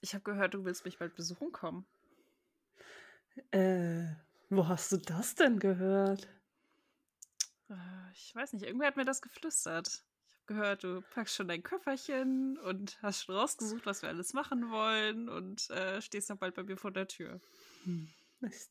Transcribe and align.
ich 0.00 0.14
habe 0.14 0.24
gehört, 0.24 0.54
du 0.54 0.64
willst 0.64 0.84
mich 0.84 0.98
bald 0.98 1.14
besuchen 1.14 1.52
kommen. 1.52 1.86
Äh, 3.50 4.04
wo 4.48 4.68
hast 4.68 4.92
du 4.92 4.96
das 4.96 5.34
denn 5.34 5.58
gehört? 5.58 6.28
Äh, 7.68 7.74
ich 8.14 8.34
weiß 8.34 8.52
nicht, 8.52 8.64
irgendwer 8.64 8.88
hat 8.88 8.96
mir 8.96 9.04
das 9.04 9.22
geflüstert. 9.22 9.88
Ich 9.88 10.32
habe 10.32 10.46
gehört, 10.46 10.84
du 10.84 11.02
packst 11.12 11.34
schon 11.34 11.48
dein 11.48 11.62
Köfferchen 11.62 12.58
und 12.58 13.00
hast 13.02 13.24
schon 13.24 13.36
rausgesucht, 13.36 13.86
was 13.86 14.02
wir 14.02 14.08
alles 14.08 14.32
machen 14.32 14.70
wollen 14.70 15.28
und 15.28 15.68
äh, 15.70 16.00
stehst 16.00 16.30
dann 16.30 16.38
bald 16.38 16.54
bei 16.54 16.62
mir 16.62 16.76
vor 16.76 16.92
der 16.92 17.08
Tür. 17.08 17.40
Hm. 17.84 18.08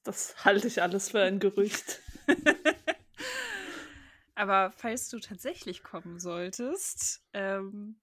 Das 0.03 0.45
halte 0.45 0.67
ich 0.67 0.81
alles 0.81 1.09
für 1.09 1.21
ein 1.21 1.39
Gerücht. 1.39 2.01
Aber 4.35 4.71
falls 4.71 5.09
du 5.09 5.19
tatsächlich 5.19 5.81
kommen 5.81 6.19
solltest, 6.19 7.23
ähm, 7.33 7.99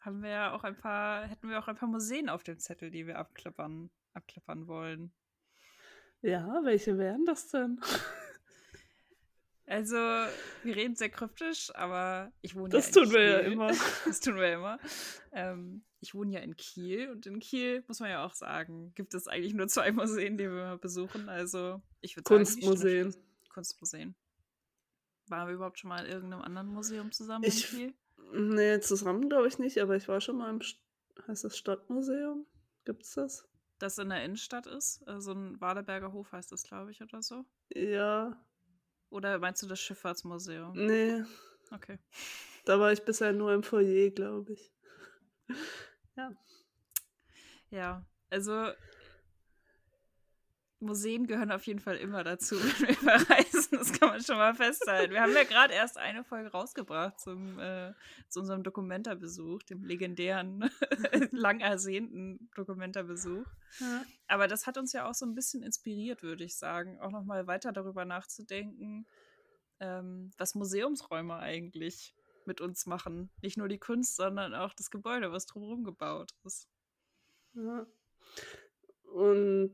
haben 0.00 0.22
wir 0.22 0.30
ja 0.30 0.52
auch 0.52 0.64
ein 0.64 0.76
paar, 0.76 1.26
hätten 1.26 1.48
wir 1.48 1.58
auch 1.58 1.68
ein 1.68 1.76
paar 1.76 1.88
Museen 1.88 2.28
auf 2.28 2.42
dem 2.42 2.58
Zettel, 2.58 2.90
die 2.90 3.06
wir 3.06 3.18
abklappern, 3.18 3.90
abklappern 4.14 4.66
wollen. 4.66 5.12
Ja, 6.22 6.60
welche 6.64 6.98
wären 6.98 7.24
das 7.24 7.48
denn? 7.48 7.80
Also, 9.66 9.94
wir 9.94 10.74
reden 10.74 10.96
sehr 10.96 11.10
kryptisch, 11.10 11.72
aber 11.76 12.32
ich 12.42 12.56
wohne 12.56 12.70
das 12.70 12.92
ja 12.92 13.02
in 13.02 13.08
Kiel. 13.08 13.12
Das 13.12 13.12
tun 13.12 13.14
wir 13.14 13.22
ja 13.22 13.38
immer. 13.38 13.72
Das 14.04 14.20
tun 14.20 14.34
wir 14.34 14.48
ja 14.48 14.54
immer. 14.56 14.78
Ähm, 15.30 15.84
ich 16.00 16.12
wohne 16.12 16.32
ja 16.32 16.40
in 16.40 16.56
Kiel 16.56 17.08
und 17.10 17.24
in 17.26 17.38
Kiel, 17.38 17.84
muss 17.86 18.00
man 18.00 18.10
ja 18.10 18.24
auch 18.24 18.34
sagen, 18.34 18.92
gibt 18.96 19.14
es 19.14 19.28
eigentlich 19.28 19.54
nur 19.54 19.68
zwei 19.68 19.92
Museen, 19.92 20.36
die 20.36 20.50
wir 20.50 20.76
besuchen. 20.78 21.28
Also, 21.28 21.80
ich 22.00 22.16
würde 22.16 22.28
sagen, 22.28 22.38
Kunstmuseen. 22.38 23.14
Kunstmuseen. 23.48 24.16
Waren 25.28 25.46
wir 25.46 25.54
überhaupt 25.54 25.78
schon 25.78 25.90
mal 25.90 26.04
in 26.04 26.10
irgendeinem 26.10 26.42
anderen 26.42 26.66
Museum 26.68 27.12
zusammen 27.12 27.44
ich, 27.44 27.72
in 27.72 27.78
Kiel? 27.78 27.94
Nee, 28.32 28.80
zusammen 28.80 29.28
glaube 29.28 29.48
ich 29.48 29.58
nicht, 29.58 29.78
aber 29.78 29.96
ich 29.96 30.08
war 30.08 30.20
schon 30.20 30.38
mal 30.38 30.50
im, 30.50 30.60
heißt 31.26 31.44
das 31.44 31.56
Stadtmuseum? 31.56 32.46
Gibt 32.84 33.02
es 33.02 33.14
das? 33.14 33.48
Das 33.78 33.98
in 33.98 34.10
der 34.10 34.24
Innenstadt 34.24 34.66
ist? 34.66 35.00
So 35.00 35.06
also 35.06 35.32
ein 35.32 35.60
Wadeberger 35.60 36.12
Hof 36.12 36.32
heißt 36.32 36.52
das, 36.52 36.64
glaube 36.64 36.90
ich, 36.90 37.02
oder 37.02 37.22
so? 37.22 37.44
Ja. 37.74 38.44
Oder 39.08 39.38
meinst 39.38 39.62
du 39.62 39.66
das 39.66 39.80
Schifffahrtsmuseum? 39.80 40.72
Nee. 40.74 41.24
Okay. 41.70 41.98
Da 42.64 42.78
war 42.78 42.92
ich 42.92 43.02
bisher 43.02 43.32
nur 43.32 43.52
im 43.52 43.62
Foyer, 43.62 44.10
glaube 44.10 44.52
ich. 44.52 44.72
ja. 46.16 46.32
Ja, 47.70 48.04
also 48.28 48.72
Museen 50.80 51.26
gehören 51.26 51.52
auf 51.52 51.66
jeden 51.66 51.80
Fall 51.80 51.96
immer 51.96 52.24
dazu, 52.24 52.56
wenn 52.80 52.88
wir 52.88 52.94
verreisen. 52.94 53.78
Das 53.78 53.92
kann 53.92 54.08
man 54.08 54.22
schon 54.22 54.36
mal 54.36 54.54
festhalten. 54.54 55.12
Wir 55.12 55.22
haben 55.22 55.34
ja 55.34 55.44
gerade 55.44 55.74
erst 55.74 55.98
eine 55.98 56.24
Folge 56.24 56.50
rausgebracht 56.50 57.20
zum, 57.20 57.58
äh, 57.58 57.92
zu 58.28 58.40
unserem 58.40 58.62
Dokumentarbesuch, 58.62 59.62
dem 59.64 59.84
legendären, 59.84 60.70
lang 61.30 61.60
ersehnten 61.60 62.50
Dokumentarbesuch. 62.54 63.46
Ja. 63.78 64.04
Aber 64.26 64.48
das 64.48 64.66
hat 64.66 64.78
uns 64.78 64.92
ja 64.92 65.08
auch 65.08 65.14
so 65.14 65.26
ein 65.26 65.34
bisschen 65.34 65.62
inspiriert, 65.62 66.22
würde 66.22 66.44
ich 66.44 66.56
sagen, 66.56 66.98
auch 67.00 67.10
nochmal 67.10 67.46
weiter 67.46 67.72
darüber 67.72 68.04
nachzudenken, 68.04 69.06
ähm, 69.80 70.30
was 70.38 70.54
Museumsräume 70.54 71.36
eigentlich 71.36 72.14
mit 72.46 72.60
uns 72.60 72.86
machen. 72.86 73.30
Nicht 73.42 73.56
nur 73.56 73.68
die 73.68 73.78
Kunst, 73.78 74.16
sondern 74.16 74.54
auch 74.54 74.74
das 74.74 74.90
Gebäude, 74.90 75.32
was 75.32 75.46
drumherum 75.46 75.84
gebaut 75.84 76.32
ist. 76.44 76.68
Ja. 77.54 77.86
Und 79.12 79.72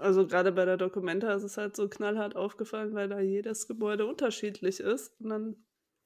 also 0.00 0.26
gerade 0.26 0.52
bei 0.52 0.64
der 0.64 0.76
Dokumenta 0.76 1.32
ist 1.34 1.44
es 1.44 1.56
halt 1.56 1.76
so 1.76 1.88
knallhart 1.88 2.36
aufgefallen, 2.36 2.94
weil 2.94 3.08
da 3.08 3.20
jedes 3.20 3.68
Gebäude 3.68 4.06
unterschiedlich 4.06 4.80
ist. 4.80 5.18
Und 5.20 5.30
dann 5.30 5.56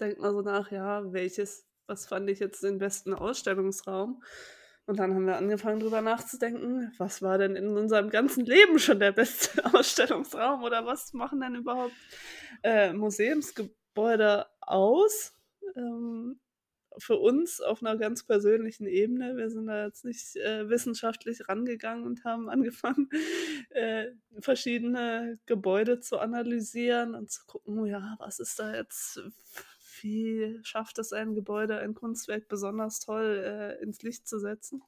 denkt 0.00 0.20
man 0.20 0.32
so 0.32 0.42
nach, 0.42 0.70
ja, 0.70 1.12
welches, 1.12 1.66
was 1.86 2.06
fand 2.06 2.28
ich 2.28 2.38
jetzt 2.38 2.62
den 2.62 2.78
besten 2.78 3.14
Ausstellungsraum? 3.14 4.22
Und 4.86 5.00
dann 5.00 5.14
haben 5.14 5.26
wir 5.26 5.36
angefangen 5.36 5.80
drüber 5.80 6.00
nachzudenken, 6.00 6.92
was 6.98 7.20
war 7.20 7.38
denn 7.38 7.56
in 7.56 7.76
unserem 7.76 8.08
ganzen 8.08 8.44
Leben 8.46 8.78
schon 8.78 9.00
der 9.00 9.12
beste 9.12 9.64
Ausstellungsraum 9.74 10.62
oder 10.62 10.86
was 10.86 11.12
machen 11.12 11.40
denn 11.40 11.56
überhaupt 11.56 11.94
äh, 12.62 12.92
Museumsgebäude 12.92 14.46
aus? 14.60 15.34
Ähm, 15.74 16.38
für 16.98 17.16
uns 17.16 17.60
auf 17.60 17.82
einer 17.82 17.96
ganz 17.96 18.24
persönlichen 18.24 18.86
Ebene. 18.86 19.36
Wir 19.36 19.50
sind 19.50 19.66
da 19.66 19.84
jetzt 19.84 20.04
nicht 20.04 20.36
äh, 20.36 20.68
wissenschaftlich 20.68 21.48
rangegangen 21.48 22.04
und 22.04 22.24
haben 22.24 22.48
angefangen, 22.50 23.08
äh, 23.70 24.06
verschiedene 24.40 25.38
Gebäude 25.46 26.00
zu 26.00 26.18
analysieren 26.18 27.14
und 27.14 27.30
zu 27.30 27.44
gucken, 27.46 27.86
ja, 27.86 28.16
was 28.18 28.38
ist 28.38 28.58
da 28.58 28.74
jetzt, 28.74 29.20
wie 30.00 30.58
schafft 30.62 30.98
es 30.98 31.12
ein 31.12 31.34
Gebäude, 31.34 31.78
ein 31.78 31.94
Kunstwerk 31.94 32.48
besonders 32.48 33.00
toll 33.00 33.42
äh, 33.44 33.82
ins 33.82 34.02
Licht 34.02 34.26
zu 34.28 34.38
setzen. 34.38 34.82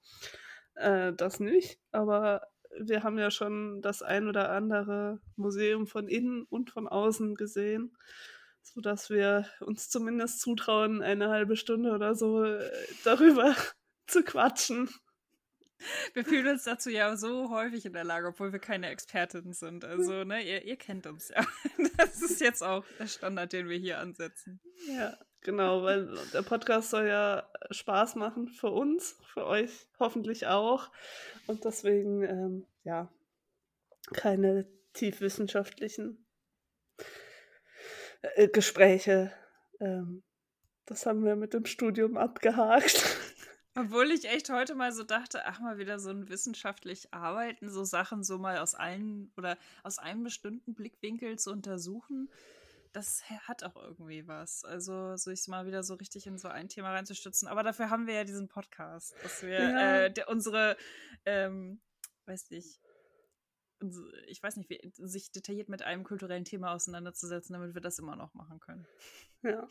Äh, 0.75 1.13
das 1.13 1.41
nicht, 1.41 1.79
aber 1.93 2.49
wir 2.79 3.03
haben 3.03 3.19
ja 3.19 3.31
schon 3.31 3.81
das 3.83 4.03
ein 4.03 4.29
oder 4.29 4.51
andere 4.51 5.21
Museum 5.37 5.87
von 5.87 6.07
innen 6.07 6.45
und 6.45 6.71
von 6.71 6.87
außen 6.87 7.35
gesehen 7.35 7.97
sodass 8.63 9.11
wir 9.11 9.47
uns 9.61 9.89
zumindest 9.89 10.41
zutrauen, 10.41 11.03
eine 11.03 11.29
halbe 11.29 11.57
Stunde 11.57 11.93
oder 11.93 12.15
so 12.15 12.45
äh, 12.45 12.71
darüber 13.05 13.55
zu 14.07 14.23
quatschen. 14.23 14.89
Wir 16.13 16.25
fühlen 16.25 16.49
uns 16.49 16.65
dazu 16.65 16.91
ja 16.91 17.17
so 17.17 17.51
häufig 17.51 17.87
in 17.87 17.93
der 17.93 18.05
Lage, 18.05 18.29
obwohl 18.29 18.53
wir 18.53 18.59
keine 18.59 18.89
Expertinnen 18.89 19.53
sind. 19.53 19.85
Also, 19.85 20.25
ne, 20.25 20.43
ihr, 20.43 20.65
ihr 20.65 20.77
kennt 20.77 21.07
uns 21.07 21.29
ja. 21.29 21.47
Das 21.97 22.21
ist 22.21 22.41
jetzt 22.41 22.63
auch 22.63 22.85
der 22.99 23.07
Standard, 23.07 23.53
den 23.53 23.69
wir 23.69 23.79
hier 23.79 23.99
ansetzen. 23.99 24.61
Ja, 24.89 25.17
genau, 25.41 25.83
weil 25.83 26.13
der 26.33 26.43
Podcast 26.43 26.91
soll 26.91 27.07
ja 27.07 27.49
Spaß 27.71 28.17
machen 28.17 28.49
für 28.49 28.71
uns, 28.71 29.17
für 29.33 29.47
euch 29.47 29.89
hoffentlich 30.01 30.47
auch. 30.49 30.91
Und 31.47 31.65
deswegen, 31.65 32.23
ähm, 32.23 32.67
ja, 32.83 33.13
keine 34.13 34.67
tiefwissenschaftlichen 34.95 36.28
äh, 38.23 38.49
Gespräche. 38.49 39.33
Ähm, 39.81 40.23
das 40.87 41.07
haben 41.07 41.25
wir 41.25 41.37
mit 41.37 41.55
dem 41.55 41.67
Studium 41.67 42.17
abgehakt. 42.17 43.05
Obwohl 43.75 44.11
ich 44.11 44.25
echt 44.25 44.51
heute 44.51 44.75
mal 44.75 44.91
so 44.93 45.05
dachte, 45.05 45.45
ach 45.45 45.61
mal 45.61 45.79
wieder 45.79 46.01
so 46.01 46.11
ein 46.11 46.29
wissenschaftlich 46.29 47.13
arbeiten, 47.15 47.71
so 47.71 47.85
Sachen 47.85 48.25
so 48.25 48.39
mal 48.39 48.59
aus 48.59 48.75
allen 48.75 49.31
oder 49.37 49.57
aus 49.85 49.99
einem 49.99 50.25
bestimmten 50.25 50.75
Blickwinkel 50.75 51.39
zu 51.39 51.53
untersuchen, 51.53 52.29
das 52.93 53.23
hat 53.47 53.63
auch 53.63 53.77
irgendwie 53.77 54.27
was. 54.27 54.65
Also 54.65 55.17
so 55.17 55.31
ich 55.31 55.47
mal 55.47 55.67
wieder 55.67 55.83
so 55.83 55.95
richtig 55.95 56.27
in 56.27 56.39
so 56.39 56.49
ein 56.49 56.69
Thema 56.69 56.93
reinzustützen. 56.93 57.47
Aber 57.47 57.63
dafür 57.63 57.91
haben 57.91 58.07
wir 58.07 58.15
ja 58.15 58.25
diesen 58.25 58.49
Podcast, 58.49 59.15
dass 59.23 59.43
wir 59.43 59.61
ja. 59.61 59.97
äh, 60.01 60.11
der, 60.13 60.29
unsere, 60.29 60.77
ähm, 61.25 61.81
weiß 62.27 62.51
nicht, 62.51 62.81
ich 64.27 64.43
weiß 64.43 64.57
nicht, 64.57 64.71
wie, 64.71 64.81
sich 64.95 65.31
detailliert 65.31 65.69
mit 65.69 65.83
einem 65.83 66.05
kulturellen 66.05 66.45
Thema 66.45 66.75
auseinanderzusetzen, 66.75 67.53
damit 67.53 67.75
wir 67.75 67.81
das 67.81 67.99
immer 67.99 68.17
noch 68.17 68.35
machen 68.35 68.61
können. 68.61 68.87
Ja. 69.43 69.67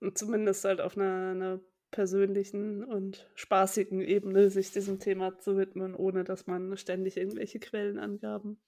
Und 0.00 0.18
zumindest 0.18 0.64
halt 0.64 0.80
auf 0.80 0.96
einer, 0.96 1.30
einer 1.30 1.60
persönlichen 1.90 2.82
und 2.82 3.30
spaßigen 3.34 4.00
Ebene 4.00 4.50
sich 4.50 4.72
diesem 4.72 4.98
Thema 4.98 5.38
zu 5.38 5.56
widmen, 5.56 5.94
ohne 5.94 6.24
dass 6.24 6.46
man 6.46 6.76
ständig 6.76 7.16
irgendwelche 7.16 7.60
Quellenangaben 7.60 8.60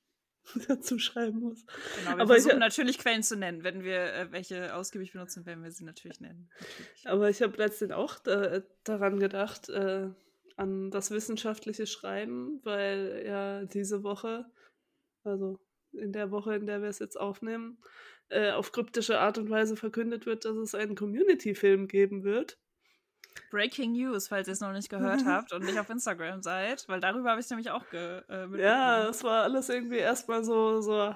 dazu 0.68 0.98
schreiben 0.98 1.40
muss. 1.40 1.64
Genau, 1.98 2.16
wir 2.16 2.22
aber 2.22 2.34
versuchen 2.34 2.52
ich, 2.52 2.58
natürlich 2.58 2.98
Quellen 2.98 3.22
zu 3.22 3.36
nennen. 3.36 3.64
Wenn 3.64 3.82
wir 3.82 4.12
äh, 4.12 4.32
welche 4.32 4.74
ausgiebig 4.74 5.12
benutzen, 5.12 5.46
werden 5.46 5.64
wir 5.64 5.72
sie 5.72 5.84
natürlich 5.84 6.20
nennen. 6.20 6.50
Natürlich. 6.60 7.08
Aber 7.08 7.30
ich 7.30 7.42
habe 7.42 7.56
letztens 7.56 7.92
auch 7.92 8.18
da, 8.18 8.62
daran 8.84 9.18
gedacht, 9.18 9.68
äh, 9.70 10.10
an 10.56 10.90
das 10.90 11.10
wissenschaftliche 11.10 11.86
Schreiben, 11.86 12.60
weil 12.62 13.24
ja 13.26 13.64
diese 13.64 14.02
Woche 14.04 14.46
also 15.24 15.58
in 15.92 16.12
der 16.12 16.30
Woche, 16.30 16.56
in 16.56 16.66
der 16.66 16.82
wir 16.82 16.88
es 16.88 16.98
jetzt 16.98 17.18
aufnehmen, 17.18 17.78
äh, 18.28 18.52
auf 18.52 18.72
kryptische 18.72 19.18
Art 19.18 19.38
und 19.38 19.50
Weise 19.50 19.76
verkündet 19.76 20.26
wird, 20.26 20.44
dass 20.44 20.56
es 20.56 20.74
einen 20.74 20.94
Community-Film 20.94 21.88
geben 21.88 22.24
wird. 22.24 22.58
Breaking 23.50 23.92
News, 23.92 24.28
falls 24.28 24.48
ihr 24.48 24.52
es 24.52 24.60
noch 24.60 24.72
nicht 24.72 24.88
gehört 24.88 25.24
habt 25.26 25.52
und 25.52 25.64
nicht 25.64 25.78
auf 25.78 25.90
Instagram 25.90 26.42
seid, 26.42 26.84
weil 26.88 27.00
darüber 27.00 27.30
habe 27.30 27.40
ich 27.40 27.46
es 27.46 27.50
nämlich 27.50 27.70
auch 27.70 27.88
ge 27.90 28.22
äh, 28.28 28.60
Ja, 28.60 29.08
es 29.08 29.22
war 29.24 29.42
alles 29.42 29.68
irgendwie 29.68 29.98
erstmal 29.98 30.44
so, 30.44 30.80
so 30.80 31.14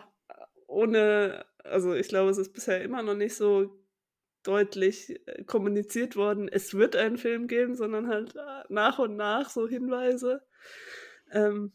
ohne, 0.66 1.44
also 1.64 1.94
ich 1.94 2.08
glaube, 2.08 2.30
es 2.30 2.38
ist 2.38 2.52
bisher 2.52 2.82
immer 2.82 3.02
noch 3.02 3.14
nicht 3.14 3.36
so 3.36 3.78
deutlich 4.42 5.20
äh, 5.26 5.44
kommuniziert 5.44 6.16
worden, 6.16 6.48
es 6.48 6.74
wird 6.74 6.96
einen 6.96 7.18
Film 7.18 7.48
geben, 7.48 7.74
sondern 7.74 8.08
halt 8.08 8.36
äh, 8.36 8.64
nach 8.68 8.98
und 8.98 9.16
nach 9.16 9.50
so 9.50 9.68
Hinweise. 9.68 10.42
Ähm, 11.30 11.72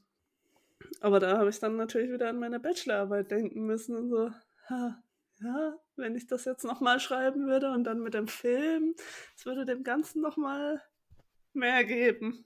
aber 1.02 1.20
da 1.20 1.38
habe 1.38 1.50
ich 1.50 1.60
dann 1.60 1.76
natürlich 1.76 2.12
wieder 2.12 2.30
an 2.30 2.40
meine 2.40 2.60
Bachelorarbeit 2.60 3.32
denken 3.32 3.66
müssen 3.66 3.96
und 3.96 4.10
so, 4.10 4.32
ha, 4.70 5.04
ja, 5.42 5.78
wenn 5.96 6.16
ich 6.16 6.28
das 6.28 6.46
jetzt 6.46 6.64
nochmal 6.64 7.00
schreiben 7.00 7.48
würde 7.48 7.72
und 7.72 7.84
dann 7.84 8.02
mit 8.02 8.14
dem 8.14 8.28
Film, 8.28 8.96
es 9.36 9.46
würde 9.46 9.66
dem 9.66 9.84
Ganzen 9.84 10.22
nochmal 10.22 10.82
mehr 11.54 11.84
geben. 11.84 12.46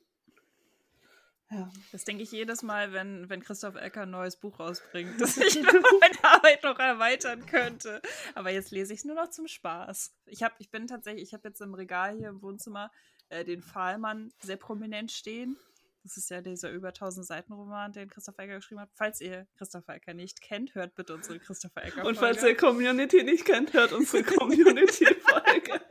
Ja. 1.50 1.72
Das 1.94 2.04
denke 2.04 2.24
ich 2.24 2.32
jedes 2.32 2.62
Mal, 2.62 2.92
wenn, 2.92 3.30
wenn 3.30 3.42
Christoph 3.42 3.76
Ecker 3.76 4.02
ein 4.02 4.10
neues 4.10 4.36
Buch 4.36 4.60
rausbringt, 4.60 5.20
dass 5.22 5.38
ich 5.38 5.62
meine 5.62 6.24
Arbeit 6.24 6.64
noch 6.64 6.78
erweitern 6.78 7.46
könnte. 7.46 8.02
Aber 8.36 8.50
jetzt 8.50 8.72
lese 8.72 8.94
ich 8.94 9.00
es 9.00 9.06
nur 9.06 9.16
noch 9.16 9.30
zum 9.30 9.48
Spaß. 9.48 10.14
Ich, 10.26 10.44
hab, 10.44 10.60
ich 10.60 10.70
bin 10.70 10.88
tatsächlich, 10.88 11.24
ich 11.24 11.34
habe 11.34 11.48
jetzt 11.48 11.62
im 11.62 11.74
Regal 11.74 12.18
hier 12.18 12.30
im 12.30 12.42
Wohnzimmer 12.42 12.92
äh, 13.30 13.46
den 13.46 13.62
Pfahlmann 13.62 14.34
sehr 14.42 14.58
prominent 14.58 15.12
stehen. 15.12 15.58
Das 16.08 16.16
ist 16.16 16.30
ja 16.30 16.40
dieser 16.40 16.72
über 16.72 16.88
1000 16.88 17.26
Seiten 17.28 17.52
Roman, 17.52 17.92
den 17.92 18.10
Christopher 18.10 18.44
Ecker 18.44 18.56
geschrieben 18.56 18.80
hat. 18.80 18.90
Falls 18.94 19.20
ihr 19.20 19.46
Christopher 19.58 19.96
Ecker 19.96 20.14
nicht 20.14 20.40
kennt, 20.42 20.74
hört 20.74 20.96
bitte 20.96 21.14
unsere 21.14 21.38
Christopher 21.38 21.82
Ecker 21.84 21.96
Folge. 21.96 22.08
Und 22.08 22.16
falls 22.18 22.42
ihr 22.44 22.56
Community 22.56 23.24
nicht 23.24 23.44
kennt, 23.44 23.74
hört 23.74 23.92
unsere 23.92 24.24
Community-Folge. 24.38 25.82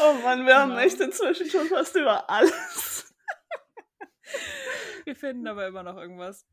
oh 0.00 0.14
Mann, 0.14 0.44
wir 0.46 0.58
haben 0.58 0.70
Genau. 0.70 0.82
echt 0.82 0.98
inzwischen 1.00 1.48
schon 1.48 1.68
fast 1.68 1.94
über 1.94 2.28
alles. 2.28 3.14
Wir 5.04 5.14
finden 5.14 5.46
aber 5.46 5.68
immer 5.68 5.84
noch 5.84 5.96
irgendwas. 5.96 6.44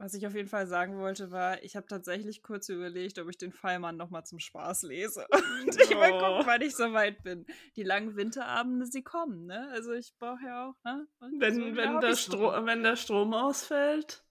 Was 0.00 0.14
ich 0.14 0.24
auf 0.28 0.34
jeden 0.34 0.48
Fall 0.48 0.68
sagen 0.68 0.96
wollte, 0.98 1.32
war, 1.32 1.60
ich 1.64 1.74
habe 1.74 1.86
tatsächlich 1.88 2.42
kurz 2.44 2.68
überlegt, 2.68 3.18
ob 3.18 3.28
ich 3.28 3.36
den 3.36 3.52
Fallmann 3.52 3.96
nochmal 3.96 4.24
zum 4.24 4.38
Spaß 4.38 4.82
lese. 4.84 5.26
Und 5.62 5.74
ich 5.80 5.90
mal 5.90 6.12
Oh. 6.12 6.18
gucken, 6.20 6.46
wann 6.46 6.62
ich 6.62 6.76
so 6.76 6.92
weit 6.92 7.22
bin. 7.24 7.44
Die 7.74 7.82
langen 7.82 8.14
Winterabende, 8.16 8.86
sie 8.86 9.02
kommen, 9.02 9.46
ne? 9.46 9.68
Also 9.72 9.92
ich 9.92 10.14
brauche 10.16 10.44
ja 10.46 10.68
auch, 10.68 10.74
ne? 10.84 11.08
Und 11.18 11.40
Wenn, 11.40 11.54
so 11.56 11.76
wenn, 11.76 12.00
der 12.00 12.14
Stro 12.14 12.64
wenn 12.64 12.84
der 12.84 12.94
Strom 12.94 13.34
ausfällt. 13.34 14.22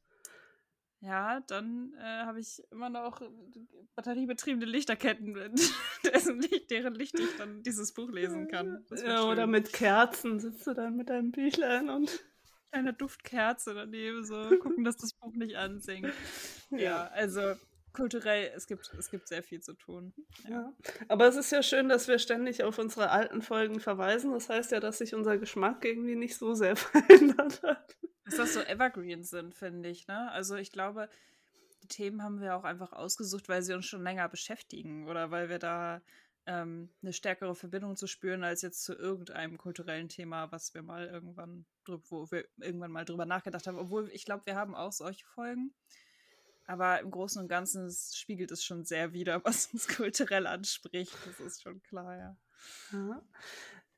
Ja, 1.01 1.41
dann 1.41 1.93
äh, 1.99 2.23
habe 2.23 2.39
ich 2.39 2.63
immer 2.71 2.89
noch 2.89 3.21
äh, 3.21 3.27
batteriebetriebene 3.95 4.65
Lichterketten, 4.65 5.35
dessen 6.05 6.39
Licht, 6.39 6.71
deren 6.71 6.95
Licht 6.95 7.19
ich 7.19 7.35
dann 7.37 7.61
dieses 7.61 7.93
Buch 7.93 8.09
lesen 8.09 8.47
kann. 8.47 8.83
Ja, 9.05 9.23
oder 9.25 9.45
mit 9.45 9.73
Kerzen 9.73 10.39
sitzt 10.39 10.65
du 10.65 10.73
dann 10.73 10.95
mit 10.95 11.09
deinem 11.09 11.31
Büchlein 11.31 11.89
und. 11.89 12.23
Einer 12.71 12.93
Duftkerze 12.93 13.73
daneben, 13.73 14.23
so 14.23 14.35
gucken, 14.59 14.83
dass 14.83 14.97
das 14.97 15.13
Buch 15.13 15.33
nicht 15.33 15.55
ansinkt. 15.55 16.13
Ja, 16.69 17.07
also 17.07 17.55
kulturell, 17.93 18.51
es 18.55 18.67
gibt, 18.67 18.93
es 18.97 19.09
gibt 19.09 19.27
sehr 19.27 19.41
viel 19.41 19.59
zu 19.59 19.73
tun. 19.73 20.13
Ja. 20.47 20.71
Aber 21.07 21.27
es 21.27 21.35
ist 21.35 21.51
ja 21.51 21.63
schön, 21.63 21.89
dass 21.89 22.07
wir 22.07 22.19
ständig 22.19 22.63
auf 22.63 22.77
unsere 22.77 23.09
alten 23.09 23.41
Folgen 23.41 23.79
verweisen. 23.79 24.31
Das 24.31 24.49
heißt 24.49 24.71
ja, 24.71 24.79
dass 24.79 24.99
sich 24.99 25.15
unser 25.15 25.37
Geschmack 25.37 25.83
irgendwie 25.83 26.15
nicht 26.15 26.37
so 26.37 26.53
sehr 26.53 26.75
verändert 26.75 27.63
hat. 27.63 27.97
Dass 28.25 28.35
das 28.35 28.53
so 28.53 28.59
Evergreens 28.59 29.31
sind, 29.31 29.55
finde 29.55 29.89
ich, 29.89 30.07
ne? 30.07 30.31
Also 30.31 30.55
ich 30.57 30.71
glaube, 30.71 31.09
die 31.81 31.87
Themen 31.87 32.21
haben 32.21 32.39
wir 32.39 32.55
auch 32.55 32.65
einfach 32.65 32.93
ausgesucht, 32.93 33.49
weil 33.49 33.63
sie 33.63 33.73
uns 33.73 33.85
schon 33.85 34.03
länger 34.03 34.29
beschäftigen 34.29 35.07
oder 35.07 35.31
weil 35.31 35.49
wir 35.49 35.59
da 35.59 36.01
ähm, 36.47 36.89
eine 37.01 37.13
stärkere 37.13 37.53
Verbindung 37.55 37.95
zu 37.97 38.07
spüren 38.07 38.43
als 38.43 38.61
jetzt 38.61 38.83
zu 38.83 38.93
irgendeinem 38.93 39.57
kulturellen 39.57 40.07
Thema, 40.07 40.51
was 40.51 40.73
wir 40.73 40.81
mal 40.81 41.05
irgendwann 41.05 41.65
drüber, 41.83 42.03
wo 42.09 42.31
wir 42.31 42.45
irgendwann 42.57 42.91
mal 42.91 43.05
drüber 43.05 43.25
nachgedacht 43.25 43.67
haben. 43.67 43.77
Obwohl 43.77 44.09
ich 44.11 44.25
glaube, 44.25 44.45
wir 44.45 44.55
haben 44.55 44.73
auch 44.73 44.93
solche 44.93 45.25
Folgen. 45.25 45.73
Aber 46.65 46.99
im 46.99 47.11
Großen 47.11 47.41
und 47.41 47.47
Ganzen 47.47 47.89
spiegelt 48.13 48.51
es 48.51 48.63
schon 48.63 48.85
sehr 48.85 49.13
wider, 49.13 49.41
was 49.45 49.67
uns 49.73 49.87
kulturell 49.87 50.47
anspricht. 50.47 51.15
Das 51.25 51.39
ist 51.39 51.61
schon 51.61 51.83
klar, 51.83 52.17
ja. 52.17 52.37
Ja. 52.91 53.21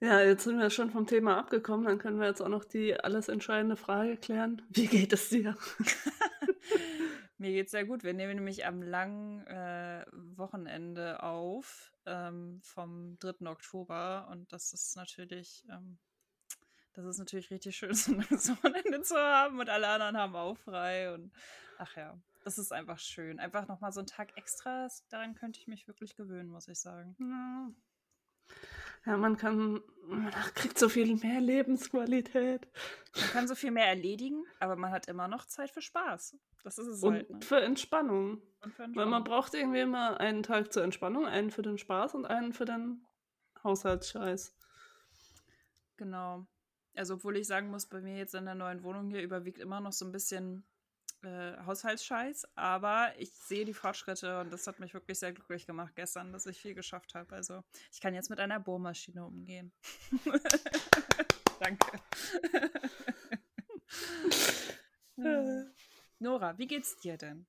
ja, 0.01 0.21
jetzt 0.21 0.43
sind 0.43 0.57
wir 0.57 0.69
schon 0.69 0.91
vom 0.91 1.07
Thema 1.07 1.37
abgekommen. 1.37 1.85
Dann 1.85 1.99
können 1.99 2.19
wir 2.19 2.27
jetzt 2.27 2.41
auch 2.41 2.49
noch 2.49 2.65
die 2.65 2.99
alles 2.99 3.29
entscheidende 3.29 3.77
Frage 3.77 4.17
klären. 4.17 4.63
Wie 4.69 4.87
geht 4.87 5.13
es 5.13 5.29
dir? 5.29 5.55
Mir 7.39 7.51
geht's 7.51 7.71
sehr 7.71 7.85
gut. 7.85 8.03
Wir 8.03 8.13
nehmen 8.13 8.35
nämlich 8.35 8.65
am 8.65 8.81
langen 8.81 9.47
äh, 9.47 10.05
Wochenende 10.11 11.23
auf 11.23 11.93
ähm, 12.05 12.59
vom 12.61 13.17
3. 13.19 13.49
Oktober 13.49 14.27
und 14.29 14.51
das 14.51 14.73
ist 14.73 14.97
natürlich, 14.97 15.63
ähm, 15.69 15.97
das 16.91 17.05
ist 17.05 17.17
natürlich 17.17 17.49
richtig 17.49 17.77
schön, 17.77 17.93
so 17.95 18.11
ein 18.11 18.19
langes 18.19 18.49
Wochenende 18.49 19.01
zu 19.03 19.15
haben 19.15 19.57
und 19.57 19.69
alle 19.69 19.87
anderen 19.87 20.17
haben 20.17 20.35
auch 20.35 20.57
frei 20.57 21.13
und 21.13 21.31
ach 21.77 21.95
ja, 21.95 22.19
das 22.43 22.57
ist 22.57 22.73
einfach 22.73 22.99
schön. 22.99 23.39
Einfach 23.39 23.69
nochmal 23.69 23.93
so 23.93 24.01
ein 24.01 24.05
Tag 24.07 24.35
extra, 24.35 24.89
daran 25.07 25.33
könnte 25.33 25.61
ich 25.61 25.67
mich 25.67 25.87
wirklich 25.87 26.17
gewöhnen, 26.17 26.49
muss 26.49 26.67
ich 26.67 26.77
sagen. 26.77 27.15
Ja. 27.21 27.71
Ja, 29.05 29.17
man 29.17 29.37
kann, 29.37 29.81
man 30.07 30.31
kriegt 30.55 30.77
so 30.77 30.89
viel 30.89 31.15
mehr 31.15 31.39
Lebensqualität. 31.41 32.67
Man 33.15 33.29
kann 33.31 33.47
so 33.47 33.55
viel 33.55 33.71
mehr 33.71 33.87
erledigen, 33.87 34.43
aber 34.59 34.75
man 34.75 34.91
hat 34.91 35.07
immer 35.07 35.27
noch 35.27 35.45
Zeit 35.45 35.71
für 35.71 35.81
Spaß. 35.81 36.37
Das 36.63 36.77
ist 36.77 36.87
es 36.87 37.03
Und 37.03 37.13
halt. 37.13 37.29
Ne? 37.29 37.41
für 37.41 37.61
Entspannung. 37.61 38.41
Und 38.61 38.73
für 38.73 38.83
Weil 38.83 38.87
man 38.87 38.89
Entspannung. 38.89 39.23
braucht 39.23 39.53
irgendwie 39.53 39.79
immer 39.79 40.19
einen 40.19 40.43
Tag 40.43 40.73
zur 40.73 40.83
Entspannung, 40.83 41.25
einen 41.25 41.51
für 41.51 41.61
den 41.61 41.77
Spaß 41.77 42.15
und 42.15 42.25
einen 42.25 42.53
für 42.53 42.65
den 42.65 43.05
Haushaltsscheiß. 43.63 44.55
Genau. 45.97 46.45
Also, 46.95 47.15
obwohl 47.15 47.37
ich 47.37 47.47
sagen 47.47 47.69
muss, 47.69 47.85
bei 47.87 48.01
mir 48.01 48.17
jetzt 48.17 48.35
in 48.35 48.45
der 48.45 48.55
neuen 48.55 48.83
Wohnung 48.83 49.09
hier 49.09 49.21
überwiegt 49.21 49.59
immer 49.59 49.79
noch 49.79 49.93
so 49.93 50.05
ein 50.05 50.11
bisschen 50.11 50.65
äh, 51.23 51.57
Haushaltsscheiß, 51.65 52.47
aber 52.55 53.13
ich 53.17 53.31
sehe 53.33 53.65
die 53.65 53.73
Fortschritte 53.73 54.39
und 54.39 54.51
das 54.51 54.67
hat 54.67 54.79
mich 54.79 54.93
wirklich 54.93 55.19
sehr 55.19 55.33
glücklich 55.33 55.65
gemacht 55.65 55.95
gestern, 55.95 56.31
dass 56.31 56.45
ich 56.45 56.59
viel 56.59 56.73
geschafft 56.73 57.15
habe. 57.15 57.35
Also, 57.35 57.63
ich 57.91 57.99
kann 57.99 58.13
jetzt 58.13 58.29
mit 58.29 58.39
einer 58.39 58.59
Bohrmaschine 58.59 59.25
umgehen. 59.25 59.71
Danke. 61.59 61.99
Äh, 65.17 65.63
Nora, 66.19 66.57
wie 66.57 66.67
geht's 66.67 66.97
dir 66.97 67.17
denn? 67.17 67.45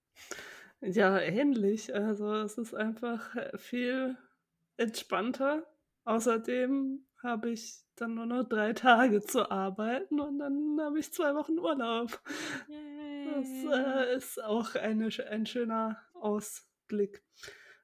Ja, 0.80 1.18
ähnlich. 1.18 1.94
Also 1.94 2.34
es 2.36 2.56
ist 2.56 2.74
einfach 2.74 3.36
viel 3.58 4.16
entspannter. 4.76 5.66
Außerdem 6.04 7.04
habe 7.22 7.50
ich 7.50 7.82
dann 7.96 8.14
nur 8.14 8.26
noch 8.26 8.44
drei 8.44 8.72
Tage 8.72 9.20
zu 9.20 9.50
arbeiten 9.50 10.20
und 10.20 10.38
dann 10.38 10.78
habe 10.80 10.98
ich 10.98 11.12
zwei 11.12 11.34
Wochen 11.34 11.58
Urlaub. 11.58 12.20
Das 13.34 13.48
äh, 13.48 14.16
ist 14.16 14.42
auch 14.42 14.74
eine, 14.74 15.08
ein 15.28 15.46
schöner 15.46 15.98
Ausblick. 16.14 17.22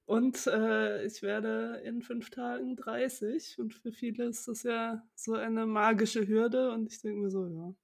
Und 0.06 0.46
äh, 0.46 1.04
ich 1.04 1.22
werde 1.22 1.82
in 1.84 2.00
fünf 2.00 2.30
Tagen 2.30 2.76
30 2.76 3.58
und 3.58 3.74
für 3.74 3.92
viele 3.92 4.24
ist 4.24 4.46
das 4.46 4.62
ja 4.62 5.02
so 5.16 5.34
eine 5.34 5.66
magische 5.66 6.26
Hürde 6.28 6.70
und 6.70 6.92
ich 6.92 7.02
denke 7.02 7.22
mir 7.22 7.30
so, 7.30 7.46
ja. 7.46 7.74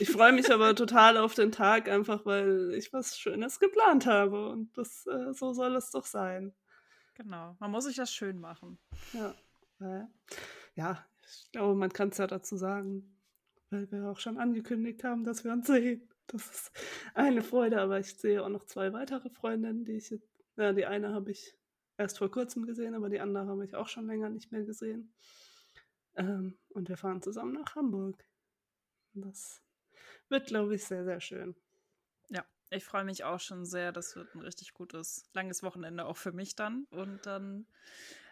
Ich 0.00 0.10
freue 0.10 0.32
mich 0.32 0.52
aber 0.52 0.74
total 0.74 1.16
auf 1.16 1.34
den 1.34 1.52
Tag, 1.52 1.88
einfach 1.88 2.26
weil 2.26 2.74
ich 2.74 2.92
was 2.92 3.16
Schönes 3.16 3.60
geplant 3.60 4.06
habe 4.06 4.48
und 4.48 4.76
das 4.76 5.06
äh, 5.06 5.32
so 5.32 5.52
soll 5.52 5.76
es 5.76 5.90
doch 5.92 6.04
sein. 6.04 6.52
Genau. 7.14 7.56
Man 7.60 7.70
muss 7.70 7.84
sich 7.84 7.96
das 7.96 8.12
schön 8.12 8.40
machen. 8.40 8.78
Ja, 9.12 9.34
äh, 9.80 10.04
ja 10.74 11.04
ich 11.22 11.52
glaube, 11.52 11.74
man 11.74 11.92
kann 11.92 12.08
es 12.08 12.18
ja 12.18 12.26
dazu 12.26 12.56
sagen, 12.56 13.16
weil 13.70 13.90
wir 13.90 14.10
auch 14.10 14.18
schon 14.18 14.38
angekündigt 14.38 15.04
haben, 15.04 15.24
dass 15.24 15.44
wir 15.44 15.52
uns 15.52 15.66
sehen. 15.66 16.08
Das 16.26 16.46
ist 16.50 16.72
eine 17.14 17.42
Freude, 17.42 17.80
aber 17.80 17.98
ich 17.98 18.14
sehe 18.14 18.42
auch 18.42 18.48
noch 18.48 18.64
zwei 18.64 18.92
weitere 18.92 19.28
Freundinnen, 19.30 19.84
die 19.84 19.92
ich 19.92 20.10
jetzt, 20.10 20.28
ja, 20.56 20.72
die 20.72 20.86
eine 20.86 21.12
habe 21.12 21.30
ich 21.30 21.56
erst 21.98 22.18
vor 22.18 22.30
kurzem 22.30 22.66
gesehen, 22.66 22.94
aber 22.94 23.08
die 23.08 23.20
andere 23.20 23.46
habe 23.46 23.64
ich 23.64 23.74
auch 23.74 23.88
schon 23.88 24.06
länger 24.06 24.30
nicht 24.30 24.52
mehr 24.52 24.64
gesehen. 24.64 25.12
Ähm, 26.16 26.58
und 26.70 26.88
wir 26.88 26.96
fahren 26.96 27.22
zusammen 27.22 27.54
nach 27.54 27.74
Hamburg. 27.74 28.24
Das 29.14 29.62
wird, 30.28 30.46
glaube 30.46 30.74
ich, 30.74 30.84
sehr, 30.84 31.04
sehr 31.04 31.20
schön. 31.20 31.54
Ja, 32.30 32.44
ich 32.70 32.84
freue 32.84 33.04
mich 33.04 33.24
auch 33.24 33.40
schon 33.40 33.66
sehr. 33.66 33.92
Das 33.92 34.16
wird 34.16 34.34
ein 34.34 34.40
richtig 34.40 34.74
gutes, 34.74 35.28
langes 35.32 35.62
Wochenende 35.62 36.06
auch 36.06 36.16
für 36.16 36.32
mich 36.32 36.54
dann. 36.54 36.86
Und 36.90 37.26
dann 37.26 37.66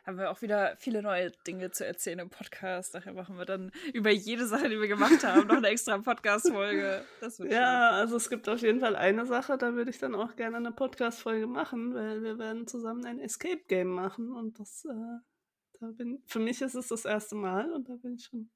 haben 0.07 0.19
wir 0.19 0.31
auch 0.31 0.43
wieder 0.43 0.77
viele 0.77 1.03
neue 1.03 1.31
Dinge 1.47 1.71
zu 1.71 1.87
erzählen 1.87 2.19
im 2.19 2.31
Podcast. 2.31 2.95
Daher 2.95 3.13
machen 3.13 3.37
wir 3.37 3.45
dann 3.45 3.71
über 3.93 4.11
jede 4.11 4.47
Sache, 4.47 4.69
die 4.69 4.81
wir 4.81 4.89
gemacht 4.89 5.25
haben, 5.25 5.47
noch 5.47 5.57
eine 5.57 5.69
extra 5.69 5.99
Podcast-Folge. 5.99 7.05
Ja, 7.49 7.91
also 7.91 8.17
es 8.17 8.31
gibt 8.31 8.49
auf 8.49 8.61
jeden 8.61 8.81
Fall 8.81 8.97
eine 8.97 9.27
Sache, 9.27 9.59
da 9.59 9.75
würde 9.75 9.91
ich 9.91 9.99
dann 9.99 10.15
auch 10.15 10.37
gerne 10.37 10.57
eine 10.57 10.73
Podcast-Folge 10.73 11.47
machen, 11.47 11.95
weil 11.95 12.23
wir 12.23 12.39
werden 12.39 12.67
zusammen 12.67 13.05
ein 13.05 13.21
Escape-Game 13.21 13.89
machen 13.89 14.33
und 14.33 14.59
das, 14.59 14.85
äh, 14.85 15.79
da 15.81 15.87
bin, 15.93 16.23
für 16.27 16.41
mich 16.41 16.63
ist 16.63 16.75
es 16.75 16.89
das 16.89 17.05
erste 17.05 17.37
Mal 17.37 17.73
und 17.73 17.89
da 17.89 17.95
bin 17.97 18.15
ich 18.15 18.25
schon 18.25 18.51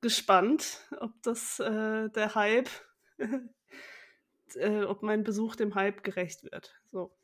gespannt, 0.00 0.86
ob 1.00 1.12
das 1.22 1.58
äh, 1.60 2.08
der 2.10 2.34
Hype, 2.34 2.70
äh, 4.54 4.84
ob 4.84 5.02
mein 5.02 5.24
Besuch 5.24 5.56
dem 5.56 5.74
Hype 5.74 6.02
gerecht 6.04 6.44
wird. 6.44 6.74
So. 6.90 7.17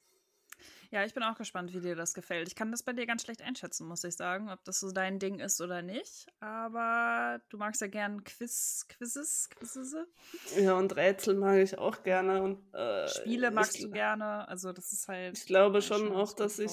Ja, 0.94 1.04
ich 1.04 1.12
bin 1.12 1.24
auch 1.24 1.36
gespannt, 1.36 1.74
wie 1.74 1.80
dir 1.80 1.96
das 1.96 2.14
gefällt. 2.14 2.46
Ich 2.46 2.54
kann 2.54 2.70
das 2.70 2.84
bei 2.84 2.92
dir 2.92 3.04
ganz 3.04 3.22
schlecht 3.22 3.42
einschätzen, 3.42 3.88
muss 3.88 4.04
ich 4.04 4.14
sagen, 4.14 4.48
ob 4.48 4.62
das 4.64 4.78
so 4.78 4.92
dein 4.92 5.18
Ding 5.18 5.40
ist 5.40 5.60
oder 5.60 5.82
nicht. 5.82 6.28
Aber 6.38 7.40
du 7.48 7.56
magst 7.56 7.80
ja 7.80 7.88
gern 7.88 8.22
Quiz, 8.22 8.86
Quizzes, 8.88 9.50
Quizzes. 9.50 9.96
Ja, 10.56 10.74
und 10.74 10.94
Rätsel 10.94 11.34
mag 11.34 11.58
ich 11.58 11.76
auch 11.78 12.04
gerne 12.04 12.40
und 12.44 12.72
äh, 12.74 13.08
Spiele 13.08 13.50
magst 13.50 13.74
ich, 13.74 13.82
du 13.82 13.90
gerne. 13.90 14.46
Also 14.46 14.72
das 14.72 14.92
ist 14.92 15.08
halt. 15.08 15.36
Ich 15.36 15.46
glaube 15.46 15.82
schon 15.82 16.12
auch, 16.12 16.32
dass 16.32 16.60
ich, 16.60 16.70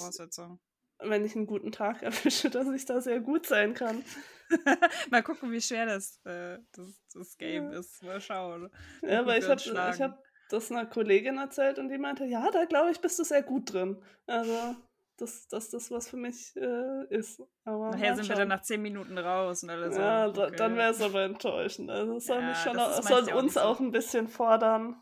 wenn 1.00 1.25
ich 1.25 1.36
einen 1.36 1.48
guten 1.48 1.72
Tag 1.72 2.04
erwische, 2.04 2.51
dass 2.51 2.68
ich 2.68 2.86
da 2.86 3.01
sehr 3.01 3.22
gut 3.22 3.48
sein 3.48 3.74
kann. 3.74 4.06
Mal 5.10 5.24
gucken, 5.24 5.51
wie 5.51 5.62
schwer 5.62 5.88
das, 5.88 6.24
äh, 6.25 6.60
das, 6.74 7.01
das 7.12 7.38
Game 7.40 7.72
Ja. 7.72 7.80
ist. 7.80 8.04
Mal 8.04 8.22
schauen. 8.22 8.70
Ja, 9.01 9.22
aber 9.22 9.40
ich 9.40 9.50
habe 9.50 9.60
hab 9.60 10.24
das 10.51 10.72
einer 10.72 10.86
Kollegin 10.86 11.38
erzählt 11.38 11.79
und 11.79 11.89
die 11.89 11.98
meinte, 11.98 12.25
ja, 12.25 12.50
da 12.51 12.65
glaube 12.65 12.91
ich, 12.91 13.00
bist 13.00 13.17
du 13.20 13.24
sehr 13.24 13.43
gut 13.43 13.72
drin. 13.74 14.01
Also, 14.27 14.75
dass 15.17 15.48
das, 15.48 15.70
das 15.70 15.91
was 15.91 16.10
für 16.10 16.17
mich 16.17 16.55
äh, 16.55 17.05
ist. 17.10 17.41
Aber 17.63 17.91
Nachher 17.91 18.15
sind 18.15 18.24
wir 18.27 18.36
schauen. 18.36 18.38
dann 18.39 18.48
nach 18.48 18.62
zehn 18.63 18.81
Minuten 18.81 19.17
raus 19.17 19.63
und 19.63 19.70
alle 19.70 19.91
so. 19.91 20.00
Ja, 20.00 20.27
okay. 20.27 20.55
dann 20.58 20.75
wäre 20.75 20.91
es 20.91 21.01
aber 21.01 21.24
enttäuschend. 21.24 21.89
Also, 21.91 22.17
es 22.17 22.25
soll, 22.25 22.41
Ja, 22.41 22.50
mich 22.50 22.58
schon 22.58 22.74
das 22.75 23.00
auch, 23.00 23.03
soll 23.03 23.29
auch 23.31 23.36
uns 23.41 23.53
so. 23.53 23.60
auch 23.62 23.79
ein 23.79 23.91
bisschen 23.91 24.27
fordern. 24.27 25.01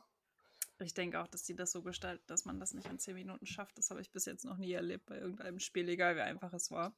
Ich 0.81 0.93
denke 0.93 1.19
auch, 1.19 1.27
dass 1.27 1.43
die 1.43 1.55
das 1.55 1.71
so 1.71 1.81
gestalten, 1.81 2.23
dass 2.27 2.45
man 2.45 2.59
das 2.59 2.73
nicht 2.73 2.87
in 2.89 2.99
zehn 2.99 3.15
Minuten 3.15 3.45
schafft. 3.45 3.77
Das 3.77 3.89
habe 3.89 3.99
ich 4.01 4.11
bis 4.11 4.25
jetzt 4.25 4.45
noch 4.45 4.57
nie 4.57 4.71
erlebt 4.73 5.05
bei 5.07 5.17
irgendeinem 5.17 5.59
Spiel, 5.59 5.89
egal 5.89 6.15
wie 6.15 6.21
einfach 6.21 6.53
es 6.53 6.71
war. 6.71 6.93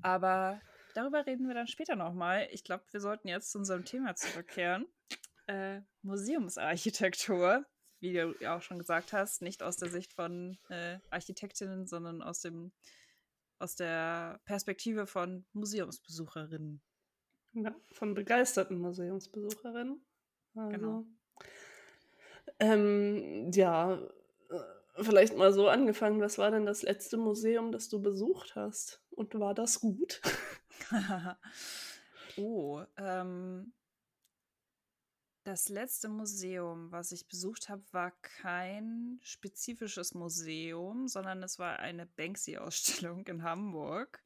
Aber 0.00 0.60
darüber 0.94 1.24
reden 1.26 1.46
wir 1.46 1.54
dann 1.54 1.66
später 1.68 1.94
nochmal. 1.96 2.48
Ich 2.50 2.64
glaube, 2.64 2.84
wir 2.90 3.00
sollten 3.00 3.28
jetzt 3.28 3.52
zu 3.52 3.58
unserem 3.58 3.84
Thema 3.84 4.14
zurückkehren. 4.16 4.86
Äh, 5.46 5.80
Museumsarchitektur, 6.02 7.64
wie 8.00 8.12
du 8.12 8.34
auch 8.50 8.62
schon 8.62 8.78
gesagt 8.78 9.12
hast, 9.12 9.42
nicht 9.42 9.62
aus 9.62 9.76
der 9.76 9.88
Sicht 9.88 10.12
von 10.12 10.58
äh, 10.68 10.98
Architektinnen, 11.10 11.86
sondern 11.86 12.22
aus 12.22 12.40
dem 12.40 12.72
aus 13.62 13.76
der 13.76 14.40
Perspektive 14.44 15.06
von 15.06 15.46
Museumsbesucherinnen. 15.52 16.82
Ja, 17.52 17.74
von 17.92 18.14
begeisterten 18.14 18.78
Museumsbesucherinnen. 18.78 20.04
Also, 20.56 20.68
genau. 20.68 21.06
Ähm, 22.58 23.52
ja, 23.52 23.94
äh, 24.50 25.02
vielleicht 25.02 25.36
mal 25.36 25.52
so 25.52 25.68
angefangen. 25.68 26.20
Was 26.20 26.38
war 26.38 26.50
denn 26.50 26.66
das 26.66 26.82
letzte 26.82 27.16
Museum, 27.16 27.70
das 27.70 27.88
du 27.88 28.02
besucht 28.02 28.56
hast? 28.56 29.00
Und 29.10 29.38
war 29.38 29.54
das 29.54 29.80
gut? 29.80 30.20
oh, 32.36 32.82
ähm, 32.96 33.72
das 35.44 35.68
letzte 35.68 36.08
Museum, 36.08 36.92
was 36.92 37.12
ich 37.12 37.26
besucht 37.26 37.68
habe, 37.68 37.82
war 37.92 38.12
kein 38.22 39.18
spezifisches 39.22 40.14
Museum, 40.14 41.08
sondern 41.08 41.42
es 41.42 41.58
war 41.58 41.78
eine 41.80 42.06
Banksy-Ausstellung 42.06 43.26
in 43.26 43.42
Hamburg. 43.42 44.22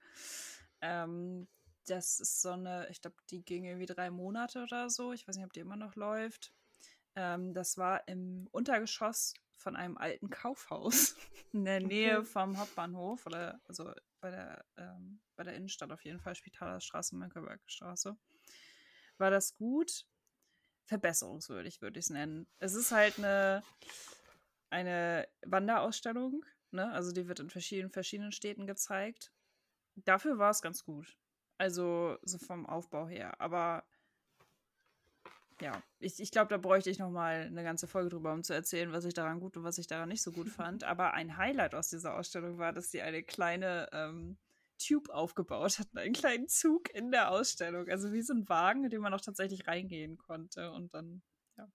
Ähm, 0.80 1.48
das 1.86 2.20
ist 2.20 2.42
so 2.42 2.50
eine, 2.50 2.88
ich 2.90 3.00
glaube, 3.00 3.16
die 3.30 3.44
ging 3.44 3.64
irgendwie 3.64 3.86
drei 3.86 4.10
Monate 4.10 4.62
oder 4.62 4.90
so. 4.90 5.12
Ich 5.12 5.26
weiß 5.26 5.36
nicht, 5.36 5.46
ob 5.46 5.52
die 5.52 5.60
immer 5.60 5.76
noch 5.76 5.94
läuft. 5.94 6.52
Ähm, 7.14 7.54
das 7.54 7.78
war 7.78 8.06
im 8.08 8.48
Untergeschoss 8.50 9.34
von 9.56 9.74
einem 9.74 9.96
alten 9.96 10.28
Kaufhaus 10.28 11.16
in 11.52 11.64
der 11.64 11.80
Nähe 11.80 12.18
okay. 12.18 12.26
vom 12.26 12.58
Hauptbahnhof 12.58 13.24
oder 13.26 13.60
also 13.64 13.90
bei 14.20 14.30
der, 14.30 14.64
ähm, 14.76 15.20
bei 15.34 15.44
der 15.44 15.54
Innenstadt 15.54 15.92
auf 15.92 16.04
jeden 16.04 16.20
Fall, 16.20 16.34
Spitalerstraße, 16.34 17.16
Mönckebergstraße. 17.16 18.16
War 19.18 19.30
das 19.30 19.56
gut? 19.56 20.06
Verbesserungswürdig, 20.86 21.82
würde 21.82 21.98
ich 21.98 22.06
es 22.06 22.10
nennen. 22.10 22.46
Es 22.58 22.74
ist 22.74 22.92
halt 22.92 23.18
eine, 23.18 23.62
eine 24.70 25.28
Wanderausstellung, 25.44 26.44
ne? 26.70 26.90
Also 26.92 27.12
die 27.12 27.28
wird 27.28 27.40
in 27.40 27.50
verschiedenen, 27.50 27.90
verschiedenen 27.90 28.32
Städten 28.32 28.66
gezeigt. 28.66 29.32
Dafür 29.96 30.38
war 30.38 30.50
es 30.50 30.62
ganz 30.62 30.84
gut. 30.84 31.16
Also 31.58 32.18
so 32.22 32.38
vom 32.38 32.66
Aufbau 32.66 33.08
her. 33.08 33.40
Aber 33.40 33.84
ja, 35.60 35.82
ich, 35.98 36.20
ich 36.20 36.30
glaube, 36.30 36.48
da 36.48 36.58
bräuchte 36.58 36.90
ich 36.90 36.98
noch 36.98 37.10
mal 37.10 37.46
eine 37.46 37.64
ganze 37.64 37.86
Folge 37.86 38.10
drüber, 38.10 38.32
um 38.32 38.42
zu 38.42 38.52
erzählen, 38.52 38.92
was 38.92 39.06
ich 39.06 39.14
daran 39.14 39.40
gut 39.40 39.56
und 39.56 39.64
was 39.64 39.78
ich 39.78 39.86
daran 39.86 40.10
nicht 40.10 40.22
so 40.22 40.32
gut 40.32 40.48
fand. 40.50 40.84
Aber 40.84 41.14
ein 41.14 41.36
Highlight 41.36 41.74
aus 41.74 41.88
dieser 41.88 42.14
Ausstellung 42.14 42.58
war, 42.58 42.72
dass 42.72 42.90
sie 42.90 43.00
eine 43.00 43.22
kleine 43.22 43.88
ähm, 43.92 44.36
Tube 44.78 45.10
aufgebaut 45.10 45.78
hatten, 45.78 45.98
einen 45.98 46.14
kleinen 46.14 46.48
Zug 46.48 46.90
in 46.94 47.10
der 47.10 47.30
Ausstellung. 47.30 47.88
Also 47.88 48.12
wie 48.12 48.22
so 48.22 48.34
ein 48.34 48.48
Wagen, 48.48 48.84
in 48.84 48.90
den 48.90 49.00
man 49.00 49.14
auch 49.14 49.20
tatsächlich 49.20 49.66
reingehen 49.66 50.16
konnte. 50.18 50.70
Und 50.72 50.94
dann, 50.94 51.22
ja. 51.56 51.68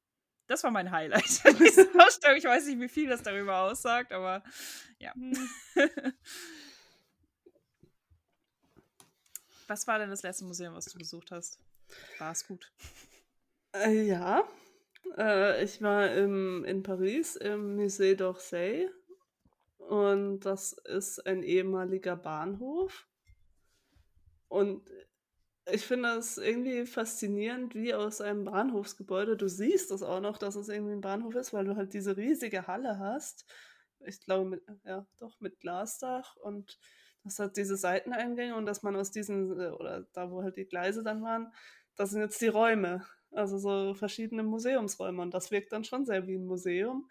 Das 0.47 0.63
war 0.63 0.71
mein 0.71 0.91
Highlight 0.91 1.23
dieser 1.59 1.87
Ausstellung. 2.05 2.37
Ich 2.37 2.45
weiß 2.45 2.65
nicht, 2.67 2.79
wie 2.79 2.89
viel 2.89 3.09
das 3.09 3.23
darüber 3.23 3.61
aussagt, 3.61 4.11
aber 4.11 4.43
ja. 4.99 5.13
Hm. 5.13 5.33
was 9.67 9.87
war 9.87 9.99
denn 9.99 10.09
das 10.09 10.23
letzte 10.23 10.45
Museum, 10.45 10.73
was 10.75 10.85
du 10.85 10.97
besucht 10.97 11.31
hast? 11.31 11.59
War 12.19 12.31
es 12.31 12.47
gut? 12.47 12.71
Äh, 13.73 14.03
ja. 14.03 14.47
Äh, 15.17 15.63
ich 15.63 15.81
war 15.81 16.11
im, 16.11 16.63
in 16.65 16.83
Paris 16.83 17.35
im 17.35 17.77
Musée 17.77 18.15
d'Orsay 18.15 18.89
und 19.89 20.41
das 20.41 20.73
ist 20.73 21.25
ein 21.25 21.43
ehemaliger 21.43 22.15
Bahnhof. 22.15 23.07
Und 24.47 24.89
ich 25.71 25.85
finde 25.85 26.09
es 26.17 26.37
irgendwie 26.37 26.85
faszinierend, 26.85 27.75
wie 27.75 27.93
aus 27.93 28.21
einem 28.21 28.45
Bahnhofsgebäude, 28.45 29.37
du 29.37 29.47
siehst 29.47 29.91
das 29.91 30.03
auch 30.03 30.19
noch, 30.19 30.37
dass 30.37 30.55
es 30.55 30.69
irgendwie 30.69 30.93
ein 30.93 31.01
Bahnhof 31.01 31.35
ist, 31.35 31.53
weil 31.53 31.65
du 31.65 31.75
halt 31.75 31.93
diese 31.93 32.17
riesige 32.17 32.67
Halle 32.67 32.99
hast. 32.99 33.45
Ich 34.05 34.19
glaube, 34.21 34.49
mit, 34.49 34.63
ja, 34.83 35.05
doch, 35.19 35.39
mit 35.39 35.59
Glasdach 35.59 36.35
und 36.37 36.79
das 37.23 37.37
hat 37.39 37.55
diese 37.57 37.77
Seiteneingänge 37.77 38.55
und 38.55 38.65
dass 38.65 38.81
man 38.83 38.95
aus 38.95 39.11
diesen, 39.11 39.59
äh, 39.59 39.69
oder 39.69 40.07
da, 40.13 40.31
wo 40.31 40.41
halt 40.41 40.57
die 40.57 40.65
Gleise 40.65 41.03
dann 41.03 41.21
waren, 41.21 41.53
das 41.95 42.11
sind 42.11 42.21
jetzt 42.21 42.41
die 42.41 42.47
Räume. 42.47 43.05
Also 43.31 43.57
so 43.59 43.93
verschiedene 43.93 44.43
Museumsräume 44.43 45.21
und 45.21 45.33
das 45.33 45.51
wirkt 45.51 45.71
dann 45.71 45.83
schon 45.83 46.05
sehr 46.05 46.27
wie 46.27 46.35
ein 46.35 46.45
Museum. 46.45 47.09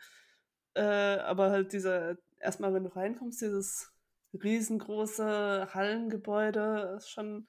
Äh, 0.74 0.82
aber 0.82 1.50
halt 1.50 1.72
dieser, 1.72 2.18
erstmal 2.40 2.74
wenn 2.74 2.84
du 2.84 2.94
reinkommst, 2.94 3.40
dieses 3.42 3.92
riesengroße 4.32 5.68
Hallengebäude 5.74 6.94
ist 6.96 7.10
schon, 7.10 7.48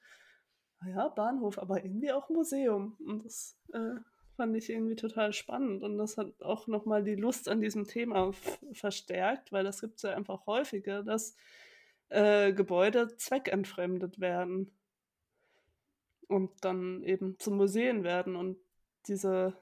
ja, 0.86 1.08
Bahnhof, 1.08 1.58
aber 1.58 1.84
irgendwie 1.84 2.12
auch 2.12 2.28
Museum. 2.28 2.96
Und 3.06 3.24
das 3.24 3.56
äh, 3.72 4.00
fand 4.36 4.56
ich 4.56 4.70
irgendwie 4.70 4.96
total 4.96 5.32
spannend. 5.32 5.82
Und 5.82 5.98
das 5.98 6.16
hat 6.16 6.42
auch 6.42 6.66
nochmal 6.66 7.04
die 7.04 7.14
Lust 7.14 7.48
an 7.48 7.60
diesem 7.60 7.86
Thema 7.86 8.32
verstärkt, 8.72 9.52
weil 9.52 9.64
das 9.64 9.80
gibt 9.80 9.96
es 9.96 10.02
ja 10.02 10.14
einfach 10.14 10.46
häufiger, 10.46 11.02
dass 11.02 11.36
äh, 12.08 12.52
Gebäude 12.52 13.16
zweckentfremdet 13.16 14.20
werden 14.20 14.72
und 16.26 16.50
dann 16.64 17.02
eben 17.04 17.38
zu 17.38 17.52
Museen 17.52 18.02
werden. 18.02 18.34
Und 18.34 18.58
diese 19.06 19.56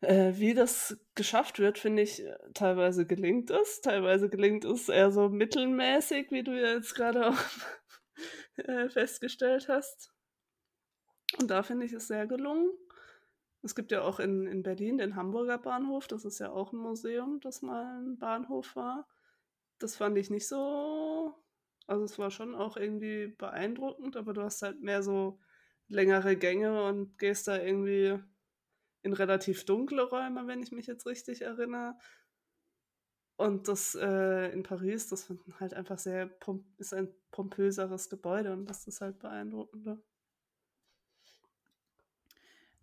äh, 0.00 0.32
wie 0.36 0.54
das 0.54 0.98
geschafft 1.14 1.58
wird, 1.58 1.78
finde 1.78 2.02
ich, 2.02 2.24
äh, 2.24 2.36
teilweise 2.54 3.06
gelingt 3.06 3.50
es, 3.50 3.80
teilweise 3.80 4.28
gelingt 4.28 4.64
es 4.64 4.88
eher 4.88 5.10
so 5.10 5.28
mittelmäßig, 5.28 6.30
wie 6.30 6.42
du 6.42 6.52
ja 6.52 6.74
jetzt 6.74 6.94
gerade 6.94 7.28
auch 7.28 7.38
äh, 8.56 8.88
festgestellt 8.88 9.68
hast. 9.68 10.12
Und 11.40 11.50
da 11.50 11.62
finde 11.62 11.86
ich 11.86 11.92
es 11.92 12.06
sehr 12.08 12.26
gelungen. 12.26 12.70
Es 13.62 13.74
gibt 13.74 13.90
ja 13.90 14.02
auch 14.02 14.20
in, 14.20 14.46
in 14.46 14.62
Berlin 14.62 14.98
den 14.98 15.16
Hamburger 15.16 15.58
Bahnhof, 15.58 16.06
das 16.06 16.24
ist 16.24 16.38
ja 16.38 16.50
auch 16.50 16.72
ein 16.72 16.78
Museum, 16.78 17.40
das 17.40 17.60
mal 17.60 18.00
ein 18.00 18.18
Bahnhof 18.18 18.76
war. 18.76 19.08
Das 19.78 19.96
fand 19.96 20.16
ich 20.16 20.30
nicht 20.30 20.46
so. 20.46 21.34
Also 21.86 22.04
es 22.04 22.18
war 22.18 22.30
schon 22.30 22.54
auch 22.54 22.76
irgendwie 22.76 23.28
beeindruckend, 23.28 24.16
aber 24.16 24.32
du 24.32 24.42
hast 24.42 24.62
halt 24.62 24.80
mehr 24.80 25.02
so 25.02 25.40
längere 25.88 26.36
Gänge 26.36 26.84
und 26.84 27.18
gehst 27.18 27.48
da 27.48 27.60
irgendwie 27.60 28.18
in 29.02 29.12
relativ 29.12 29.64
dunkle 29.64 30.02
Räume, 30.02 30.46
wenn 30.46 30.62
ich 30.62 30.72
mich 30.72 30.86
jetzt 30.86 31.06
richtig 31.06 31.42
erinnere. 31.42 31.94
Und 33.36 33.68
das 33.68 33.94
äh, 33.94 34.50
in 34.50 34.64
Paris, 34.64 35.08
das 35.08 35.32
halt 35.60 35.72
einfach 35.72 35.98
sehr 35.98 36.28
ist 36.78 36.92
ein 36.92 37.08
pompöseres 37.30 38.10
Gebäude 38.10 38.52
und 38.52 38.66
das 38.66 38.86
ist 38.88 39.00
halt 39.00 39.20
beeindruckender. 39.20 39.98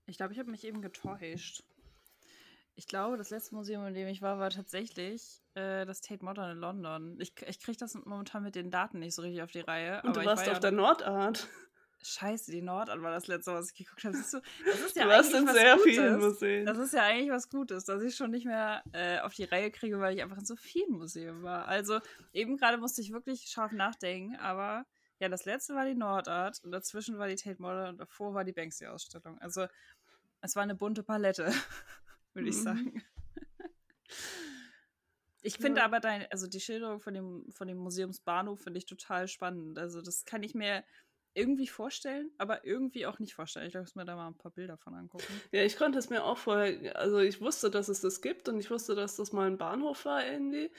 Ich 0.05 0.17
glaube, 0.17 0.33
ich 0.33 0.39
habe 0.39 0.51
mich 0.51 0.63
eben 0.63 0.81
getäuscht. 0.81 1.63
Ich 2.75 2.87
glaube, 2.87 3.17
das 3.17 3.29
letzte 3.29 3.55
Museum, 3.55 3.85
in 3.85 3.93
dem 3.93 4.07
ich 4.07 4.21
war, 4.21 4.37
war 4.37 4.49
tatsächlich 4.49 5.41
äh, 5.55 5.85
das 5.85 6.01
Tate 6.01 6.23
Modern 6.23 6.51
in 6.51 6.57
London. 6.57 7.19
Ich, 7.19 7.33
ich 7.47 7.59
kriege 7.59 7.77
das 7.77 7.95
momentan 7.95 8.43
mit 8.43 8.55
den 8.55 8.69
Daten 8.69 8.99
nicht 8.99 9.15
so 9.15 9.21
richtig 9.21 9.41
auf 9.41 9.51
die 9.51 9.61
Reihe. 9.61 10.01
Und 10.03 10.15
du 10.15 10.25
warst 10.25 10.45
war 10.45 10.51
auf 10.51 10.57
ja 10.57 10.59
der 10.59 10.71
Nordart. 10.71 11.47
Scheiße, 12.05 12.51
die 12.51 12.61
Nordart 12.61 13.01
war 13.01 13.11
das 13.11 13.27
letzte, 13.27 13.53
was 13.53 13.69
ich 13.71 13.75
geguckt 13.75 14.03
habe. 14.03 14.15
Siehst 14.15 14.33
du, 14.33 14.41
das 14.65 14.79
ist 14.81 14.95
ja 14.95 15.03
du 15.03 15.09
warst 15.09 15.33
in 15.33 15.47
sehr 15.47 15.75
Gutes. 15.75 15.93
vielen 15.93 16.19
Museen. 16.19 16.65
Das 16.65 16.77
ist 16.77 16.93
ja 16.93 17.03
eigentlich 17.03 17.31
was 17.31 17.49
Gutes, 17.49 17.85
dass 17.85 18.01
ich 18.01 18.15
schon 18.15 18.31
nicht 18.31 18.45
mehr 18.45 18.83
äh, 18.93 19.19
auf 19.19 19.33
die 19.33 19.45
Reihe 19.45 19.71
kriege, 19.71 19.99
weil 19.99 20.15
ich 20.15 20.21
einfach 20.21 20.37
in 20.37 20.45
so 20.45 20.55
vielen 20.55 20.91
Museen 20.91 21.41
war. 21.43 21.67
Also 21.67 21.99
eben 22.33 22.57
gerade 22.57 22.77
musste 22.77 23.01
ich 23.01 23.11
wirklich 23.11 23.47
scharf 23.47 23.71
nachdenken, 23.71 24.35
aber 24.37 24.85
ja, 25.19 25.29
das 25.29 25.45
letzte 25.45 25.75
war 25.75 25.85
die 25.85 25.95
Nordart 25.95 26.61
und 26.63 26.71
dazwischen 26.71 27.17
war 27.17 27.27
die 27.27 27.35
Tate 27.35 27.61
Modern 27.61 27.89
und 27.89 27.97
davor 27.97 28.33
war 28.33 28.43
die 28.43 28.53
Banksy-Ausstellung. 28.53 29.39
Also 29.39 29.67
es 30.41 30.55
war 30.55 30.63
eine 30.63 30.75
bunte 30.75 31.03
Palette, 31.03 31.51
würde 32.33 32.49
ich 32.49 32.57
mhm. 32.57 32.61
sagen. 32.61 33.03
Ich 35.45 35.57
finde 35.57 35.81
ja. 35.81 35.85
aber 35.85 35.99
dein, 35.99 36.25
also 36.31 36.47
die 36.47 36.59
Schilderung 36.59 36.99
von 36.99 37.13
dem, 37.13 37.45
von 37.51 37.67
dem 37.67 37.77
Museumsbahnhof 37.77 38.61
finde 38.61 38.79
ich 38.79 38.87
total 38.87 39.27
spannend. 39.27 39.77
Also 39.77 40.01
das 40.01 40.25
kann 40.25 40.41
ich 40.41 40.55
mir 40.55 40.83
irgendwie 41.35 41.67
vorstellen, 41.67 42.31
aber 42.37 42.65
irgendwie 42.65 43.05
auch 43.05 43.19
nicht 43.19 43.35
vorstellen. 43.35 43.67
Ich 43.67 43.71
glaube, 43.71 43.83
ich 43.83 43.95
muss 43.95 43.95
mir 43.95 44.05
da 44.05 44.15
mal 44.15 44.27
ein 44.27 44.37
paar 44.37 44.51
Bilder 44.51 44.77
von 44.77 44.93
angucken. 44.93 45.41
Ja, 45.51 45.63
ich 45.63 45.77
konnte 45.77 45.99
es 45.99 46.09
mir 46.09 46.23
auch 46.23 46.37
vorher, 46.37 46.95
also 46.95 47.19
ich 47.19 47.41
wusste, 47.41 47.69
dass 47.69 47.89
es 47.89 48.01
das 48.01 48.21
gibt 48.21 48.49
und 48.49 48.59
ich 48.59 48.71
wusste, 48.71 48.95
dass 48.95 49.17
das 49.17 49.31
mal 49.31 49.47
ein 49.47 49.57
Bahnhof 49.57 50.05
war 50.05 50.25
irgendwie, 50.25 50.71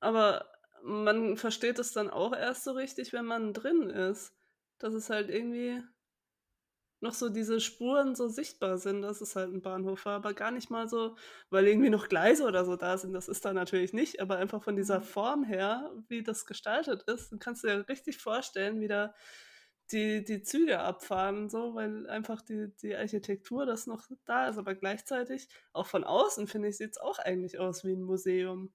aber 0.00 0.46
man 0.82 1.36
versteht 1.36 1.78
es 1.78 1.92
dann 1.92 2.10
auch 2.10 2.34
erst 2.34 2.64
so 2.64 2.72
richtig, 2.72 3.12
wenn 3.12 3.24
man 3.24 3.52
drin 3.52 3.90
ist. 3.90 4.32
Dass 4.78 4.92
es 4.92 5.08
halt 5.08 5.30
irgendwie 5.30 5.82
noch 7.00 7.14
so 7.14 7.28
diese 7.28 7.60
Spuren 7.60 8.14
so 8.14 8.28
sichtbar 8.28 8.78
sind, 8.78 9.02
dass 9.02 9.20
es 9.20 9.36
halt 9.36 9.52
ein 9.52 9.62
Bahnhof 9.62 10.04
war, 10.06 10.16
aber 10.16 10.34
gar 10.34 10.50
nicht 10.50 10.70
mal 10.70 10.88
so, 10.88 11.16
weil 11.50 11.68
irgendwie 11.68 11.90
noch 11.90 12.08
Gleise 12.08 12.44
oder 12.44 12.64
so 12.64 12.76
da 12.76 12.98
sind, 12.98 13.12
das 13.12 13.28
ist 13.28 13.44
da 13.44 13.52
natürlich 13.52 13.92
nicht, 13.92 14.20
aber 14.20 14.36
einfach 14.36 14.62
von 14.62 14.74
dieser 14.74 15.00
mhm. 15.00 15.04
Form 15.04 15.44
her, 15.44 15.92
wie 16.08 16.22
das 16.22 16.46
gestaltet 16.46 17.02
ist, 17.02 17.38
kannst 17.40 17.62
du 17.62 17.68
dir 17.68 17.88
richtig 17.88 18.18
vorstellen, 18.18 18.80
wie 18.80 18.88
da 18.88 19.14
die, 19.92 20.24
die 20.24 20.42
Züge 20.42 20.80
abfahren, 20.80 21.48
so, 21.48 21.74
weil 21.74 22.08
einfach 22.08 22.42
die, 22.42 22.72
die 22.82 22.96
Architektur 22.96 23.66
das 23.66 23.86
noch 23.86 24.08
da 24.24 24.48
ist. 24.48 24.58
Aber 24.58 24.74
gleichzeitig, 24.74 25.48
auch 25.72 25.86
von 25.86 26.04
außen, 26.04 26.46
finde 26.46 26.68
ich, 26.68 26.78
sieht 26.78 26.92
es 26.92 26.98
auch 26.98 27.18
eigentlich 27.18 27.58
aus 27.58 27.84
wie 27.84 27.92
ein 27.92 28.02
Museum. 28.02 28.72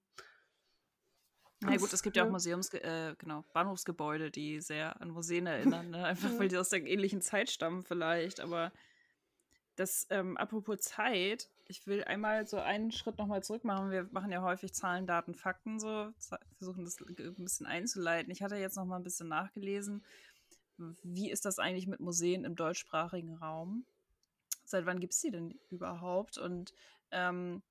Na 1.62 1.72
ja, 1.72 1.78
gut, 1.78 1.92
es 1.92 2.04
gibt 2.04 2.16
ja 2.16 2.26
auch 2.26 2.30
Museums, 2.30 2.74
äh, 2.74 3.16
genau, 3.18 3.44
Bahnhofsgebäude, 3.54 4.32
die 4.32 4.62
sehr 4.62 5.02
an 5.02 5.10
Museen 5.10 5.46
erinnern, 5.46 5.90
ne? 5.90 6.04
einfach 6.06 6.30
weil 6.40 6.48
die 6.48 6.58
aus 6.58 6.70
der 6.70 6.86
ähnlichen 6.86 7.22
Zeit 7.22 7.50
stammen 7.50 7.84
vielleicht, 7.84 8.40
aber 8.40 8.72
das, 9.76 10.08
ähm, 10.10 10.38
apropos 10.38 10.80
Zeit, 10.82 11.50
ich 11.68 11.86
will 11.88 12.04
einmal 12.04 12.48
so 12.48 12.58
einen 12.58 12.92
Schritt 12.92 13.18
nochmal 13.18 13.44
zurück 13.44 13.64
machen. 13.64 13.92
Wir 13.92 14.10
machen 14.12 14.32
ja 14.32 14.42
häufig 14.42 14.74
Zahlen, 14.74 15.06
Daten, 15.06 15.36
Fakten 15.36 15.80
so, 15.80 16.12
versuchen 16.58 16.84
das 16.84 17.00
ein 17.00 17.36
bisschen 17.38 17.66
einzuleiten. 17.66 18.32
Ich 18.32 18.42
hatte 18.42 18.58
jetzt 18.58 18.76
nochmal 18.76 19.00
ein 19.00 19.04
bisschen 19.04 19.30
nachgelesen. 19.30 20.04
Wie 21.04 21.30
ist 21.30 21.46
das 21.46 21.60
eigentlich 21.60 21.88
mit 21.88 22.00
Museen 22.00 22.44
im 22.46 22.56
deutschsprachigen 22.56 23.36
Raum? 23.36 23.86
Seit 24.66 24.86
wann 24.86 25.00
gibt 25.00 25.14
es 25.14 25.22
die 25.22 25.32
denn 25.32 25.60
überhaupt? 25.70 26.38
Und 26.38 26.74
ähm, 27.12 27.62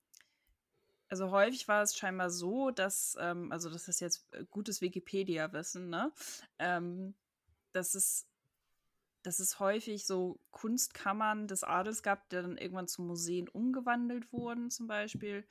also 1.09 1.31
häufig 1.31 1.69
war 1.69 1.83
es 1.83 1.97
scheinbar 1.97 2.31
so, 2.31 2.71
dass, 2.71 3.17
ähm, 3.21 3.51
also 3.53 3.71
das 3.71 3.89
ist 3.89 4.01
jetzt 4.01 4.27
gutes 4.51 4.81
Wikipedia-Wissen, 4.81 5.89
ne? 5.89 6.13
Ähm, 6.59 7.15
dass 7.73 7.95
es 7.95 8.27
dass 9.23 9.41
es 9.41 9.59
häufig 9.59 10.07
so 10.07 10.39
Kunstkammern 10.53 11.49
des 11.49 11.65
Adels 11.65 12.03
gab, 12.03 12.29
die 12.31 12.37
dann 12.37 12.57
irgendwann 12.57 12.89
zu 12.89 13.03
Museen 13.03 13.49
umgewandelt 13.49 14.33
wurden, 14.33 14.71
zum 14.71 14.87
Beispiel. 14.87 15.45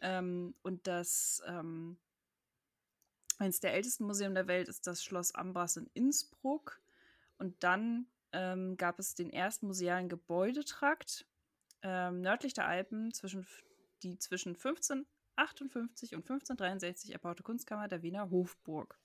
Ähm, 0.00 0.54
und 0.62 0.86
das 0.86 1.42
ähm, 1.46 1.98
eines 3.38 3.60
der 3.60 3.74
ältesten 3.74 4.04
Museen 4.04 4.34
der 4.34 4.46
Welt 4.46 4.68
ist 4.68 4.86
das 4.86 5.02
Schloss 5.02 5.34
Ambras 5.34 5.76
in 5.76 5.90
Innsbruck. 5.94 6.80
Und 7.38 7.62
dann 7.62 8.06
ähm, 8.32 8.76
gab 8.76 8.98
es 8.98 9.14
den 9.14 9.30
ersten 9.30 9.66
musealen 9.66 10.08
Gebäudetrakt 10.08 11.26
ähm, 11.82 12.20
nördlich 12.20 12.52
der 12.52 12.66
Alpen, 12.66 13.12
zwischen, 13.14 13.46
die 14.02 14.18
zwischen 14.18 14.50
1558 14.50 16.14
und 16.14 16.22
1563 16.22 17.12
erbaute 17.12 17.42
Kunstkammer 17.42 17.88
der 17.88 18.02
Wiener 18.02 18.30
Hofburg, 18.30 18.98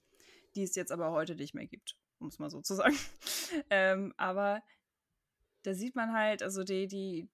die 0.56 0.63
es 0.63 0.75
jetzt 0.75 0.92
aber 0.92 1.12
heute 1.12 1.36
nicht 1.36 1.54
mehr 1.54 1.68
gibt 1.68 1.98
um 2.24 2.30
es 2.30 2.40
mal 2.40 2.50
so 2.50 2.62
zu 2.62 2.74
sagen. 2.74 2.98
ähm, 3.70 4.13
aber 4.18 4.63
da 5.63 5.74
sieht 5.74 5.96
man 5.96 6.13
halt, 6.13 6.42
also 6.42 6.63
die, 6.63 6.88
die, 6.88 7.30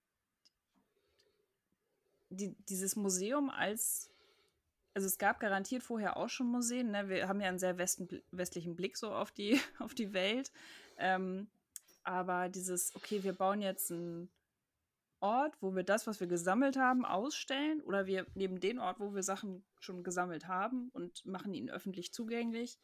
die, 2.29 2.56
dieses 2.68 2.96
Museum 2.96 3.50
als, 3.50 4.12
also 4.94 5.08
es 5.08 5.18
gab 5.18 5.39
garantiert 5.39 5.84
vorher 5.84 6.18
auch 6.18 6.29
schon 6.29 6.48
Museen, 6.48 6.91
ne? 6.91 7.08
wir 7.08 7.27
haben 7.27 7.39
ja 7.39 7.48
einen 7.48 7.60
sehr 7.60 7.77
westlichen 7.77 8.75
Blick 8.75 8.98
so 8.98 9.13
auf 9.13 9.32
die, 9.32 9.60
auf 9.79 9.94
die 9.94 10.13
Welt, 10.13 10.51
ähm, 11.00 11.50
aber 12.03 12.50
dieses, 12.50 12.96
okay, 12.96 13.24
wir 13.24 13.34
bauen 13.34 13.62
jetzt 13.62 13.91
einen 13.91 14.29
Ort, 15.20 15.56
wo 15.62 15.75
wir 15.75 15.84
das, 15.84 16.08
was 16.08 16.20
wir 16.20 16.27
gesammelt 16.27 16.77
haben, 16.77 17.06
ausstellen 17.06 17.82
oder 17.82 18.06
wir 18.06 18.25
nehmen 18.36 18.60
den 18.60 18.79
Ort, 18.79 19.00
wo 19.00 19.13
wir 19.13 19.24
Sachen 19.24 19.65
schon 19.79 20.03
gesammelt 20.03 20.48
haben 20.48 20.89
und 20.94 21.25
machen 21.25 21.53
ihn 21.53 21.70
öffentlich 21.70 22.13
zugänglich 22.13 22.79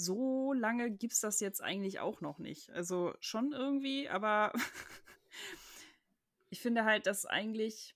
so 0.00 0.52
lange 0.54 0.90
gibt 0.90 1.12
es 1.12 1.20
das 1.20 1.40
jetzt 1.40 1.62
eigentlich 1.62 2.00
auch 2.00 2.20
noch 2.20 2.38
nicht. 2.38 2.70
Also 2.70 3.14
schon 3.20 3.52
irgendwie, 3.52 4.08
aber 4.08 4.52
ich 6.50 6.60
finde 6.60 6.84
halt, 6.84 7.06
dass 7.06 7.26
eigentlich, 7.26 7.94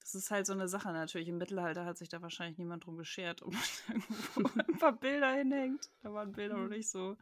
das 0.00 0.14
ist 0.14 0.30
halt 0.30 0.46
so 0.46 0.54
eine 0.54 0.68
Sache 0.68 0.92
natürlich. 0.92 1.28
Im 1.28 1.38
Mittelalter 1.38 1.84
hat 1.84 1.98
sich 1.98 2.08
da 2.08 2.22
wahrscheinlich 2.22 2.58
niemand 2.58 2.86
drum 2.86 2.96
geschert, 2.96 3.42
ob 3.44 3.52
man 4.56 4.61
ein 4.72 4.78
paar 4.78 4.92
Bilder 4.98 5.32
hinhängt. 5.32 5.90
Da 6.02 6.12
waren 6.12 6.32
Bilder 6.32 6.56
noch 6.56 6.68
nicht 6.68 6.88
so, 6.88 7.16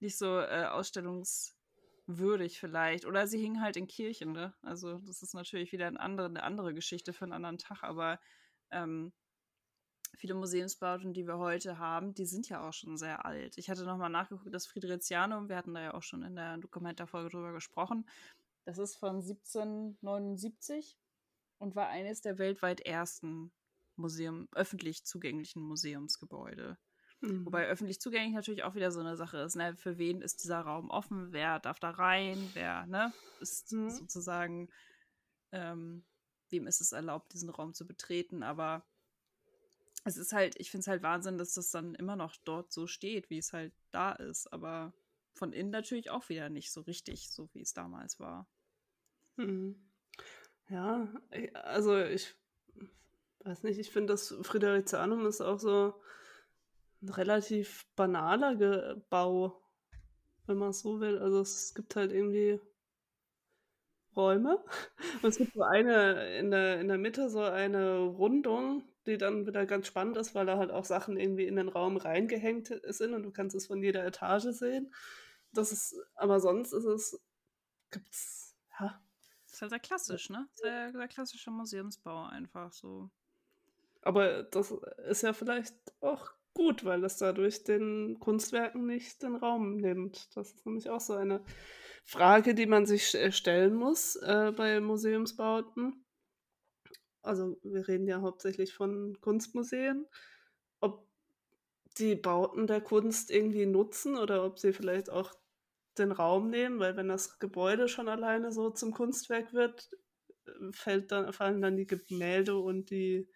nicht 0.00 0.16
so 0.16 0.38
äh, 0.38 0.66
ausstellungswürdig 0.66 2.58
vielleicht. 2.58 3.06
Oder 3.06 3.26
sie 3.26 3.40
hingen 3.40 3.60
halt 3.60 3.76
in 3.76 3.86
Kirchen, 3.86 4.32
ne? 4.32 4.54
Also 4.62 4.98
das 5.00 5.22
ist 5.22 5.34
natürlich 5.34 5.72
wieder 5.72 5.86
eine 5.86 6.00
andere, 6.00 6.26
eine 6.26 6.42
andere 6.42 6.74
Geschichte 6.74 7.12
für 7.12 7.24
einen 7.24 7.32
anderen 7.32 7.58
Tag, 7.58 7.82
aber 7.82 8.20
ähm, 8.70 9.12
viele 10.16 10.34
Museumsbauten, 10.34 11.12
die 11.12 11.26
wir 11.26 11.38
heute 11.38 11.78
haben, 11.78 12.14
die 12.14 12.26
sind 12.26 12.48
ja 12.48 12.66
auch 12.66 12.72
schon 12.72 12.96
sehr 12.96 13.24
alt. 13.24 13.58
Ich 13.58 13.68
hatte 13.68 13.84
nochmal 13.84 14.10
nachgeguckt, 14.10 14.54
das 14.54 14.66
Fridericianum, 14.66 15.48
wir 15.48 15.56
hatten 15.56 15.74
da 15.74 15.82
ja 15.82 15.94
auch 15.94 16.02
schon 16.02 16.22
in 16.22 16.36
der 16.36 16.58
Dokumentarfolge 16.58 17.30
drüber 17.30 17.52
gesprochen, 17.52 18.08
das 18.64 18.78
ist 18.78 18.96
von 18.96 19.16
1779 19.16 20.96
und 21.58 21.76
war 21.76 21.88
eines 21.88 22.22
der 22.22 22.38
weltweit 22.38 22.80
ersten 22.80 23.52
Museum, 23.96 24.48
öffentlich 24.52 25.04
zugänglichen 25.04 25.62
Museumsgebäude. 25.62 26.78
Mhm. 27.20 27.46
Wobei 27.46 27.66
öffentlich 27.66 28.00
zugänglich 28.00 28.34
natürlich 28.34 28.64
auch 28.64 28.74
wieder 28.74 28.90
so 28.90 29.00
eine 29.00 29.16
Sache 29.16 29.38
ist. 29.38 29.56
Ne? 29.56 29.76
Für 29.76 29.98
wen 29.98 30.20
ist 30.20 30.42
dieser 30.42 30.60
Raum 30.60 30.90
offen? 30.90 31.32
Wer 31.32 31.58
darf 31.60 31.80
da 31.80 31.90
rein? 31.90 32.50
Wer 32.54 32.86
ne, 32.86 33.12
ist 33.40 33.72
mhm. 33.72 33.90
sozusagen, 33.90 34.68
ähm, 35.52 36.04
wem 36.50 36.66
ist 36.66 36.80
es 36.80 36.92
erlaubt, 36.92 37.32
diesen 37.32 37.50
Raum 37.50 37.74
zu 37.74 37.86
betreten? 37.86 38.42
Aber 38.42 38.84
es 40.04 40.16
ist 40.16 40.32
halt, 40.32 40.58
ich 40.58 40.70
finde 40.70 40.82
es 40.82 40.88
halt 40.88 41.02
Wahnsinn, 41.02 41.38
dass 41.38 41.54
das 41.54 41.70
dann 41.70 41.94
immer 41.94 42.16
noch 42.16 42.36
dort 42.44 42.72
so 42.72 42.86
steht, 42.86 43.30
wie 43.30 43.38
es 43.38 43.52
halt 43.52 43.72
da 43.90 44.12
ist. 44.12 44.52
Aber 44.52 44.92
von 45.34 45.52
innen 45.52 45.70
natürlich 45.70 46.10
auch 46.10 46.28
wieder 46.28 46.50
nicht 46.50 46.72
so 46.72 46.82
richtig, 46.82 47.30
so 47.30 47.48
wie 47.54 47.62
es 47.62 47.72
damals 47.72 48.20
war. 48.20 48.46
Mhm. 49.36 49.90
Ja, 50.68 51.08
also 51.54 51.98
ich 51.98 52.34
weiß 53.44 53.62
nicht, 53.64 53.78
ich 53.78 53.90
finde, 53.90 54.14
das 54.14 54.34
Fridericianum 54.42 55.26
ist 55.26 55.40
auch 55.40 55.58
so 55.58 55.94
ein 57.02 57.08
relativ 57.10 57.86
banaler 57.96 58.96
Bau, 59.10 59.60
wenn 60.46 60.56
man 60.56 60.70
es 60.70 60.80
so 60.80 61.00
will. 61.00 61.18
Also 61.18 61.40
es 61.40 61.74
gibt 61.74 61.96
halt 61.96 62.12
irgendwie 62.12 62.60
Räume. 64.16 64.64
Und 65.22 65.28
es 65.28 65.38
gibt 65.38 65.52
so 65.54 65.62
eine 65.62 66.38
in 66.38 66.50
der, 66.50 66.80
in 66.80 66.88
der 66.88 66.98
Mitte 66.98 67.28
so 67.28 67.40
eine 67.42 67.98
Rundung, 67.98 68.84
die 69.06 69.18
dann 69.18 69.46
wieder 69.46 69.66
ganz 69.66 69.86
spannend 69.86 70.16
ist, 70.16 70.34
weil 70.34 70.46
da 70.46 70.56
halt 70.56 70.70
auch 70.70 70.84
Sachen 70.84 71.18
irgendwie 71.18 71.46
in 71.46 71.56
den 71.56 71.68
Raum 71.68 71.96
reingehängt 71.96 72.72
sind 72.88 73.14
und 73.14 73.22
du 73.22 73.30
kannst 73.30 73.54
es 73.54 73.66
von 73.66 73.82
jeder 73.82 74.04
Etage 74.06 74.44
sehen. 74.50 74.92
Das 75.52 75.72
ist, 75.72 75.94
aber 76.14 76.40
sonst 76.40 76.72
ist 76.72 76.84
es, 76.84 77.20
gibt's, 77.90 78.56
ja. 78.80 79.00
Das 79.44 79.54
ist 79.54 79.62
halt 79.62 79.70
sehr 79.70 79.80
klassisch, 79.80 80.30
ne? 80.30 80.48
Sehr, 80.54 80.92
sehr 80.92 81.08
klassischer 81.08 81.50
Museumsbau 81.50 82.24
einfach 82.24 82.72
so. 82.72 83.10
Aber 84.04 84.44
das 84.44 84.74
ist 85.08 85.22
ja 85.22 85.32
vielleicht 85.32 85.74
auch 86.00 86.30
gut, 86.54 86.84
weil 86.84 87.02
es 87.04 87.16
dadurch 87.16 87.64
den 87.64 88.18
Kunstwerken 88.20 88.86
nicht 88.86 89.22
den 89.22 89.34
Raum 89.34 89.76
nimmt. 89.76 90.28
Das 90.36 90.52
ist 90.52 90.66
nämlich 90.66 90.90
auch 90.90 91.00
so 91.00 91.14
eine 91.14 91.44
Frage, 92.04 92.54
die 92.54 92.66
man 92.66 92.86
sich 92.86 93.16
stellen 93.34 93.74
muss 93.74 94.16
äh, 94.16 94.52
bei 94.54 94.80
Museumsbauten 94.80 96.04
also 97.24 97.58
wir 97.62 97.88
reden 97.88 98.06
ja 98.06 98.20
hauptsächlich 98.20 98.74
von 98.74 99.18
Kunstmuseen, 99.20 100.06
ob 100.80 101.08
die 101.98 102.14
Bauten 102.14 102.66
der 102.66 102.80
Kunst 102.80 103.30
irgendwie 103.30 103.66
nutzen 103.66 104.16
oder 104.16 104.44
ob 104.44 104.58
sie 104.58 104.72
vielleicht 104.72 105.10
auch 105.10 105.32
den 105.98 106.12
Raum 106.12 106.50
nehmen, 106.50 106.80
weil 106.80 106.96
wenn 106.96 107.08
das 107.08 107.38
Gebäude 107.38 107.88
schon 107.88 108.08
alleine 108.08 108.52
so 108.52 108.70
zum 108.70 108.92
Kunstwerk 108.92 109.52
wird, 109.54 109.90
fällt 110.72 111.12
dann, 111.12 111.32
fallen 111.32 111.62
dann 111.62 111.76
die 111.76 111.86
Gemälde 111.86 112.56
und 112.56 112.90
die 112.90 113.30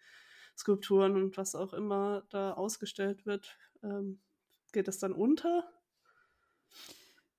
Skulpturen 0.59 1.15
und 1.15 1.37
was 1.37 1.55
auch 1.55 1.73
immer 1.73 2.23
da 2.29 2.51
ausgestellt 2.53 3.25
wird, 3.25 3.57
ähm, 3.81 4.19
geht 4.73 4.87
das 4.87 4.99
dann 4.99 5.13
unter? 5.13 5.63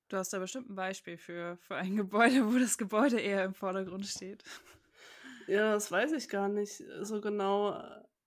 Du 0.08 0.16
hast 0.16 0.32
da 0.32 0.38
bestimmt 0.38 0.70
ein 0.70 0.74
Beispiel 0.74 1.18
für, 1.18 1.58
für 1.58 1.76
ein 1.76 1.96
Gebäude, 1.96 2.52
wo 2.52 2.58
das 2.58 2.78
Gebäude 2.78 3.20
eher 3.20 3.44
im 3.44 3.54
Vordergrund 3.54 4.06
steht. 4.06 4.42
Ja, 5.46 5.74
das 5.74 5.92
weiß 5.92 6.12
ich 6.12 6.28
gar 6.28 6.48
nicht 6.48 6.82
so 7.02 7.20
genau. 7.20 7.80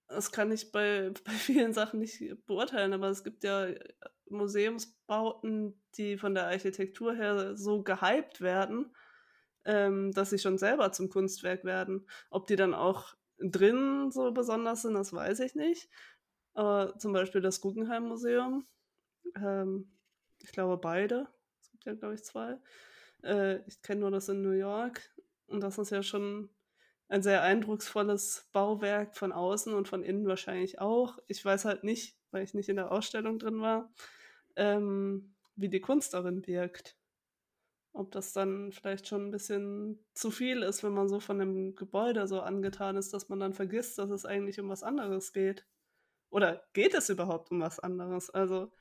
Das 0.07 0.31
kann 0.31 0.51
ich 0.51 0.71
bei, 0.71 1.11
bei 1.25 1.31
vielen 1.31 1.73
Sachen 1.73 1.99
nicht 1.99 2.21
beurteilen, 2.45 2.93
aber 2.93 3.09
es 3.09 3.23
gibt 3.23 3.43
ja 3.43 3.67
Museumsbauten, 4.29 5.81
die 5.95 6.17
von 6.17 6.35
der 6.35 6.47
Architektur 6.47 7.15
her 7.15 7.57
so 7.57 7.81
gehypt 7.81 8.41
werden, 8.41 8.95
ähm, 9.65 10.11
dass 10.11 10.29
sie 10.29 10.39
schon 10.39 10.57
selber 10.57 10.91
zum 10.91 11.09
Kunstwerk 11.09 11.65
werden. 11.65 12.07
Ob 12.29 12.45
die 12.45 12.55
dann 12.55 12.73
auch 12.73 13.15
drin 13.51 14.11
so 14.11 14.31
besonders 14.31 14.83
sind, 14.83 14.93
das 14.93 15.13
weiß 15.13 15.39
ich 15.41 15.55
nicht. 15.55 15.89
Aber 16.53 16.97
zum 16.97 17.13
Beispiel 17.13 17.41
das 17.41 17.61
Guggenheim 17.61 18.07
Museum, 18.07 18.65
ähm, 19.35 19.91
ich 20.41 20.51
glaube 20.51 20.77
beide, 20.77 21.27
es 21.61 21.71
gibt 21.71 21.85
ja, 21.85 21.93
glaube 21.93 22.15
ich, 22.15 22.23
zwei. 22.23 22.59
Äh, 23.23 23.59
ich 23.67 23.81
kenne 23.81 24.01
nur 24.01 24.11
das 24.11 24.29
in 24.29 24.41
New 24.41 24.51
York 24.51 25.01
und 25.47 25.61
das 25.61 25.77
ist 25.77 25.89
ja 25.89 26.03
schon 26.03 26.49
ein 27.07 27.23
sehr 27.23 27.43
eindrucksvolles 27.43 28.49
Bauwerk 28.51 29.15
von 29.15 29.31
außen 29.31 29.73
und 29.73 29.87
von 29.87 30.03
innen 30.03 30.27
wahrscheinlich 30.27 30.79
auch. 30.79 31.19
Ich 31.27 31.43
weiß 31.43 31.65
halt 31.65 31.83
nicht, 31.83 32.17
weil 32.31 32.43
ich 32.43 32.53
nicht 32.53 32.69
in 32.69 32.77
der 32.77 32.91
Ausstellung 32.91 33.39
drin 33.39 33.61
war, 33.61 33.91
ähm, 34.55 35.35
wie 35.55 35.69
die 35.69 35.81
Kunst 35.81 36.13
darin 36.13 36.45
wirkt. 36.47 36.97
Ob 37.93 38.11
das 38.11 38.33
dann 38.33 38.71
vielleicht 38.71 39.07
schon 39.07 39.27
ein 39.27 39.31
bisschen 39.31 40.03
zu 40.13 40.31
viel 40.31 40.63
ist, 40.63 40.83
wenn 40.83 40.93
man 40.93 41.07
so 41.07 41.19
von 41.19 41.37
dem 41.37 41.75
Gebäude 41.75 42.27
so 42.27 42.41
angetan 42.41 42.97
ist, 42.97 43.13
dass 43.13 43.29
man 43.29 43.39
dann 43.39 43.53
vergisst, 43.53 43.99
dass 43.99 44.09
es 44.09 44.25
eigentlich 44.25 44.59
um 44.59 44.67
was 44.67 44.83
anderes 44.83 45.31
geht. 45.31 45.65
Oder 46.31 46.63
geht 46.73 46.95
es 46.95 47.09
überhaupt 47.09 47.51
um 47.51 47.61
was 47.61 47.79
anderes? 47.79 48.31
Also, 48.31 48.71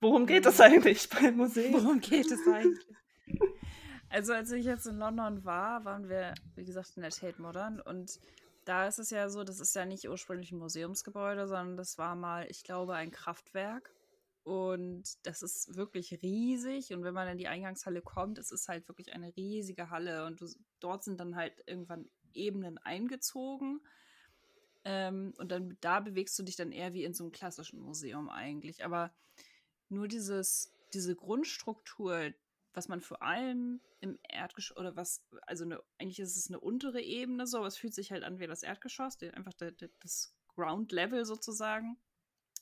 worum 0.00 0.26
geht 0.26 0.46
es 0.46 0.60
eigentlich 0.60 1.08
beim 1.08 1.36
Museum? 1.36 1.74
Worum 1.74 2.00
geht 2.00 2.30
es 2.30 2.40
eigentlich? 2.52 2.86
Also 4.08 4.32
als 4.32 4.50
ich 4.50 4.64
jetzt 4.64 4.86
in 4.86 4.98
London 4.98 5.44
war, 5.44 5.84
waren 5.84 6.08
wir, 6.08 6.34
wie 6.56 6.64
gesagt, 6.64 6.96
in 6.96 7.02
der 7.02 7.12
Tate 7.12 7.40
Modern 7.40 7.80
und 7.80 8.18
da 8.64 8.86
ist 8.86 8.98
es 8.98 9.10
ja 9.10 9.28
so, 9.28 9.44
das 9.44 9.60
ist 9.60 9.74
ja 9.74 9.84
nicht 9.84 10.08
ursprünglich 10.08 10.50
ein 10.50 10.58
Museumsgebäude, 10.58 11.46
sondern 11.46 11.76
das 11.76 11.96
war 11.96 12.16
mal, 12.16 12.46
ich 12.50 12.64
glaube, 12.64 12.94
ein 12.94 13.12
Kraftwerk. 13.12 13.94
Und 14.42 15.04
das 15.26 15.42
ist 15.42 15.76
wirklich 15.76 16.22
riesig. 16.22 16.92
Und 16.92 17.04
wenn 17.04 17.14
man 17.14 17.28
in 17.28 17.38
die 17.38 17.48
Eingangshalle 17.48 18.02
kommt, 18.02 18.38
es 18.38 18.50
ist 18.50 18.68
halt 18.68 18.88
wirklich 18.88 19.12
eine 19.12 19.34
riesige 19.36 19.90
Halle. 19.90 20.24
Und 20.26 20.40
du, 20.40 20.46
dort 20.80 21.04
sind 21.04 21.20
dann 21.20 21.36
halt 21.36 21.62
irgendwann 21.66 22.08
Ebenen 22.32 22.78
eingezogen. 22.78 23.80
Ähm, 24.84 25.34
und 25.36 25.50
dann 25.52 25.76
da 25.80 26.00
bewegst 26.00 26.38
du 26.38 26.42
dich 26.42 26.56
dann 26.56 26.72
eher 26.72 26.94
wie 26.94 27.04
in 27.04 27.12
so 27.12 27.24
einem 27.24 27.32
klassischen 27.32 27.80
Museum 27.80 28.30
eigentlich. 28.30 28.84
Aber 28.84 29.12
nur 29.88 30.08
dieses, 30.08 30.72
diese 30.94 31.14
Grundstruktur, 31.14 32.32
was 32.72 32.88
man 32.88 33.00
vor 33.00 33.22
allem 33.22 33.80
im 34.00 34.18
Erdgeschoss 34.28 34.76
oder 34.78 34.96
was, 34.96 35.22
also 35.42 35.64
eine, 35.64 35.82
eigentlich 35.98 36.20
ist 36.20 36.36
es 36.36 36.48
eine 36.48 36.60
untere 36.60 37.02
Ebene 37.02 37.46
so, 37.46 37.58
aber 37.58 37.66
es 37.66 37.76
fühlt 37.76 37.94
sich 37.94 38.10
halt 38.10 38.24
an 38.24 38.38
wie 38.38 38.46
das 38.46 38.62
Erdgeschoss, 38.62 39.20
einfach 39.20 39.52
de, 39.52 39.74
das 40.00 40.34
Ground 40.48 40.92
Level 40.92 41.24
sozusagen. 41.24 41.98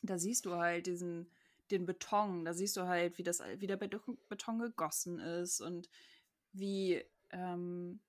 Da 0.03 0.19
siehst 0.19 0.47
du 0.47 0.55
halt 0.55 0.87
diesen, 0.87 1.31
den 1.71 1.87
Beton, 1.87 2.45
da 2.45 2.55
siehst 2.55 2.77
du 2.77 2.87
halt, 2.87 3.19
wie 3.19 3.23
das, 3.23 3.41
wie 3.57 3.67
der 3.67 3.77
Beton 3.77 4.59
gegossen 4.59 5.19
ist 5.19 5.61
und 5.61 5.89
wie, 6.53 7.05
ähm, 7.31 8.01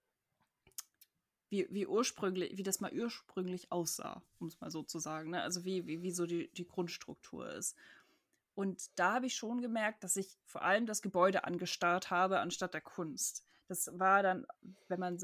wie, 1.50 1.68
wie 1.70 1.88
ursprünglich, 1.88 2.58
wie 2.58 2.64
das 2.64 2.80
mal 2.80 2.94
ursprünglich 2.94 3.72
aussah, 3.72 4.22
um 4.40 4.48
es 4.48 4.60
mal 4.60 4.72
so 4.72 4.84
zu 4.84 5.00
sagen. 5.00 5.32
Ne? 5.32 5.42
Also 5.42 5.66
wie, 5.66 5.86
wie, 5.88 6.02
wie 6.02 6.12
so 6.12 6.26
die, 6.26 6.50
die 6.54 6.68
Grundstruktur 6.68 7.52
ist. 7.52 7.76
Und 8.56 8.92
da 9.00 9.14
habe 9.14 9.26
ich 9.26 9.36
schon 9.36 9.62
gemerkt, 9.62 10.04
dass 10.04 10.16
ich 10.16 10.38
vor 10.46 10.64
allem 10.64 10.86
das 10.86 11.02
Gebäude 11.02 11.46
angestarrt 11.46 12.12
habe, 12.12 12.40
anstatt 12.40 12.74
der 12.74 12.82
Kunst. 12.82 13.46
Das 13.70 13.88
war 13.94 14.24
dann, 14.24 14.48
wenn 14.88 15.00
man 15.00 15.20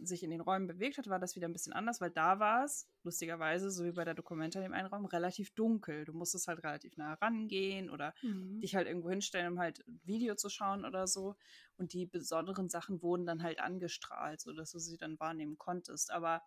sich 0.00 0.22
in 0.22 0.30
den 0.30 0.40
Räumen 0.40 0.66
bewegt 0.66 0.96
hat, 0.96 1.08
war 1.08 1.18
das 1.18 1.36
wieder 1.36 1.46
ein 1.46 1.52
bisschen 1.52 1.74
anders, 1.74 2.00
weil 2.00 2.10
da 2.10 2.40
war 2.40 2.64
es, 2.64 2.88
lustigerweise, 3.02 3.70
so 3.70 3.84
wie 3.84 3.92
bei 3.92 4.06
der 4.06 4.14
Dokumenta 4.14 4.58
in 4.58 4.62
dem 4.62 4.72
einen 4.72 4.88
Raum, 4.88 5.04
relativ 5.04 5.50
dunkel. 5.54 6.06
Du 6.06 6.14
musstest 6.14 6.48
halt 6.48 6.64
relativ 6.64 6.96
nah 6.96 7.12
rangehen 7.12 7.90
oder 7.90 8.14
mhm. 8.22 8.58
dich 8.62 8.74
halt 8.74 8.86
irgendwo 8.86 9.10
hinstellen, 9.10 9.52
um 9.52 9.58
halt 9.58 9.86
ein 9.86 10.00
Video 10.04 10.34
zu 10.34 10.48
schauen 10.48 10.86
oder 10.86 11.06
so. 11.06 11.36
Und 11.76 11.92
die 11.92 12.06
besonderen 12.06 12.70
Sachen 12.70 13.02
wurden 13.02 13.26
dann 13.26 13.42
halt 13.42 13.60
angestrahlt, 13.60 14.40
sodass 14.40 14.72
du 14.72 14.78
sie 14.78 14.96
dann 14.96 15.20
wahrnehmen 15.20 15.58
konntest. 15.58 16.10
Aber 16.10 16.42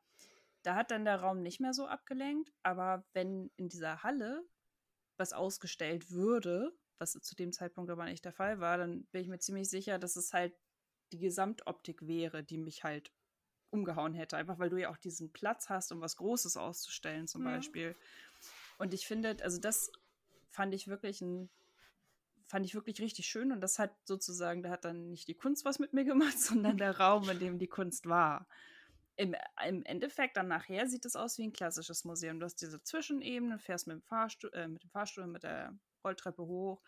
da 0.64 0.74
hat 0.74 0.90
dann 0.90 1.06
der 1.06 1.18
Raum 1.18 1.44
nicht 1.44 1.60
mehr 1.60 1.74
so 1.74 1.86
abgelenkt. 1.86 2.52
Aber 2.64 3.06
wenn 3.14 3.52
in 3.58 3.70
dieser 3.70 4.02
Halle 4.02 4.44
was 5.18 5.34
ausgestellt 5.34 6.10
würde, 6.10 6.76
was 6.98 7.12
zu 7.12 7.36
dem 7.36 7.52
Zeitpunkt 7.52 7.92
aber 7.92 8.06
nicht 8.06 8.26
der 8.26 8.34
Fall 8.34 8.60
war, 8.60 8.80
dann 8.80 9.06
bin 9.12 9.22
ich 9.22 9.28
mir 9.28 9.38
ziemlich 9.38 9.70
sicher, 9.70 10.00
dass 10.00 10.16
es 10.16 10.34
halt 10.34 10.56
die 11.14 11.20
Gesamtoptik 11.20 12.08
wäre, 12.08 12.44
die 12.44 12.58
mich 12.58 12.84
halt 12.84 13.12
umgehauen 13.70 14.14
hätte. 14.14 14.38
Einfach 14.38 14.60
weil 14.60 14.70
du 14.70 14.78
ja 14.78 14.90
auch 14.90 14.98
diesen 14.98 15.32
Platz 15.32 15.70
hast, 15.70 15.92
um 15.92 16.02
was 16.02 16.18
Großes 16.18 16.58
auszustellen, 16.58 17.28
zum 17.28 17.46
ja. 17.46 17.56
Beispiel. 17.56 17.96
Und 18.78 18.94
ich 18.94 19.08
finde, 19.08 19.38
also 19.42 19.60
das 19.60 19.92
fand 20.50 20.74
ich 20.74 20.88
wirklich 20.88 21.22
ein, 21.22 21.50
fand 22.46 22.66
ich 22.66 22.76
wirklich 22.76 23.00
richtig 23.02 23.28
schön. 23.28 23.52
Und 23.52 23.62
das 23.62 23.80
hat 23.80 23.96
sozusagen, 24.06 24.64
da 24.64 24.70
hat 24.70 24.86
dann 24.86 25.10
nicht 25.10 25.28
die 25.28 25.36
Kunst 25.36 25.66
was 25.66 25.80
mit 25.80 25.94
mir 25.94 26.04
gemacht, 26.04 26.40
sondern 26.40 26.78
der 26.78 27.00
Raum, 27.00 27.30
in 27.30 27.40
dem 27.40 27.60
die 27.60 27.68
Kunst 27.68 28.06
war 28.06 28.48
im, 29.16 29.36
im 29.68 29.84
Endeffekt 29.84 30.38
dann 30.38 30.48
nachher 30.48 30.88
sieht 30.88 31.06
es 31.06 31.16
aus 31.16 31.38
wie 31.38 31.44
ein 31.44 31.54
klassisches 31.54 32.04
Museum. 32.04 32.40
Du 32.40 32.46
hast 32.46 32.62
diese 32.62 32.82
Zwischenebene, 32.82 33.60
fährst 33.60 33.88
mit 33.88 33.96
dem 33.96 34.02
Fahrstuhl, 34.02 34.52
äh, 34.54 34.68
mit 34.68 34.84
dem 34.84 34.90
Fahrstuhl, 34.90 35.28
mit 35.28 35.44
der 35.44 35.78
Rolltreppe 36.04 36.44
hoch, 36.44 36.82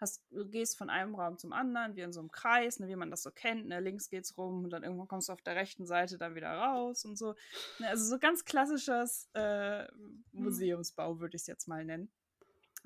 hast, 0.00 0.22
du 0.30 0.48
gehst 0.48 0.76
von 0.76 0.90
einem 0.90 1.14
Raum 1.14 1.38
zum 1.38 1.52
anderen, 1.52 1.96
wie 1.96 2.00
in 2.00 2.12
so 2.12 2.20
einem 2.20 2.30
Kreis, 2.30 2.80
ne, 2.80 2.88
wie 2.88 2.96
man 2.96 3.10
das 3.10 3.22
so 3.22 3.30
kennt. 3.30 3.66
Ne, 3.66 3.80
links 3.80 4.08
geht's 4.08 4.36
rum 4.36 4.64
und 4.64 4.70
dann 4.70 4.82
irgendwann 4.82 5.08
kommst 5.08 5.28
du 5.28 5.32
auf 5.32 5.42
der 5.42 5.56
rechten 5.56 5.86
Seite 5.86 6.18
dann 6.18 6.34
wieder 6.34 6.52
raus 6.52 7.04
und 7.04 7.16
so. 7.16 7.34
Ne, 7.78 7.88
also 7.88 8.04
so 8.04 8.18
ganz 8.18 8.44
klassisches 8.44 9.28
äh, 9.34 9.84
mhm. 9.92 10.24
Museumsbau, 10.32 11.20
würde 11.20 11.36
ich 11.36 11.42
es 11.42 11.46
jetzt 11.46 11.68
mal 11.68 11.84
nennen. 11.84 12.10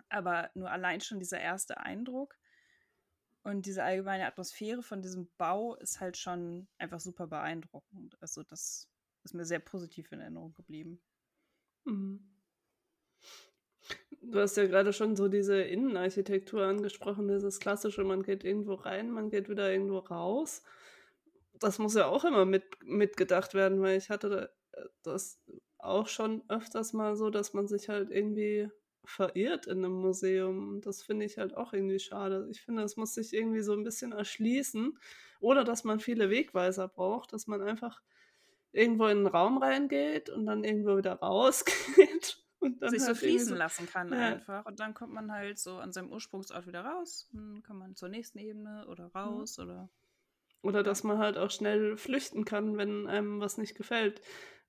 Aber 0.08 0.50
nur 0.54 0.70
allein 0.70 1.00
schon 1.00 1.18
dieser 1.18 1.40
erste 1.40 1.78
Eindruck 1.78 2.36
und 3.42 3.66
diese 3.66 3.82
allgemeine 3.82 4.26
Atmosphäre 4.26 4.82
von 4.82 5.02
diesem 5.02 5.30
Bau 5.38 5.74
ist 5.76 6.00
halt 6.00 6.16
schon 6.16 6.68
einfach 6.78 7.00
super 7.00 7.26
beeindruckend. 7.26 8.16
Also 8.20 8.42
das 8.42 8.88
ist 9.24 9.34
mir 9.34 9.44
sehr 9.44 9.60
positiv 9.60 10.12
in 10.12 10.20
Erinnerung 10.20 10.54
geblieben. 10.54 11.00
Mhm. 11.84 12.34
Du 14.30 14.40
hast 14.40 14.56
ja 14.58 14.66
gerade 14.66 14.92
schon 14.92 15.16
so 15.16 15.28
diese 15.28 15.60
Innenarchitektur 15.62 16.62
angesprochen, 16.62 17.28
dieses 17.28 17.60
klassische, 17.60 18.04
man 18.04 18.22
geht 18.22 18.44
irgendwo 18.44 18.74
rein, 18.74 19.10
man 19.10 19.30
geht 19.30 19.48
wieder 19.48 19.72
irgendwo 19.72 19.98
raus. 19.98 20.62
Das 21.58 21.78
muss 21.78 21.94
ja 21.94 22.06
auch 22.06 22.24
immer 22.24 22.44
mit, 22.44 22.64
mitgedacht 22.82 23.54
werden, 23.54 23.80
weil 23.80 23.96
ich 23.96 24.10
hatte 24.10 24.52
das 25.02 25.40
auch 25.78 26.08
schon 26.08 26.42
öfters 26.48 26.92
mal 26.92 27.16
so, 27.16 27.30
dass 27.30 27.54
man 27.54 27.68
sich 27.68 27.88
halt 27.88 28.10
irgendwie 28.10 28.68
verirrt 29.04 29.66
in 29.66 29.78
einem 29.78 29.94
Museum. 29.94 30.80
Das 30.82 31.02
finde 31.02 31.24
ich 31.24 31.38
halt 31.38 31.56
auch 31.56 31.72
irgendwie 31.72 31.98
schade. 31.98 32.48
Ich 32.50 32.60
finde, 32.60 32.82
es 32.82 32.96
muss 32.96 33.14
sich 33.14 33.32
irgendwie 33.32 33.62
so 33.62 33.72
ein 33.72 33.84
bisschen 33.84 34.12
erschließen. 34.12 34.98
Oder 35.40 35.64
dass 35.64 35.84
man 35.84 36.00
viele 36.00 36.28
Wegweiser 36.30 36.88
braucht, 36.88 37.32
dass 37.32 37.46
man 37.46 37.62
einfach 37.62 38.02
irgendwo 38.72 39.06
in 39.06 39.18
einen 39.18 39.26
Raum 39.26 39.58
reingeht 39.58 40.28
und 40.28 40.44
dann 40.46 40.64
irgendwo 40.64 40.98
wieder 40.98 41.14
rausgeht. 41.14 42.37
Und 42.60 42.82
dann 42.82 42.90
sich 42.90 43.00
halt 43.00 43.16
so 43.16 43.20
fließen 43.26 43.48
so, 43.50 43.54
lassen 43.54 43.86
kann 43.86 44.12
ja. 44.12 44.18
einfach. 44.18 44.66
Und 44.66 44.80
dann 44.80 44.94
kommt 44.94 45.12
man 45.12 45.30
halt 45.30 45.58
so 45.58 45.76
an 45.76 45.92
seinem 45.92 46.10
Ursprungsort 46.10 46.66
wieder 46.66 46.84
raus. 46.84 47.28
Dann 47.32 47.62
kann 47.62 47.78
man 47.78 47.94
zur 47.94 48.08
nächsten 48.08 48.38
Ebene 48.38 48.86
oder 48.88 49.06
raus 49.06 49.58
mhm. 49.58 49.64
oder. 49.64 49.88
Oder 50.62 50.82
dass 50.82 51.04
man 51.04 51.18
halt 51.18 51.38
auch 51.38 51.52
schnell 51.52 51.96
flüchten 51.96 52.44
kann, 52.44 52.76
wenn 52.76 53.06
einem 53.06 53.40
was 53.40 53.58
nicht 53.58 53.76
gefällt. 53.76 54.20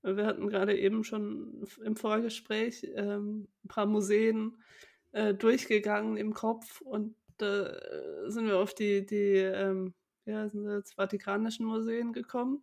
Wir 0.02 0.24
hatten 0.24 0.48
gerade 0.48 0.78
eben 0.78 1.04
schon 1.04 1.66
im 1.84 1.96
Vorgespräch 1.96 2.86
ähm, 2.94 3.48
ein 3.64 3.68
paar 3.68 3.86
Museen 3.86 4.62
äh, 5.12 5.34
durchgegangen 5.34 6.16
im 6.16 6.32
Kopf 6.32 6.80
und 6.80 7.16
da 7.38 7.66
äh, 7.66 8.30
sind 8.30 8.46
wir 8.46 8.58
auf 8.58 8.74
die, 8.74 9.04
die 9.04 9.34
ähm, 9.36 9.94
ja, 10.24 10.48
sind 10.48 10.70
jetzt 10.70 10.94
Vatikanischen 10.94 11.66
Museen 11.66 12.12
gekommen. 12.12 12.62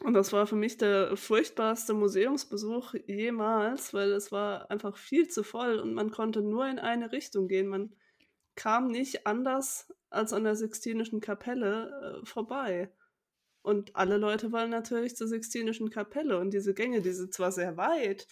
Und 0.00 0.12
das 0.12 0.32
war 0.32 0.46
für 0.46 0.56
mich 0.56 0.76
der 0.76 1.16
furchtbarste 1.16 1.94
Museumsbesuch 1.94 2.94
jemals, 3.06 3.94
weil 3.94 4.12
es 4.12 4.30
war 4.30 4.70
einfach 4.70 4.96
viel 4.96 5.28
zu 5.28 5.42
voll 5.42 5.78
und 5.78 5.94
man 5.94 6.10
konnte 6.10 6.42
nur 6.42 6.66
in 6.68 6.78
eine 6.78 7.12
Richtung 7.12 7.48
gehen. 7.48 7.68
Man 7.68 7.94
kam 8.56 8.88
nicht 8.88 9.26
anders 9.26 9.92
als 10.10 10.32
an 10.32 10.44
der 10.44 10.56
Sixtinischen 10.56 11.20
Kapelle 11.20 12.20
äh, 12.22 12.26
vorbei. 12.26 12.92
Und 13.62 13.96
alle 13.96 14.18
Leute 14.18 14.52
wollen 14.52 14.70
natürlich 14.70 15.16
zur 15.16 15.28
Sixtinischen 15.28 15.90
Kapelle 15.90 16.38
und 16.38 16.52
diese 16.52 16.74
Gänge, 16.74 17.00
die 17.00 17.12
sind 17.12 17.34
zwar 17.34 17.50
sehr 17.50 17.76
weit, 17.76 18.28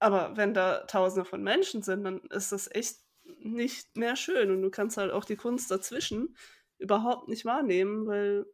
aber 0.00 0.36
wenn 0.36 0.54
da 0.54 0.80
tausende 0.86 1.24
von 1.24 1.42
Menschen 1.42 1.82
sind, 1.82 2.04
dann 2.04 2.20
ist 2.30 2.52
das 2.52 2.68
echt 2.74 2.98
nicht 3.38 3.96
mehr 3.96 4.16
schön 4.16 4.50
und 4.50 4.62
du 4.62 4.70
kannst 4.70 4.96
halt 4.96 5.12
auch 5.12 5.24
die 5.24 5.36
Kunst 5.36 5.70
dazwischen 5.70 6.36
überhaupt 6.78 7.28
nicht 7.28 7.44
wahrnehmen, 7.44 8.06
weil 8.06 8.46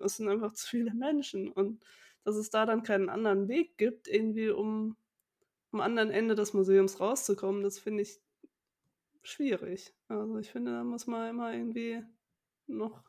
es 0.00 0.16
sind 0.16 0.28
einfach 0.28 0.52
zu 0.52 0.66
viele 0.66 0.94
Menschen 0.94 1.50
und 1.50 1.82
dass 2.24 2.36
es 2.36 2.50
da 2.50 2.66
dann 2.66 2.82
keinen 2.82 3.08
anderen 3.08 3.48
Weg 3.48 3.78
gibt, 3.78 4.08
irgendwie 4.08 4.50
um 4.50 4.96
am 5.72 5.80
anderen 5.80 6.10
Ende 6.10 6.34
des 6.34 6.52
Museums 6.52 7.00
rauszukommen, 7.00 7.62
das 7.62 7.78
finde 7.78 8.02
ich 8.02 8.20
schwierig. 9.22 9.94
Also 10.08 10.38
ich 10.38 10.50
finde, 10.50 10.72
da 10.72 10.84
muss 10.84 11.06
man 11.06 11.30
immer 11.30 11.52
irgendwie 11.52 12.02
noch 12.66 13.04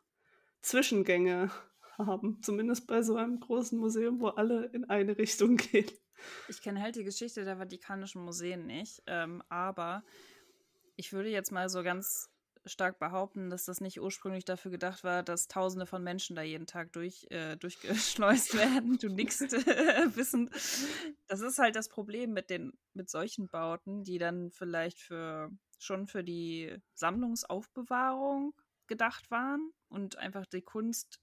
Zwischengänge 0.61 1.51
haben. 1.97 2.41
Zumindest 2.41 2.87
bei 2.87 3.01
so 3.01 3.15
einem 3.15 3.39
großen 3.39 3.77
Museum, 3.77 4.21
wo 4.21 4.27
alle 4.27 4.65
in 4.67 4.85
eine 4.85 5.17
Richtung 5.17 5.57
gehen. 5.71 5.89
Ich 6.47 6.61
kenne 6.61 6.81
halt 6.81 6.95
die 6.95 7.03
Geschichte 7.03 7.43
der 7.43 7.57
Vatikanischen 7.57 8.23
Museen 8.23 8.67
nicht, 8.67 9.01
ähm, 9.07 9.41
aber 9.49 10.03
ich 10.95 11.13
würde 11.13 11.29
jetzt 11.29 11.51
mal 11.51 11.67
so 11.67 11.81
ganz 11.81 12.30
stark 12.65 12.99
behaupten, 12.99 13.49
dass 13.49 13.65
das 13.65 13.81
nicht 13.81 13.99
ursprünglich 13.99 14.45
dafür 14.45 14.71
gedacht 14.71 15.03
war, 15.03 15.23
dass 15.23 15.47
Tausende 15.47 15.85
von 15.85 16.03
Menschen 16.03 16.35
da 16.35 16.41
jeden 16.41 16.67
Tag 16.67 16.91
durch, 16.93 17.27
äh, 17.29 17.55
durchgeschleust 17.57 18.53
werden. 18.57 18.97
Du 18.97 19.09
nickst 19.09 19.41
äh, 19.41 20.15
wissend. 20.15 20.51
Das 21.27 21.41
ist 21.41 21.59
halt 21.59 21.75
das 21.75 21.89
Problem 21.89 22.33
mit 22.33 22.49
den 22.49 22.73
mit 22.93 23.09
solchen 23.09 23.47
Bauten, 23.47 24.03
die 24.03 24.17
dann 24.17 24.51
vielleicht 24.51 24.99
für 24.99 25.49
schon 25.79 26.07
für 26.07 26.23
die 26.23 26.77
Sammlungsaufbewahrung 26.93 28.53
gedacht 28.87 29.31
waren 29.31 29.71
und 29.89 30.17
einfach 30.17 30.45
die 30.45 30.61
Kunst 30.61 31.19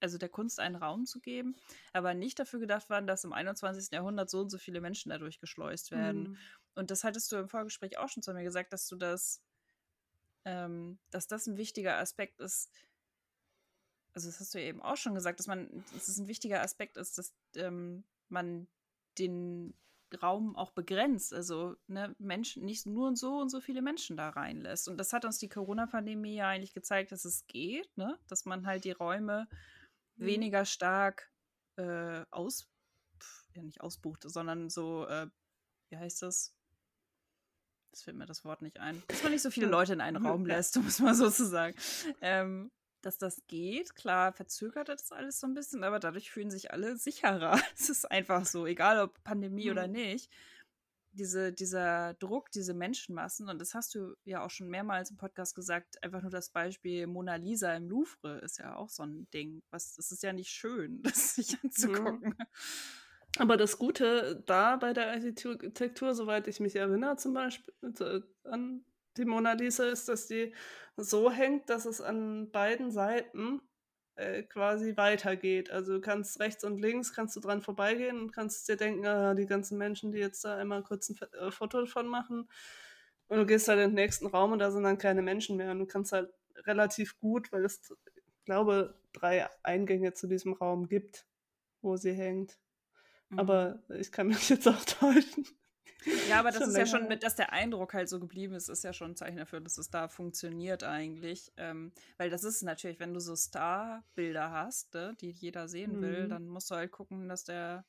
also 0.00 0.18
der 0.18 0.28
Kunst 0.28 0.60
einen 0.60 0.76
Raum 0.76 1.04
zu 1.04 1.20
geben, 1.20 1.56
aber 1.92 2.14
nicht 2.14 2.38
dafür 2.38 2.58
gedacht 2.58 2.88
waren, 2.90 3.06
dass 3.06 3.24
im 3.24 3.32
21. 3.32 3.92
Jahrhundert 3.92 4.30
so 4.30 4.40
und 4.40 4.50
so 4.50 4.58
viele 4.58 4.80
Menschen 4.80 5.10
dadurch 5.10 5.40
geschleust 5.40 5.90
werden. 5.90 6.22
Mhm. 6.22 6.36
Und 6.74 6.90
das 6.90 7.04
hattest 7.04 7.30
du 7.32 7.36
im 7.36 7.48
Vorgespräch 7.48 7.98
auch 7.98 8.08
schon 8.08 8.22
zu 8.22 8.32
mir 8.32 8.42
gesagt, 8.42 8.72
dass 8.72 8.86
du 8.88 8.96
das, 8.96 9.42
ähm, 10.44 10.98
dass 11.10 11.26
das 11.26 11.46
ein 11.46 11.56
wichtiger 11.56 11.98
Aspekt 11.98 12.40
ist. 12.40 12.70
Also 14.12 14.28
das 14.28 14.40
hast 14.40 14.54
du 14.54 14.60
ja 14.60 14.66
eben 14.66 14.82
auch 14.82 14.96
schon 14.96 15.14
gesagt, 15.14 15.38
dass 15.38 15.46
man, 15.46 15.84
dass 15.92 16.08
es 16.08 16.18
ein 16.18 16.28
wichtiger 16.28 16.62
Aspekt 16.62 16.96
ist, 16.96 17.18
dass 17.18 17.32
ähm, 17.54 18.04
man 18.28 18.66
den 19.18 19.74
Raum 20.16 20.56
auch 20.56 20.72
begrenzt, 20.72 21.32
also 21.32 21.76
ne, 21.86 22.14
Menschen, 22.18 22.64
nicht 22.64 22.86
nur 22.86 23.06
und 23.08 23.16
so 23.16 23.38
und 23.38 23.48
so 23.48 23.60
viele 23.60 23.82
Menschen 23.82 24.16
da 24.16 24.30
reinlässt. 24.30 24.88
Und 24.88 24.98
das 24.98 25.12
hat 25.12 25.24
uns 25.24 25.38
die 25.38 25.48
Corona-Pandemie 25.48 26.34
ja 26.34 26.48
eigentlich 26.48 26.74
gezeigt, 26.74 27.12
dass 27.12 27.24
es 27.24 27.46
geht, 27.46 27.96
ne? 27.96 28.18
dass 28.26 28.44
man 28.44 28.66
halt 28.66 28.84
die 28.84 28.90
Räume 28.90 29.48
mhm. 30.16 30.26
weniger 30.26 30.64
stark 30.64 31.30
äh, 31.76 32.24
aus, 32.30 32.68
ja 33.54 33.62
nicht 33.62 33.80
ausbucht, 33.80 34.24
sondern 34.26 34.68
so, 34.68 35.06
äh, 35.06 35.28
wie 35.90 35.96
heißt 35.96 36.22
das? 36.22 36.54
Das 37.90 38.02
fällt 38.02 38.16
mir 38.16 38.26
das 38.26 38.44
Wort 38.44 38.62
nicht 38.62 38.78
ein, 38.78 39.02
dass 39.08 39.22
man 39.22 39.32
nicht 39.32 39.42
so 39.42 39.50
viele 39.50 39.66
Leute 39.66 39.92
in 39.92 40.00
einen 40.00 40.24
Raum 40.24 40.46
lässt, 40.46 40.76
um 40.76 40.86
es 40.86 41.00
mal 41.00 41.14
so 41.14 41.30
zu 41.30 41.46
sagen. 41.46 41.74
Ähm, 42.20 42.70
dass 43.02 43.18
das 43.18 43.42
geht. 43.46 43.94
Klar, 43.94 44.32
verzögert 44.32 44.88
das 44.88 45.12
alles 45.12 45.40
so 45.40 45.46
ein 45.46 45.54
bisschen, 45.54 45.84
aber 45.84 45.98
dadurch 45.98 46.30
fühlen 46.30 46.50
sich 46.50 46.70
alle 46.70 46.96
sicherer. 46.96 47.58
Es 47.78 47.88
ist 47.88 48.10
einfach 48.10 48.46
so, 48.46 48.66
egal 48.66 49.00
ob 49.00 49.22
Pandemie 49.24 49.66
mhm. 49.66 49.70
oder 49.70 49.88
nicht. 49.88 50.30
Diese, 51.12 51.52
dieser 51.52 52.14
Druck, 52.14 52.52
diese 52.52 52.72
Menschenmassen, 52.72 53.48
und 53.48 53.58
das 53.58 53.74
hast 53.74 53.94
du 53.96 54.14
ja 54.24 54.44
auch 54.44 54.50
schon 54.50 54.68
mehrmals 54.68 55.10
im 55.10 55.16
Podcast 55.16 55.56
gesagt, 55.56 56.00
einfach 56.04 56.22
nur 56.22 56.30
das 56.30 56.50
Beispiel 56.50 57.08
Mona 57.08 57.34
Lisa 57.34 57.74
im 57.74 57.88
Louvre 57.88 58.38
ist 58.40 58.58
ja 58.58 58.76
auch 58.76 58.90
so 58.90 59.02
ein 59.02 59.28
Ding. 59.30 59.62
Was, 59.70 59.98
es 59.98 60.12
ist 60.12 60.22
ja 60.22 60.32
nicht 60.32 60.50
schön, 60.50 61.02
das 61.02 61.34
sich 61.34 61.52
mhm. 61.52 61.58
anzugucken. 61.64 62.28
Mhm. 62.28 62.46
Aber 63.38 63.56
das 63.56 63.78
Gute 63.78 64.42
da 64.46 64.76
bei 64.76 64.92
der 64.92 65.10
Architektur, 65.10 66.14
soweit 66.14 66.48
ich 66.48 66.60
mich 66.60 66.76
erinnere, 66.76 67.16
zum 67.16 67.34
Beispiel 67.34 67.74
an 68.44 68.84
die 69.16 69.24
Mona 69.24 69.52
Lisa, 69.52 69.84
ist, 69.86 70.08
dass 70.08 70.26
die 70.26 70.54
so 70.96 71.30
hängt, 71.30 71.70
dass 71.70 71.86
es 71.86 72.00
an 72.00 72.50
beiden 72.50 72.90
Seiten 72.90 73.60
äh, 74.16 74.42
quasi 74.42 74.96
weitergeht. 74.96 75.70
Also 75.70 75.94
du 75.94 76.00
kannst 76.00 76.40
rechts 76.40 76.64
und 76.64 76.78
links 76.78 77.14
kannst 77.14 77.36
du 77.36 77.40
dran 77.40 77.62
vorbeigehen 77.62 78.20
und 78.20 78.32
kannst 78.32 78.68
dir 78.68 78.76
denken, 78.76 79.06
ah, 79.06 79.34
die 79.34 79.46
ganzen 79.46 79.78
Menschen, 79.78 80.12
die 80.12 80.18
jetzt 80.18 80.44
da 80.44 80.56
einmal 80.56 80.82
kurz 80.82 81.08
ein 81.08 81.18
äh, 81.40 81.50
Foto 81.50 81.80
davon 81.80 82.08
machen. 82.08 82.48
Und 83.28 83.38
du 83.38 83.46
gehst 83.46 83.68
halt 83.68 83.78
in 83.80 83.90
den 83.90 83.94
nächsten 83.94 84.26
Raum 84.26 84.52
und 84.52 84.58
da 84.58 84.70
sind 84.70 84.82
dann 84.82 84.98
keine 84.98 85.22
Menschen 85.22 85.56
mehr. 85.56 85.70
Und 85.70 85.78
du 85.78 85.86
kannst 85.86 86.12
halt 86.12 86.30
relativ 86.66 87.18
gut, 87.20 87.52
weil 87.52 87.64
es, 87.64 87.80
ich 88.26 88.44
glaube, 88.44 88.94
drei 89.12 89.48
Eingänge 89.62 90.14
zu 90.14 90.26
diesem 90.26 90.52
Raum 90.52 90.88
gibt, 90.88 91.26
wo 91.80 91.96
sie 91.96 92.12
hängt. 92.12 92.58
Mhm. 93.30 93.38
Aber 93.38 93.82
ich 93.88 94.12
kann 94.12 94.28
mich 94.28 94.48
jetzt 94.48 94.68
auch 94.68 94.84
täuschen. 94.84 95.46
Ja, 96.28 96.40
aber 96.40 96.50
das 96.52 96.66
ist 96.66 96.76
ja 96.76 96.86
schon, 96.86 97.08
mit, 97.08 97.22
dass 97.22 97.36
der 97.36 97.52
Eindruck 97.52 97.94
halt 97.94 98.08
so 98.08 98.20
geblieben 98.20 98.54
ist, 98.54 98.68
ist 98.68 98.84
ja 98.84 98.92
schon 98.92 99.12
ein 99.12 99.16
Zeichen 99.16 99.38
dafür, 99.38 99.60
dass 99.60 99.78
es 99.78 99.90
da 99.90 100.08
funktioniert 100.08 100.84
eigentlich. 100.84 101.52
Ähm, 101.56 101.92
weil 102.18 102.30
das 102.30 102.44
ist 102.44 102.62
natürlich, 102.62 103.00
wenn 103.00 103.14
du 103.14 103.20
so 103.20 103.34
Star-Bilder 103.34 104.50
hast, 104.50 104.94
ne, 104.94 105.16
die 105.20 105.30
jeder 105.30 105.68
sehen 105.68 105.96
mhm. 105.96 106.02
will, 106.02 106.28
dann 106.28 106.48
musst 106.48 106.70
du 106.70 106.74
halt 106.74 106.90
gucken, 106.90 107.28
dass 107.28 107.44
der. 107.44 107.84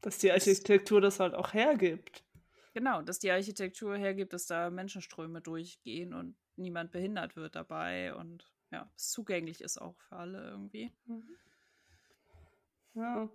Dass 0.00 0.18
die 0.18 0.32
Architektur 0.32 1.00
das 1.00 1.20
halt 1.20 1.34
auch 1.34 1.52
hergibt. 1.52 2.24
Genau, 2.72 3.02
dass 3.02 3.18
die 3.18 3.30
Architektur 3.30 3.96
hergibt, 3.96 4.32
dass 4.32 4.46
da 4.46 4.70
Menschenströme 4.70 5.40
durchgehen 5.40 6.14
und 6.14 6.36
niemand 6.56 6.92
behindert 6.92 7.36
wird 7.36 7.56
dabei 7.56 8.14
und 8.14 8.50
ja, 8.70 8.88
es 8.96 9.10
zugänglich 9.10 9.60
ist 9.60 9.78
auch 9.78 10.00
für 10.00 10.16
alle 10.16 10.50
irgendwie. 10.50 10.92
Mhm. 11.06 11.36
Ja. 12.94 13.28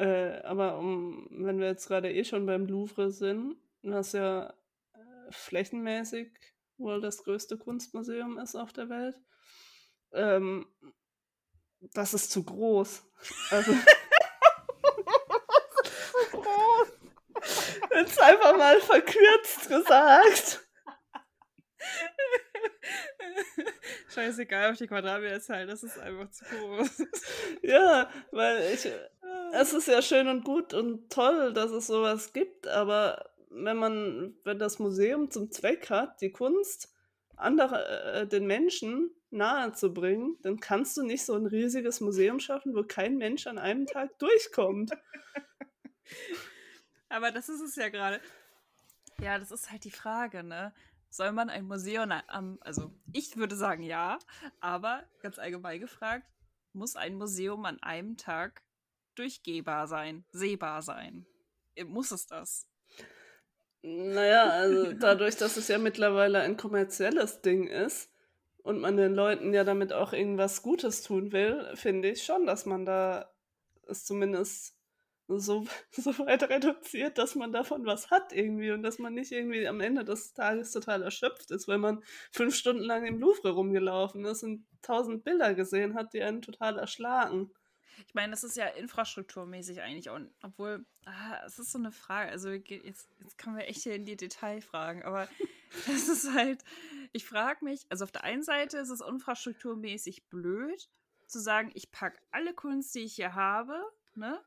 Äh, 0.00 0.40
aber 0.44 0.78
um, 0.78 1.26
wenn 1.30 1.58
wir 1.58 1.66
jetzt 1.66 1.86
gerade 1.86 2.10
eh 2.10 2.24
schon 2.24 2.46
beim 2.46 2.64
Louvre 2.64 3.10
sind, 3.10 3.58
was 3.82 4.12
ja 4.12 4.48
äh, 4.94 5.30
flächenmäßig 5.30 6.32
wohl 6.78 7.02
das 7.02 7.22
größte 7.22 7.58
Kunstmuseum 7.58 8.38
ist 8.38 8.56
auf 8.56 8.72
der 8.72 8.88
Welt, 8.88 9.20
ähm, 10.12 10.66
das 11.80 12.14
ist 12.14 12.30
zu 12.30 12.44
groß. 12.44 13.04
Also. 13.50 13.72
zu 16.12 16.30
groß. 16.30 16.88
Jetzt 17.94 18.22
einfach 18.22 18.56
mal 18.56 18.80
verkürzt 18.80 19.68
gesagt. 19.68 20.66
Scheißegal 24.12 24.72
auf 24.72 24.78
die 24.78 24.86
Quadratmeterzahl, 24.86 25.66
das 25.66 25.82
ist 25.82 25.98
einfach 25.98 26.30
zu 26.30 26.44
groß. 26.44 27.06
ja, 27.62 28.10
weil 28.32 28.74
ich, 28.74 28.88
es 29.52 29.72
ist 29.72 29.88
ja 29.88 30.02
schön 30.02 30.28
und 30.28 30.44
gut 30.44 30.74
und 30.74 31.10
toll, 31.10 31.52
dass 31.52 31.70
es 31.70 31.86
sowas 31.86 32.32
gibt, 32.32 32.66
aber 32.66 33.30
wenn 33.50 33.76
man, 33.76 34.34
wenn 34.44 34.58
das 34.58 34.78
Museum 34.78 35.30
zum 35.30 35.50
Zweck 35.50 35.90
hat, 35.90 36.20
die 36.20 36.32
Kunst 36.32 36.94
andere, 37.36 38.14
äh, 38.14 38.26
den 38.26 38.46
Menschen 38.46 39.10
nahe 39.30 39.72
zu 39.72 39.94
bringen, 39.94 40.36
dann 40.42 40.60
kannst 40.60 40.96
du 40.96 41.02
nicht 41.02 41.24
so 41.24 41.34
ein 41.34 41.46
riesiges 41.46 42.00
Museum 42.00 42.40
schaffen, 42.40 42.74
wo 42.74 42.82
kein 42.82 43.16
Mensch 43.16 43.46
an 43.46 43.58
einem 43.58 43.86
Tag 43.86 44.18
durchkommt. 44.18 44.92
Aber 47.08 47.30
das 47.30 47.48
ist 47.48 47.60
es 47.60 47.76
ja 47.76 47.88
gerade. 47.88 48.20
Ja, 49.20 49.38
das 49.38 49.50
ist 49.50 49.70
halt 49.70 49.84
die 49.84 49.90
Frage, 49.90 50.42
ne? 50.42 50.72
Soll 51.10 51.32
man 51.32 51.50
ein 51.50 51.66
Museum 51.66 52.12
am, 52.28 52.58
also 52.62 52.92
ich 53.12 53.36
würde 53.36 53.56
sagen 53.56 53.82
ja, 53.82 54.18
aber 54.60 55.04
ganz 55.20 55.38
allgemein 55.38 55.80
gefragt, 55.80 56.26
muss 56.72 56.96
ein 56.96 57.16
Museum 57.16 57.64
an 57.64 57.82
einem 57.82 58.16
Tag 58.16 58.62
durchgehbar 59.16 59.88
sein, 59.88 60.24
sehbar 60.30 60.82
sein. 60.82 61.26
Äh, 61.74 61.84
muss 61.84 62.12
es 62.12 62.26
das? 62.26 62.66
Naja, 63.82 64.50
also 64.50 64.92
dadurch, 64.92 65.36
dass 65.36 65.56
es 65.56 65.68
ja 65.68 65.78
mittlerweile 65.78 66.40
ein 66.40 66.56
kommerzielles 66.56 67.40
Ding 67.40 67.66
ist 67.66 68.10
und 68.62 68.80
man 68.80 68.96
den 68.96 69.14
Leuten 69.14 69.54
ja 69.54 69.64
damit 69.64 69.92
auch 69.92 70.12
irgendwas 70.12 70.62
Gutes 70.62 71.02
tun 71.02 71.32
will, 71.32 71.70
finde 71.74 72.10
ich 72.10 72.22
schon, 72.24 72.46
dass 72.46 72.66
man 72.66 72.84
da 72.84 73.32
es 73.86 74.04
zumindest 74.04 74.79
so, 75.38 75.64
so 75.90 76.18
weit 76.18 76.42
reduziert, 76.44 77.18
dass 77.18 77.34
man 77.34 77.52
davon 77.52 77.86
was 77.86 78.10
hat 78.10 78.32
irgendwie 78.32 78.70
und 78.70 78.82
dass 78.82 78.98
man 78.98 79.14
nicht 79.14 79.32
irgendwie 79.32 79.66
am 79.66 79.80
Ende 79.80 80.04
des 80.04 80.34
Tages 80.34 80.72
total 80.72 81.02
erschöpft 81.02 81.50
ist, 81.50 81.68
weil 81.68 81.78
man 81.78 82.02
fünf 82.32 82.54
Stunden 82.54 82.82
lang 82.82 83.06
im 83.06 83.18
Louvre 83.18 83.50
rumgelaufen 83.50 84.24
ist 84.24 84.42
und 84.42 84.66
tausend 84.82 85.24
Bilder 85.24 85.54
gesehen 85.54 85.94
hat, 85.94 86.12
die 86.12 86.22
einen 86.22 86.42
total 86.42 86.78
erschlagen. 86.78 87.50
Ich 88.06 88.14
meine, 88.14 88.30
das 88.30 88.44
ist 88.44 88.56
ja 88.56 88.66
infrastrukturmäßig 88.66 89.82
eigentlich 89.82 90.10
auch, 90.10 90.20
obwohl, 90.42 90.84
ah, 91.04 91.44
es 91.46 91.58
ist 91.58 91.72
so 91.72 91.78
eine 91.78 91.92
Frage, 91.92 92.30
also 92.30 92.50
jetzt, 92.50 93.08
jetzt 93.20 93.38
kommen 93.38 93.56
wir 93.56 93.68
echt 93.68 93.82
hier 93.82 93.94
in 93.94 94.04
die 94.04 94.16
Detailfragen, 94.16 95.02
aber 95.02 95.28
das 95.86 96.08
ist 96.08 96.32
halt, 96.32 96.64
ich 97.12 97.26
frage 97.26 97.64
mich, 97.64 97.86
also 97.90 98.04
auf 98.04 98.12
der 98.12 98.24
einen 98.24 98.42
Seite 98.42 98.78
ist 98.78 98.90
es 98.90 99.00
infrastrukturmäßig 99.00 100.28
blöd, 100.28 100.88
zu 101.26 101.40
sagen, 101.40 101.70
ich 101.74 101.92
packe 101.92 102.18
alle 102.30 102.54
Kunst, 102.54 102.94
die 102.94 103.00
ich 103.00 103.14
hier 103.14 103.34
habe, 103.34 103.80
ne, 104.14 104.40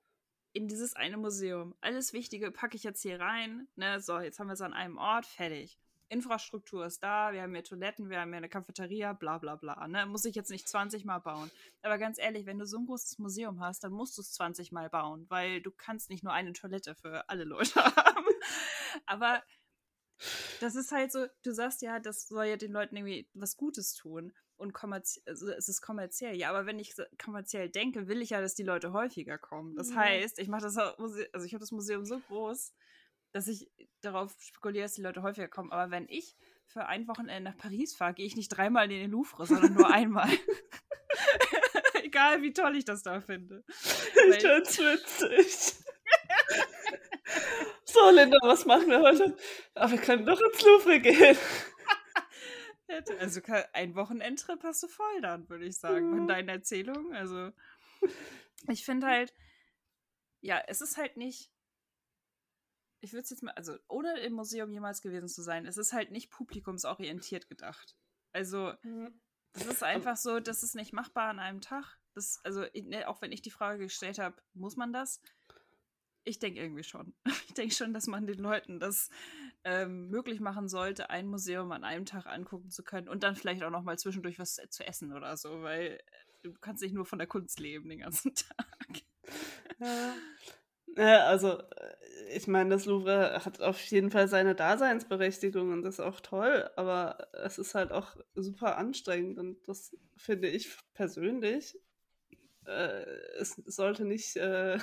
in 0.53 0.67
dieses 0.67 0.95
eine 0.95 1.17
Museum. 1.17 1.75
Alles 1.81 2.13
Wichtige 2.13 2.51
packe 2.51 2.75
ich 2.75 2.83
jetzt 2.83 3.01
hier 3.01 3.19
rein, 3.19 3.67
ne, 3.75 3.99
so, 3.99 4.19
jetzt 4.19 4.39
haben 4.39 4.47
wir 4.47 4.53
es 4.53 4.61
an 4.61 4.73
einem 4.73 4.97
Ort, 4.97 5.25
fertig. 5.25 5.77
Infrastruktur 6.09 6.85
ist 6.85 7.01
da, 7.01 7.33
wir 7.33 7.41
haben 7.41 7.53
hier 7.53 7.63
Toiletten, 7.63 8.09
wir 8.09 8.19
haben 8.19 8.29
hier 8.29 8.37
eine 8.37 8.49
Cafeteria, 8.49 9.13
bla 9.13 9.39
bla 9.39 9.55
bla. 9.55 9.87
Ne? 9.87 10.05
Muss 10.05 10.25
ich 10.25 10.35
jetzt 10.35 10.51
nicht 10.51 10.69
20 10.69 11.05
Mal 11.05 11.17
bauen. 11.17 11.49
Aber 11.81 11.97
ganz 11.97 12.19
ehrlich, 12.19 12.45
wenn 12.45 12.59
du 12.59 12.67
so 12.67 12.77
ein 12.77 12.85
großes 12.85 13.17
Museum 13.17 13.59
hast, 13.59 13.83
dann 13.83 13.93
musst 13.93 14.17
du 14.17 14.21
es 14.21 14.31
20 14.33 14.71
Mal 14.71 14.89
bauen, 14.89 15.25
weil 15.29 15.61
du 15.61 15.71
kannst 15.71 16.11
nicht 16.11 16.23
nur 16.23 16.31
eine 16.31 16.53
Toilette 16.53 16.93
für 16.93 17.27
alle 17.29 17.45
Leute 17.45 17.75
haben. 17.83 18.25
Aber 19.07 19.41
das 20.59 20.75
ist 20.75 20.91
halt 20.91 21.11
so, 21.11 21.25
du 21.43 21.51
sagst 21.51 21.81
ja, 21.81 21.99
das 21.99 22.27
soll 22.27 22.45
ja 22.45 22.57
den 22.57 22.71
Leuten 22.71 22.95
irgendwie 22.95 23.27
was 23.33 23.57
Gutes 23.57 23.95
tun. 23.95 24.33
Und 24.63 24.73
kommerziell, 24.73 25.23
also 25.27 25.49
es 25.49 25.67
ist 25.67 25.81
kommerziell, 25.81 26.37
ja, 26.37 26.49
aber 26.49 26.65
wenn 26.65 26.79
ich 26.79 26.95
kommerziell 27.21 27.67
denke, 27.67 28.07
will 28.07 28.21
ich 28.21 28.29
ja, 28.29 28.39
dass 28.39 28.55
die 28.55 28.63
Leute 28.63 28.93
häufiger 28.93 29.37
kommen. 29.37 29.75
Das 29.75 29.89
ja. 29.89 29.97
heißt, 29.97 30.39
ich 30.39 30.47
mache 30.47 30.61
das, 30.61 30.77
also 30.77 31.17
ich 31.45 31.53
habe 31.53 31.59
das 31.59 31.73
Museum 31.73 32.05
so 32.05 32.17
groß, 32.17 32.73
dass 33.33 33.49
ich 33.49 33.69
darauf 33.99 34.33
spekuliere, 34.39 34.85
dass 34.85 34.93
die 34.93 35.01
Leute 35.01 35.21
häufiger 35.21 35.49
kommen. 35.49 35.73
Aber 35.73 35.91
wenn 35.91 36.07
ich 36.07 36.37
für 36.65 36.85
ein 36.85 37.09
Wochenende 37.09 37.51
nach 37.51 37.57
Paris 37.57 37.93
fahre, 37.93 38.13
gehe 38.13 38.25
ich 38.25 38.37
nicht 38.37 38.47
dreimal 38.47 38.89
in 38.89 39.01
den 39.01 39.11
Louvre, 39.11 39.45
sondern 39.45 39.73
nur 39.73 39.89
einmal. 39.93 40.29
Egal, 42.03 42.41
wie 42.41 42.53
toll 42.53 42.77
ich 42.77 42.85
das 42.85 43.03
da 43.03 43.19
finde. 43.19 43.65
Ich 44.29 44.41
find's 44.41 44.79
witzig. 44.79 45.75
so, 47.83 48.09
Linda, 48.11 48.37
was 48.43 48.65
machen 48.65 48.87
wir 48.87 49.01
heute? 49.01 49.35
Aber 49.73 49.91
wir 49.91 49.97
können 49.97 50.25
doch 50.25 50.39
ins 50.39 50.61
Louvre 50.61 51.01
gehen. 51.01 51.37
Also 53.19 53.41
ein 53.73 53.95
Wochenendtrip 53.95 54.61
hast 54.63 54.83
du 54.83 54.87
voll 54.87 55.21
dann, 55.21 55.47
würde 55.49 55.65
ich 55.65 55.77
sagen, 55.77 56.09
von 56.09 56.27
deinen 56.27 56.49
Erzählungen. 56.49 57.13
Also 57.13 57.51
ich 58.69 58.83
finde 58.85 59.07
halt, 59.07 59.33
ja, 60.41 60.61
es 60.67 60.81
ist 60.81 60.97
halt 60.97 61.17
nicht 61.17 61.53
ich 63.03 63.11
würde 63.11 63.23
es 63.23 63.29
jetzt 63.31 63.43
mal, 63.43 63.51
also 63.51 63.77
ohne 63.89 64.17
im 64.21 64.33
Museum 64.33 64.71
jemals 64.71 65.01
gewesen 65.01 65.27
zu 65.27 65.41
sein, 65.41 65.65
es 65.65 65.77
ist 65.77 65.91
halt 65.91 66.11
nicht 66.11 66.31
publikumsorientiert 66.31 67.49
gedacht. 67.49 67.97
Also, 68.31 68.73
mhm. 68.81 69.19
das 69.51 69.65
ist 69.65 69.83
einfach 69.83 70.15
so, 70.15 70.39
das 70.39 70.63
ist 70.63 70.73
nicht 70.73 70.93
machbar 70.93 71.29
an 71.29 71.39
einem 71.39 71.59
Tag. 71.59 71.97
Das, 72.13 72.39
also, 72.45 72.65
ne, 72.73 73.09
auch 73.09 73.21
wenn 73.21 73.33
ich 73.33 73.41
die 73.41 73.51
Frage 73.51 73.83
gestellt 73.83 74.19
habe, 74.19 74.41
muss 74.53 74.77
man 74.77 74.93
das? 74.93 75.21
Ich 76.23 76.39
denke 76.39 76.61
irgendwie 76.61 76.83
schon. 76.83 77.13
Ich 77.47 77.55
denke 77.55 77.75
schon, 77.75 77.93
dass 77.93 78.07
man 78.07 78.25
den 78.25 78.39
Leuten 78.39 78.79
das 78.79 79.11
ähm, 79.63 80.09
möglich 80.09 80.39
machen 80.39 80.67
sollte, 80.67 81.09
ein 81.09 81.27
Museum 81.27 81.71
an 81.71 81.83
einem 81.83 82.05
Tag 82.05 82.25
angucken 82.25 82.69
zu 82.69 82.83
können 82.83 83.07
und 83.07 83.23
dann 83.23 83.35
vielleicht 83.35 83.63
auch 83.63 83.71
noch 83.71 83.83
mal 83.83 83.97
zwischendurch 83.97 84.39
was 84.39 84.59
zu 84.69 84.85
essen 84.85 85.13
oder 85.13 85.37
so, 85.37 85.61
weil 85.61 85.99
du 86.41 86.53
kannst 86.59 86.83
nicht 86.83 86.93
nur 86.93 87.05
von 87.05 87.19
der 87.19 87.27
Kunst 87.27 87.59
leben 87.59 87.89
den 87.89 87.99
ganzen 87.99 88.33
Tag. 88.35 89.03
Ja. 89.79 90.15
Ja, 90.95 91.25
also 91.25 91.59
äh, 91.59 92.35
ich 92.35 92.47
meine, 92.47 92.71
das 92.71 92.85
Louvre 92.85 93.43
hat 93.45 93.61
auf 93.61 93.79
jeden 93.85 94.11
Fall 94.11 94.27
seine 94.27 94.55
Daseinsberechtigung 94.55 95.71
und 95.71 95.81
das 95.83 95.95
ist 95.95 95.99
auch 95.99 96.19
toll, 96.19 96.69
aber 96.75 97.29
es 97.33 97.57
ist 97.57 97.73
halt 97.75 97.91
auch 97.91 98.15
super 98.35 98.77
anstrengend 98.77 99.39
und 99.39 99.67
das 99.67 99.95
finde 100.17 100.49
ich 100.49 100.77
persönlich. 100.93 101.77
Äh, 102.65 103.05
es 103.39 103.55
sollte 103.65 104.05
nicht 104.05 104.35
äh, 104.35 104.77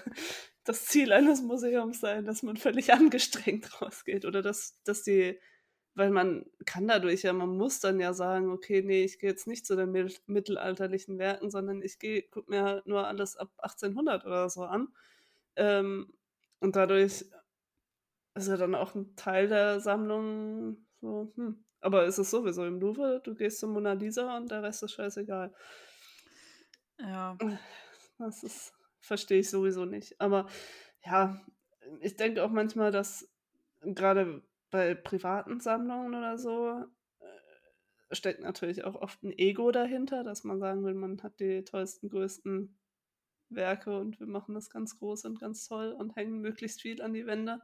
das 0.65 0.87
Ziel 0.87 1.13
eines 1.13 1.43
Museums 1.43 2.01
sein, 2.01 2.25
dass 2.25 2.43
man 2.43 2.57
völlig 2.57 2.93
angestrengt 2.93 3.81
rausgeht 3.81 4.25
oder 4.25 4.43
dass, 4.43 4.81
dass 4.85 5.03
die, 5.03 5.39
weil 5.95 6.11
man 6.11 6.47
kann 6.67 6.87
dadurch 6.89 7.23
ja, 7.23 7.33
man 7.33 7.57
muss 7.57 7.81
dann 7.81 8.01
ja 8.01 8.13
sagen, 8.15 8.51
okay, 8.51 8.83
nee, 8.83 9.05
ich 9.05 9.19
gehe 9.19 9.31
jetzt 9.31 9.47
nicht 9.47 9.67
zu 9.67 9.77
den 9.77 9.93
mittelalterlichen 10.27 11.19
Werken, 11.19 11.51
sondern 11.51 11.83
ich 11.83 11.99
gehe, 11.99 12.25
guck 12.31 12.49
mir 12.49 12.63
halt 12.63 12.87
nur 12.87 13.07
alles 13.07 13.37
ab 13.37 13.51
1800 13.59 14.25
oder 14.25 14.49
so 14.51 14.65
an. 14.65 14.89
Ähm, 15.57 16.13
und 16.61 16.77
dadurch 16.77 17.25
ist 18.35 18.49
ja 18.49 18.57
dann 18.57 18.75
auch 18.75 18.95
ein 18.95 19.17
Teil 19.17 19.49
der 19.49 19.81
Sammlung 19.81 20.87
so, 21.01 21.33
hm. 21.37 21.65
Aber 21.81 22.05
ist 22.05 22.19
es 22.19 22.31
sowieso 22.31 22.67
im 22.67 22.79
Louvre, 22.79 23.21
du 23.25 23.35
gehst 23.35 23.61
zum 23.61 23.73
Mona 23.73 23.95
Lisa 23.95 24.37
und 24.37 24.51
der 24.51 24.63
Rest 24.63 24.83
ist 24.83 24.93
scheißegal. 24.93 25.55
Ja. 26.99 27.39
Das 28.19 28.43
ist, 28.43 28.75
verstehe 29.01 29.41
ich 29.41 29.51
sowieso 29.51 29.85
nicht. 29.85 30.21
Aber 30.21 30.47
ja, 31.05 31.41
ich 32.01 32.17
denke 32.17 32.45
auch 32.45 32.51
manchmal, 32.51 32.93
dass 32.93 33.29
gerade 33.81 34.43
bei 34.71 34.95
privaten 34.95 35.61
Sammlungen 35.61 36.15
oder 36.15 36.39
so 36.39 36.85
äh, 37.19 38.15
steckt 38.15 38.41
natürlich 38.41 38.85
auch 38.85 38.95
oft 38.95 39.23
ein 39.23 39.37
Ego 39.37 39.71
dahinter, 39.73 40.23
dass 40.23 40.45
man 40.45 40.61
sagen 40.61 40.85
will, 40.85 40.95
man 40.95 41.23
hat 41.23 41.41
die 41.41 41.65
tollsten, 41.65 42.09
größten 42.09 42.77
Werke 43.49 43.99
und 43.99 44.21
wir 44.21 44.27
machen 44.27 44.55
das 44.55 44.71
ganz 44.71 44.99
groß 44.99 45.25
und 45.25 45.41
ganz 45.41 45.67
toll 45.67 45.93
und 45.93 46.15
hängen 46.15 46.41
möglichst 46.41 46.83
viel 46.83 47.03
an 47.03 47.13
die 47.13 47.27
Wände, 47.27 47.61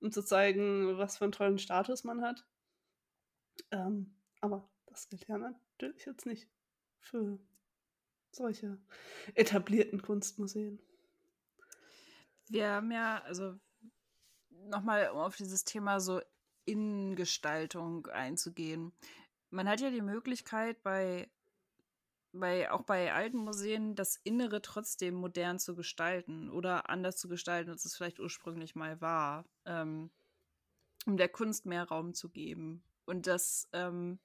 um 0.00 0.10
zu 0.10 0.22
zeigen, 0.22 0.96
was 0.96 1.18
für 1.18 1.24
einen 1.24 1.32
tollen 1.32 1.58
Status 1.58 2.04
man 2.04 2.22
hat. 2.22 2.46
Ähm, 3.70 4.14
aber 4.40 4.70
das 4.86 5.08
gilt 5.08 5.28
ja 5.28 5.36
natürlich 5.36 6.06
jetzt 6.06 6.26
nicht 6.26 6.48
für 7.00 7.38
solche 8.36 8.78
etablierten 9.34 10.02
Kunstmuseen. 10.02 10.78
Wir 12.48 12.70
haben 12.70 12.92
ja, 12.92 13.22
also 13.22 13.58
nochmal 14.68 15.10
um 15.10 15.18
auf 15.18 15.36
dieses 15.36 15.64
Thema 15.64 16.00
so 16.00 16.20
Innengestaltung 16.64 18.06
einzugehen. 18.06 18.92
Man 19.50 19.68
hat 19.68 19.80
ja 19.80 19.90
die 19.90 20.02
Möglichkeit 20.02 20.82
bei, 20.82 21.30
bei 22.32 22.70
auch 22.70 22.82
bei 22.82 23.12
alten 23.12 23.38
Museen 23.38 23.94
das 23.94 24.16
Innere 24.16 24.60
trotzdem 24.62 25.14
modern 25.14 25.58
zu 25.58 25.74
gestalten 25.74 26.50
oder 26.50 26.90
anders 26.90 27.16
zu 27.16 27.28
gestalten, 27.28 27.70
als 27.70 27.84
es 27.84 27.96
vielleicht 27.96 28.20
ursprünglich 28.20 28.74
mal 28.74 29.00
war, 29.00 29.44
ähm, 29.64 30.10
um 31.06 31.16
der 31.16 31.28
Kunst 31.28 31.66
mehr 31.66 31.84
Raum 31.84 32.14
zu 32.14 32.28
geben. 32.28 32.82
Und 33.06 33.28
das, 33.28 33.68
ähm, 33.72 34.18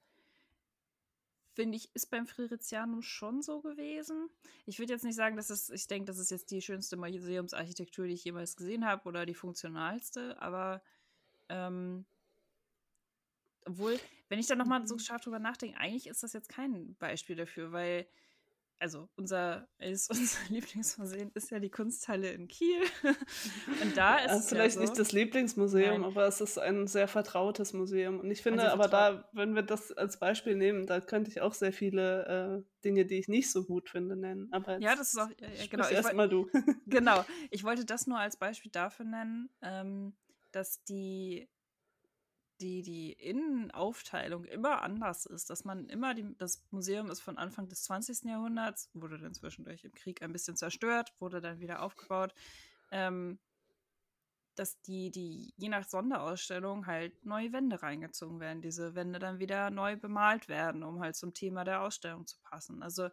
finde 1.54 1.78
ich, 1.78 1.94
ist 1.94 2.10
beim 2.10 2.28
Fririzianum 2.28 3.02
schon 3.02 3.42
so 3.42 3.62
gewesen. 3.62 4.30
Ich 4.66 4.80
würde 4.80 4.94
jetzt 4.94 5.04
nicht 5.04 5.16
sagen, 5.16 5.36
dass 5.36 5.50
es, 5.50 5.70
ich 5.70 5.88
denke, 5.88 6.06
das 6.06 6.18
ist 6.18 6.32
jetzt 6.32 6.52
die 6.52 6.62
schönste 6.62 6.98
Museumsarchitektur, 6.98 8.08
die 8.08 8.14
ich 8.14 8.24
jemals 8.24 8.56
gesehen 8.56 8.86
habe 8.86 9.08
oder 9.08 9.26
die 9.26 9.34
funktionalste, 9.34 10.42
aber 10.42 10.82
ähm, 11.50 12.06
obwohl, 13.66 14.00
wenn 14.30 14.40
ich 14.40 14.48
da 14.48 14.56
nochmal 14.56 14.88
so 14.88 14.96
mhm. 14.96 15.00
scharf 15.00 15.22
drüber 15.22 15.40
nachdenke, 15.40 15.78
eigentlich 15.78 16.08
ist 16.08 16.24
das 16.24 16.34
jetzt 16.34 16.50
kein 16.50 16.96
Beispiel 16.96 17.36
dafür, 17.36 17.72
weil 17.72 18.08
also 18.82 19.08
unser, 19.16 19.68
ist, 19.78 20.10
unser 20.12 20.40
Lieblingsmuseum 20.50 21.32
ist 21.36 21.52
ja 21.52 21.60
die 21.60 21.70
Kunsthalle 21.70 22.32
in 22.32 22.48
Kiel. 22.48 22.82
Und 23.82 23.96
da 23.96 24.18
ist 24.18 24.32
ja, 24.32 24.38
es 24.38 24.50
vielleicht 24.50 24.76
ja 24.76 24.82
so, 24.82 24.88
nicht 24.88 25.00
das 25.00 25.12
Lieblingsmuseum, 25.12 26.02
Nein. 26.02 26.04
aber 26.04 26.26
es 26.26 26.42
ist 26.42 26.58
ein 26.58 26.88
sehr 26.88 27.08
vertrautes 27.08 27.74
Museum. 27.74 28.20
Und 28.20 28.32
ich 28.32 28.42
finde, 28.42 28.72
aber 28.72 28.88
da, 28.88 29.30
wenn 29.34 29.54
wir 29.54 29.62
das 29.62 29.92
als 29.92 30.18
Beispiel 30.18 30.56
nehmen, 30.56 30.88
da 30.88 31.00
könnte 31.00 31.30
ich 31.30 31.42
auch 31.42 31.54
sehr 31.54 31.72
viele 31.72 32.64
äh, 32.64 32.82
Dinge, 32.84 33.06
die 33.06 33.20
ich 33.20 33.28
nicht 33.28 33.52
so 33.52 33.64
gut 33.64 33.88
finde, 33.88 34.16
nennen. 34.16 34.50
Aber 34.52 34.80
ja, 34.80 34.96
das 34.96 35.14
ist 35.14 35.20
auch, 35.20 35.30
ja, 35.30 35.66
genau. 35.70 35.88
Erstmal 35.88 36.28
du. 36.28 36.50
genau. 36.88 37.24
Ich 37.52 37.64
wollte 37.64 37.86
das 37.86 38.08
nur 38.08 38.18
als 38.18 38.38
Beispiel 38.38 38.72
dafür 38.72 39.06
nennen, 39.06 39.50
ähm, 39.62 40.14
dass 40.52 40.84
die 40.84 41.50
die, 42.62 42.82
die 42.82 43.14
Innenaufteilung 43.14 44.46
immer 44.46 44.82
anders 44.82 45.26
ist, 45.26 45.50
dass 45.50 45.66
man 45.66 45.90
immer, 45.90 46.14
die, 46.14 46.36
das 46.38 46.64
Museum 46.72 47.10
ist 47.10 47.22
von 47.22 47.38
Anfang 47.38 47.68
des 47.68 47.84
20. 47.84 48.24
Jahrhunderts, 48.24 48.90
wurde 48.94 49.18
dann 49.18 49.34
zwischendurch 49.34 49.84
im 49.84 49.94
Krieg 49.94 50.22
ein 50.22 50.32
bisschen 50.32 50.56
zerstört, 50.56 51.14
wurde 51.20 51.42
dann 51.42 51.60
wieder 51.60 51.82
aufgebaut, 51.82 52.34
ähm, 52.92 53.40
dass 54.56 54.80
die, 54.82 55.12
die 55.12 55.54
je 55.58 55.70
nach 55.70 55.88
Sonderausstellung 55.88 56.86
halt 56.86 57.26
neue 57.26 57.52
Wände 57.52 57.82
reingezogen 57.82 58.40
werden, 58.40 58.62
diese 58.62 58.96
Wände 58.96 59.20
dann 59.20 59.40
wieder 59.40 59.70
neu 59.72 59.96
bemalt 59.96 60.48
werden, 60.48 60.84
um 60.84 61.00
halt 61.00 61.16
zum 61.16 61.34
Thema 61.34 61.64
der 61.64 61.82
Ausstellung 61.82 62.28
zu 62.28 62.38
passen. 62.42 62.84
Also 62.84 63.10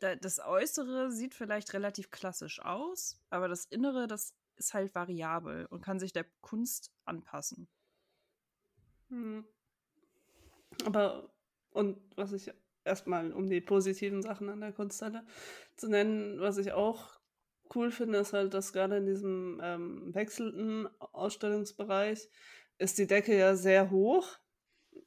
da, 0.00 0.14
das 0.14 0.38
Äußere 0.38 1.10
sieht 1.10 1.34
vielleicht 1.34 1.72
relativ 1.72 2.10
klassisch 2.10 2.60
aus, 2.60 3.18
aber 3.30 3.48
das 3.48 3.64
Innere, 3.64 4.06
das 4.06 4.34
ist 4.56 4.74
halt 4.74 4.94
variabel 4.94 5.66
und 5.66 5.82
kann 5.82 5.98
sich 5.98 6.12
der 6.12 6.26
Kunst 6.40 6.92
anpassen. 7.04 7.68
Hm. 9.10 9.44
Aber, 10.84 11.30
und 11.70 11.98
was 12.16 12.32
ich 12.32 12.52
erstmal, 12.84 13.32
um 13.32 13.48
die 13.48 13.60
positiven 13.60 14.22
Sachen 14.22 14.48
an 14.48 14.60
der 14.60 14.72
Kunsthalle 14.72 15.24
zu 15.76 15.88
nennen, 15.88 16.40
was 16.40 16.58
ich 16.58 16.72
auch 16.72 17.18
cool 17.74 17.90
finde, 17.90 18.18
ist 18.18 18.32
halt, 18.32 18.54
dass 18.54 18.72
gerade 18.72 18.98
in 18.98 19.06
diesem 19.06 19.60
ähm, 19.62 20.14
wechselnden 20.14 20.88
Ausstellungsbereich 21.00 22.28
ist 22.78 22.98
die 22.98 23.06
Decke 23.06 23.36
ja 23.36 23.56
sehr 23.56 23.90
hoch, 23.90 24.38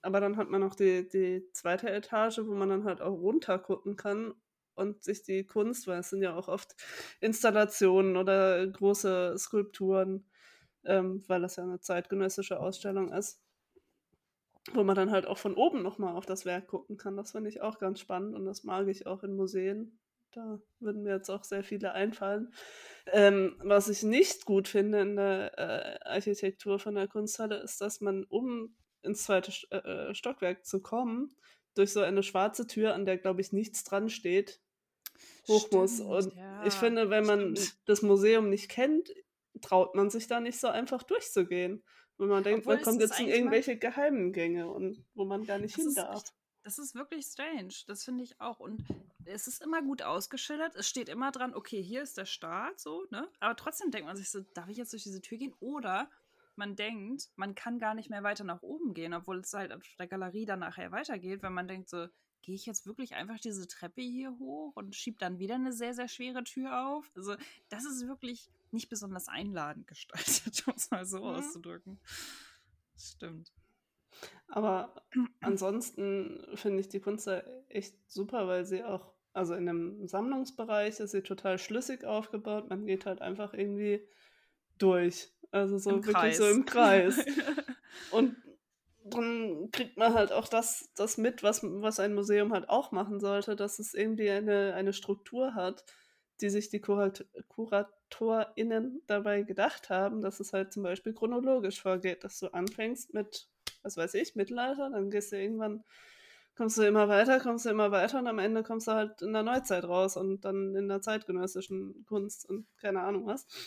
aber 0.01 0.19
dann 0.19 0.37
hat 0.37 0.49
man 0.49 0.61
noch 0.61 0.75
die, 0.75 1.07
die 1.07 1.49
zweite 1.53 1.89
Etage, 1.89 2.39
wo 2.45 2.53
man 2.53 2.69
dann 2.69 2.83
halt 2.85 3.01
auch 3.01 3.13
runter 3.13 3.59
gucken 3.59 3.95
kann 3.95 4.33
und 4.75 5.03
sich 5.03 5.23
die 5.23 5.45
Kunst, 5.45 5.87
weil 5.87 5.99
es 5.99 6.09
sind 6.09 6.21
ja 6.21 6.35
auch 6.35 6.47
oft 6.47 6.75
Installationen 7.21 8.17
oder 8.17 8.65
große 8.67 9.35
Skulpturen, 9.37 10.25
ähm, 10.85 11.23
weil 11.27 11.41
das 11.41 11.57
ja 11.57 11.63
eine 11.63 11.79
zeitgenössische 11.79 12.59
Ausstellung 12.59 13.11
ist, 13.13 13.41
wo 14.73 14.83
man 14.83 14.95
dann 14.95 15.11
halt 15.11 15.25
auch 15.25 15.37
von 15.37 15.55
oben 15.55 15.81
nochmal 15.81 16.15
auf 16.15 16.25
das 16.25 16.45
Werk 16.45 16.67
gucken 16.67 16.97
kann. 16.97 17.17
Das 17.17 17.31
finde 17.31 17.49
ich 17.49 17.61
auch 17.61 17.79
ganz 17.79 17.99
spannend 17.99 18.35
und 18.35 18.45
das 18.45 18.63
mag 18.63 18.87
ich 18.87 19.07
auch 19.07 19.23
in 19.23 19.35
Museen. 19.35 19.99
Da 20.31 20.59
würden 20.79 21.03
mir 21.03 21.15
jetzt 21.15 21.29
auch 21.29 21.43
sehr 21.43 21.63
viele 21.63 21.93
einfallen. 21.93 22.53
Ähm, 23.07 23.55
was 23.63 23.89
ich 23.89 24.03
nicht 24.03 24.45
gut 24.45 24.67
finde 24.67 25.01
in 25.01 25.15
der 25.15 25.57
äh, 25.57 26.07
Architektur 26.07 26.77
von 26.77 26.95
der 26.95 27.07
Kunsthalle 27.07 27.57
ist, 27.57 27.81
dass 27.81 27.99
man, 27.99 28.25
um 28.25 28.75
ins 29.01 29.23
zweite 29.23 29.51
äh, 29.71 29.77
äh, 29.77 30.15
Stockwerk 30.15 30.65
zu 30.65 30.81
kommen, 30.81 31.33
durch 31.73 31.91
so 31.93 32.01
eine 32.01 32.23
schwarze 32.23 32.67
Tür, 32.67 32.93
an 32.93 33.05
der, 33.05 33.17
glaube 33.17 33.41
ich, 33.41 33.53
nichts 33.53 33.83
dran 33.83 34.09
steht, 34.09 34.61
hoch 35.47 35.67
stimmt, 35.67 35.81
muss. 35.81 35.99
Und 35.99 36.35
ja, 36.35 36.65
ich 36.65 36.73
finde, 36.73 37.09
wenn 37.09 37.25
man 37.25 37.55
stimmt. 37.55 37.77
das 37.85 38.01
Museum 38.01 38.49
nicht 38.49 38.69
kennt, 38.69 39.11
traut 39.61 39.95
man 39.95 40.09
sich 40.09 40.27
da 40.27 40.39
nicht 40.39 40.59
so 40.59 40.67
einfach 40.67 41.03
durchzugehen. 41.03 41.83
Wenn 42.17 42.27
man 42.27 42.43
denkt, 42.43 42.61
Obwohl 42.61 42.75
man 42.75 42.83
kommt 42.83 43.01
jetzt 43.01 43.19
in 43.19 43.27
irgendwelche 43.27 43.71
mal... 43.71 43.79
geheimen 43.79 44.33
Gänge 44.33 44.69
und 44.69 45.05
wo 45.13 45.25
man 45.25 45.45
gar 45.45 45.57
nicht 45.57 45.77
das 45.77 45.83
hin 45.85 45.93
darf. 45.95 46.23
Das 46.63 46.77
ist 46.77 46.93
wirklich 46.93 47.25
strange. 47.25 47.73
Das 47.87 48.03
finde 48.03 48.23
ich 48.23 48.39
auch. 48.41 48.59
Und 48.59 48.83
es 49.25 49.47
ist 49.47 49.63
immer 49.63 49.81
gut 49.81 50.01
ausgeschildert. 50.01 50.75
Es 50.75 50.89
steht 50.89 51.07
immer 51.07 51.31
dran, 51.31 51.55
okay, 51.55 51.81
hier 51.81 52.01
ist 52.01 52.17
der 52.17 52.25
Start, 52.25 52.79
so, 52.79 53.05
ne? 53.09 53.29
Aber 53.39 53.55
trotzdem 53.55 53.91
denkt 53.91 54.07
man 54.07 54.17
sich 54.17 54.29
so, 54.29 54.41
darf 54.53 54.67
ich 54.67 54.77
jetzt 54.77 54.91
durch 54.91 55.03
diese 55.03 55.21
Tür 55.21 55.37
gehen? 55.37 55.55
Oder 55.59 56.09
man 56.57 56.75
denkt, 56.75 57.29
man 57.37 57.55
kann 57.55 57.79
gar 57.79 57.95
nicht 57.95 58.09
mehr 58.09 58.23
weiter 58.23 58.43
nach 58.43 58.61
oben 58.61 58.93
gehen, 58.93 59.13
obwohl 59.13 59.39
es 59.39 59.53
halt 59.53 59.71
auf 59.71 59.81
der 59.97 60.07
Galerie 60.07 60.45
dann 60.45 60.59
nachher 60.59 60.91
weitergeht, 60.91 61.41
wenn 61.41 61.53
man 61.53 61.69
denkt 61.69 61.89
so, 61.89 62.07
gehe 62.41 62.55
ich 62.55 62.65
jetzt 62.65 62.85
wirklich 62.85 63.15
einfach 63.15 63.39
diese 63.39 63.67
Treppe 63.67 64.01
hier 64.01 64.37
hoch 64.39 64.75
und 64.75 64.95
schiebe 64.95 65.17
dann 65.19 65.39
wieder 65.39 65.55
eine 65.55 65.73
sehr, 65.73 65.93
sehr 65.93 66.07
schwere 66.07 66.43
Tür 66.43 66.87
auf? 66.87 67.11
Also, 67.15 67.35
das 67.69 67.85
ist 67.85 68.07
wirklich 68.07 68.49
nicht 68.71 68.89
besonders 68.89 69.27
einladend 69.27 69.87
gestaltet, 69.87 70.63
um 70.67 70.73
es 70.75 70.91
mal 70.91 71.05
so 71.05 71.19
mhm. 71.19 71.35
auszudrücken. 71.35 71.99
stimmt. 72.97 73.51
Aber 74.47 74.93
ansonsten 75.41 76.45
finde 76.55 76.79
ich 76.79 76.89
die 76.89 76.99
Kunst 76.99 77.29
echt 77.69 77.95
super, 78.07 78.47
weil 78.47 78.65
sie 78.65 78.83
auch, 78.83 79.13
also 79.33 79.53
in 79.53 79.65
dem 79.65 80.07
Sammlungsbereich 80.07 80.99
ist 80.99 81.11
sie 81.11 81.21
total 81.21 81.59
schlüssig 81.59 82.03
aufgebaut. 82.03 82.69
Man 82.69 82.85
geht 82.85 83.05
halt 83.05 83.21
einfach 83.21 83.53
irgendwie 83.53 84.01
durch. 84.77 85.31
Also 85.51 85.77
so 85.77 85.91
Im 85.91 85.95
wirklich 85.97 86.15
Kreis. 86.15 86.37
so 86.37 86.47
im 86.47 86.65
Kreis. 86.65 87.25
Und 88.11 88.35
dann 89.09 89.69
kriegt 89.71 89.97
man 89.97 90.13
halt 90.13 90.31
auch 90.31 90.47
das, 90.47 90.89
das 90.95 91.17
mit, 91.17 91.43
was, 91.43 91.61
was 91.63 91.99
ein 91.99 92.13
Museum 92.13 92.53
halt 92.53 92.69
auch 92.69 92.91
machen 92.91 93.19
sollte, 93.19 93.55
dass 93.55 93.79
es 93.79 93.93
irgendwie 93.93 94.29
eine, 94.29 94.73
eine 94.73 94.93
Struktur 94.93 95.55
hat, 95.55 95.85
die 96.41 96.49
sich 96.49 96.69
die 96.69 96.79
Kurat 96.79 97.25
KuratorInnen 97.49 99.01
dabei 99.07 99.43
gedacht 99.43 99.89
haben, 99.89 100.21
dass 100.21 100.39
es 100.39 100.53
halt 100.53 100.73
zum 100.73 100.83
Beispiel 100.83 101.13
chronologisch 101.13 101.81
vorgeht, 101.81 102.23
dass 102.23 102.39
du 102.39 102.47
anfängst 102.47 103.13
mit, 103.13 103.47
was 103.83 103.97
weiß 103.97 104.13
ich, 104.15 104.35
Mittelalter, 104.35 104.89
dann 104.89 105.11
gehst 105.11 105.31
du 105.31 105.37
irgendwann, 105.37 105.83
kommst 106.55 106.77
du 106.77 106.83
immer 106.83 107.07
weiter, 107.07 107.39
kommst 107.39 107.65
du 107.65 107.69
immer 107.69 107.91
weiter 107.91 108.19
und 108.19 108.27
am 108.27 108.39
Ende 108.39 108.63
kommst 108.63 108.87
du 108.87 108.93
halt 108.93 109.21
in 109.21 109.33
der 109.33 109.43
Neuzeit 109.43 109.83
raus 109.83 110.17
und 110.17 110.45
dann 110.45 110.75
in 110.75 110.87
der 110.87 111.01
zeitgenössischen 111.01 112.05
Kunst 112.07 112.49
und 112.49 112.67
keine 112.77 113.01
Ahnung 113.01 113.25
was. 113.25 113.47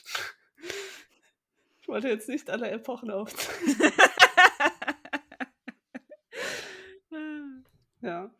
Ich 1.83 1.89
wollte 1.89 2.09
jetzt 2.09 2.29
nicht 2.29 2.49
alle 2.49 2.71
Epochen 2.71 3.11
aufzeigen. 3.11 3.93
ja. 8.03 8.31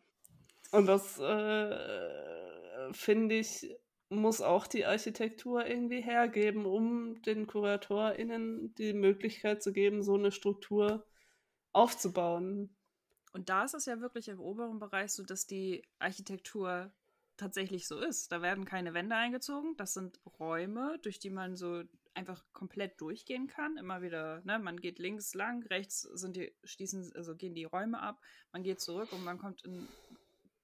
Und 0.71 0.85
das 0.85 1.19
äh, 1.19 2.93
finde 2.93 3.35
ich 3.35 3.67
muss 4.13 4.41
auch 4.41 4.67
die 4.67 4.85
Architektur 4.85 5.65
irgendwie 5.65 6.01
hergeben, 6.01 6.65
um 6.65 7.21
den 7.23 7.47
KuratorInnen 7.47 8.73
die 8.75 8.93
Möglichkeit 8.93 9.63
zu 9.63 9.73
geben, 9.73 10.03
so 10.03 10.15
eine 10.15 10.31
Struktur 10.31 11.05
aufzubauen. 11.71 12.75
Und 13.33 13.49
da 13.49 13.63
ist 13.63 13.73
es 13.73 13.85
ja 13.85 13.99
wirklich 13.99 14.27
im 14.27 14.39
oberen 14.39 14.79
Bereich 14.79 15.11
so, 15.11 15.23
dass 15.23 15.47
die 15.47 15.83
Architektur 15.99 16.91
tatsächlich 17.35 17.87
so 17.87 17.99
ist. 17.99 18.31
Da 18.31 18.41
werden 18.41 18.65
keine 18.65 18.93
Wände 18.93 19.15
eingezogen. 19.15 19.75
Das 19.77 19.93
sind 19.93 20.19
Räume, 20.39 20.99
durch 21.01 21.17
die 21.17 21.31
man 21.31 21.55
so 21.55 21.83
einfach 22.13 22.43
komplett 22.53 22.99
durchgehen 23.01 23.47
kann. 23.47 23.77
Immer 23.77 24.01
wieder, 24.01 24.41
ne, 24.43 24.59
man 24.59 24.79
geht 24.79 24.99
links 24.99 25.33
lang, 25.33 25.63
rechts 25.67 26.01
sind 26.01 26.35
die, 26.35 26.53
schließen, 26.63 27.11
also 27.15 27.35
gehen 27.35 27.55
die 27.55 27.65
Räume 27.65 28.01
ab, 28.01 28.19
man 28.51 28.63
geht 28.63 28.79
zurück 28.81 29.11
und 29.13 29.23
man 29.23 29.37
kommt 29.37 29.63
in, 29.63 29.87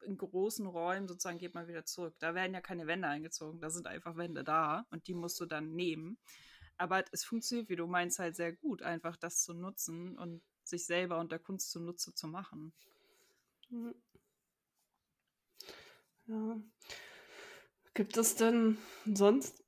in 0.04 0.18
großen 0.18 0.66
Räumen 0.66 1.08
sozusagen 1.08 1.40
geht 1.40 1.54
man 1.54 1.68
wieder 1.68 1.86
zurück. 1.86 2.16
Da 2.20 2.36
werden 2.36 2.54
ja 2.54 2.62
keine 2.62 2.88
Wände 2.88 3.08
eingezogen, 3.08 3.60
da 3.60 3.70
sind 3.70 3.88
einfach 3.88 4.18
Wände 4.18 4.44
da 4.44 4.86
und 4.92 5.08
die 5.08 5.14
musst 5.14 5.40
du 5.40 5.46
dann 5.46 5.74
nehmen. 5.76 6.18
Aber 6.78 7.04
es 7.12 7.26
funktioniert, 7.26 7.70
wie 7.70 7.76
du 7.76 7.88
meinst, 7.88 8.20
halt 8.20 8.36
sehr 8.36 8.54
gut, 8.54 8.82
einfach 8.82 9.18
das 9.18 9.44
zu 9.44 9.54
nutzen 9.54 10.18
und 10.18 10.42
sich 10.64 10.86
selber 10.86 11.20
und 11.20 11.32
der 11.32 11.40
Kunst 11.40 11.72
zunutze 11.72 12.14
zu 12.14 12.28
machen. 12.28 12.74
Mhm. 13.70 13.96
Ja. 16.28 16.62
Gibt 17.96 18.16
es 18.18 18.36
denn 18.36 18.78
sonst, 19.06 19.64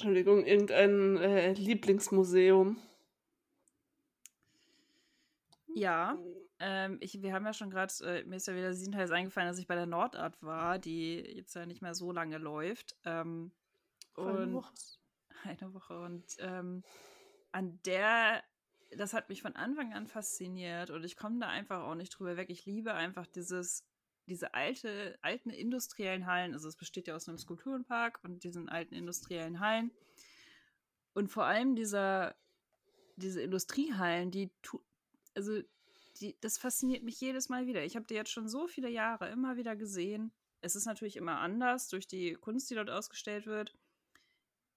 Entschuldigung, 0.00 0.46
irgendein 0.46 1.18
äh, 1.18 1.52
Lieblingsmuseum? 1.52 2.78
Ja, 5.74 6.16
ähm, 6.58 6.96
ich, 7.02 7.20
wir 7.20 7.34
haben 7.34 7.44
ja 7.44 7.52
schon 7.52 7.68
gerade, 7.68 7.92
äh, 8.04 8.24
mir 8.24 8.36
ist 8.36 8.46
ja 8.46 8.54
wieder 8.54 8.72
Siebenteils 8.72 9.10
eingefallen, 9.10 9.50
dass 9.50 9.58
ich 9.58 9.66
bei 9.66 9.74
der 9.74 9.84
Nordart 9.84 10.42
war, 10.42 10.78
die 10.78 11.16
jetzt 11.16 11.54
ja 11.54 11.66
nicht 11.66 11.82
mehr 11.82 11.94
so 11.94 12.12
lange 12.12 12.38
läuft. 12.38 12.96
Ähm, 13.04 13.52
eine 14.16 14.54
Woche. 14.54 14.72
Eine 15.44 15.74
Woche. 15.74 16.00
Und 16.00 16.24
ähm, 16.38 16.82
an 17.52 17.78
der 17.84 18.42
das 18.96 19.12
hat 19.12 19.28
mich 19.28 19.42
von 19.42 19.54
Anfang 19.54 19.92
an 19.92 20.06
fasziniert 20.06 20.90
und 20.90 21.04
ich 21.04 21.16
komme 21.16 21.38
da 21.40 21.48
einfach 21.48 21.82
auch 21.82 21.94
nicht 21.94 22.18
drüber 22.18 22.38
weg. 22.38 22.48
Ich 22.48 22.64
liebe 22.64 22.94
einfach 22.94 23.26
dieses, 23.26 23.84
diese 24.30 24.54
alte, 24.54 25.18
alten 25.22 25.50
industriellen 25.50 26.26
Hallen. 26.26 26.54
Also 26.54 26.68
es 26.68 26.76
besteht 26.76 27.08
ja 27.08 27.16
aus 27.16 27.28
einem 27.28 27.38
Skulpturenpark 27.38 28.20
und 28.22 28.44
diesen 28.44 28.68
alten 28.68 28.94
industriellen 28.94 29.60
Hallen. 29.60 29.90
Und 31.12 31.28
vor 31.28 31.44
allem 31.44 31.74
dieser, 31.74 32.34
diese 33.16 33.42
Industriehallen, 33.42 34.30
die, 34.30 34.50
also 35.34 35.60
die, 36.20 36.36
das 36.40 36.58
fasziniert 36.58 37.02
mich 37.02 37.20
jedes 37.20 37.48
Mal 37.48 37.66
wieder. 37.66 37.84
Ich 37.84 37.96
habe 37.96 38.06
die 38.06 38.14
jetzt 38.14 38.30
schon 38.30 38.48
so 38.48 38.66
viele 38.68 38.88
Jahre 38.88 39.28
immer 39.28 39.56
wieder 39.56 39.76
gesehen. 39.76 40.32
Es 40.60 40.76
ist 40.76 40.86
natürlich 40.86 41.16
immer 41.16 41.38
anders 41.38 41.88
durch 41.88 42.06
die 42.06 42.34
Kunst, 42.34 42.70
die 42.70 42.74
dort 42.74 42.90
ausgestellt 42.90 43.46
wird 43.46 43.74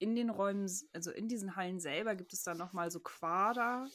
in 0.04 0.16
den 0.16 0.30
Räumen, 0.30 0.70
also 0.91 1.12
in 1.12 1.30
diesen 1.30 1.56
Hallen 1.56 1.80
selber 1.80 2.16
gibt 2.16 2.34
es 2.34 2.43
dann 2.43 2.58
nochmal 2.58 2.91
so 2.91 2.99
Quader, 2.99 3.88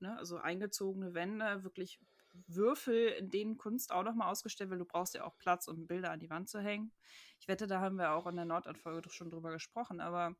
ne, 0.00 0.18
also 0.18 0.38
eingezogene 0.38 1.14
Wände, 1.14 1.62
wirklich 1.62 2.00
Würfel, 2.46 3.08
in 3.08 3.30
denen 3.30 3.56
Kunst 3.56 3.92
auch 3.92 4.02
nochmal 4.02 4.30
ausgestellt 4.30 4.70
wird. 4.70 4.80
Du 4.80 4.84
brauchst 4.84 5.14
ja 5.14 5.24
auch 5.24 5.36
Platz, 5.38 5.68
um 5.68 5.86
Bilder 5.86 6.10
an 6.10 6.20
die 6.20 6.30
Wand 6.30 6.48
zu 6.48 6.60
hängen. 6.60 6.92
Ich 7.40 7.48
wette, 7.48 7.66
da 7.66 7.80
haben 7.80 7.96
wir 7.96 8.12
auch 8.12 8.26
in 8.26 8.36
der 8.36 8.44
Nordantfolge 8.44 9.10
schon 9.10 9.30
drüber 9.30 9.52
gesprochen, 9.52 10.00
aber 10.00 10.36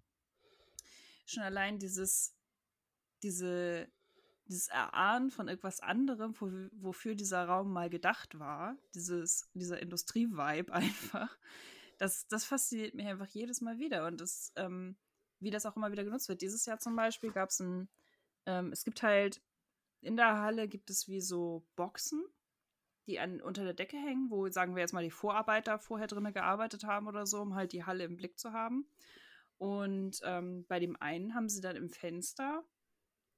schon 1.26 1.42
allein 1.42 1.78
dieses, 1.78 2.34
diese, 3.22 3.88
dieses 4.48 4.68
Erahnen 4.68 5.30
von 5.30 5.48
etwas 5.48 5.80
anderem, 5.80 6.34
wofür 6.72 7.14
dieser 7.14 7.44
Raum 7.46 7.72
mal 7.72 7.90
gedacht 7.90 8.38
war, 8.38 8.76
dieses, 8.94 9.50
dieser 9.54 9.80
Industrie-Vibe 9.80 10.72
einfach, 10.72 11.36
das, 11.98 12.28
das 12.28 12.44
fasziniert 12.44 12.94
mich 12.94 13.06
einfach 13.06 13.28
jedes 13.28 13.60
Mal 13.60 13.78
wieder 13.78 14.06
und 14.06 14.20
das, 14.20 14.52
ähm, 14.56 14.96
wie 15.40 15.50
das 15.50 15.66
auch 15.66 15.76
immer 15.76 15.92
wieder 15.92 16.04
genutzt 16.04 16.28
wird. 16.28 16.42
Dieses 16.42 16.66
Jahr 16.66 16.78
zum 16.78 16.96
Beispiel 16.96 17.32
gab 17.32 17.50
es 17.50 17.60
ein, 17.60 17.88
ähm, 18.46 18.72
es 18.72 18.84
gibt 18.84 19.02
halt, 19.02 19.42
in 20.06 20.16
der 20.16 20.38
Halle 20.40 20.68
gibt 20.68 20.88
es 20.88 21.08
wie 21.08 21.20
so 21.20 21.66
Boxen, 21.74 22.24
die 23.06 23.18
an, 23.18 23.40
unter 23.40 23.64
der 23.64 23.74
Decke 23.74 23.96
hängen, 23.96 24.30
wo, 24.30 24.48
sagen 24.48 24.74
wir 24.74 24.80
jetzt 24.80 24.92
mal, 24.92 25.02
die 25.02 25.10
Vorarbeiter 25.10 25.78
vorher 25.78 26.06
drinnen 26.06 26.32
gearbeitet 26.32 26.84
haben 26.84 27.08
oder 27.08 27.26
so, 27.26 27.40
um 27.40 27.54
halt 27.54 27.72
die 27.72 27.84
Halle 27.84 28.04
im 28.04 28.16
Blick 28.16 28.38
zu 28.38 28.52
haben. 28.52 28.88
Und 29.58 30.20
ähm, 30.24 30.64
bei 30.68 30.78
dem 30.78 30.96
einen 31.00 31.34
haben 31.34 31.48
sie 31.48 31.60
dann 31.60 31.76
im 31.76 31.90
Fenster 31.90 32.64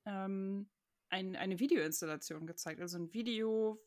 ähm, 0.04 0.68
ein, 1.10 1.36
eine 1.36 1.58
Videoinstallation 1.58 2.46
gezeigt. 2.46 2.80
Also 2.80 2.98
ein 2.98 3.12
Video, 3.12 3.80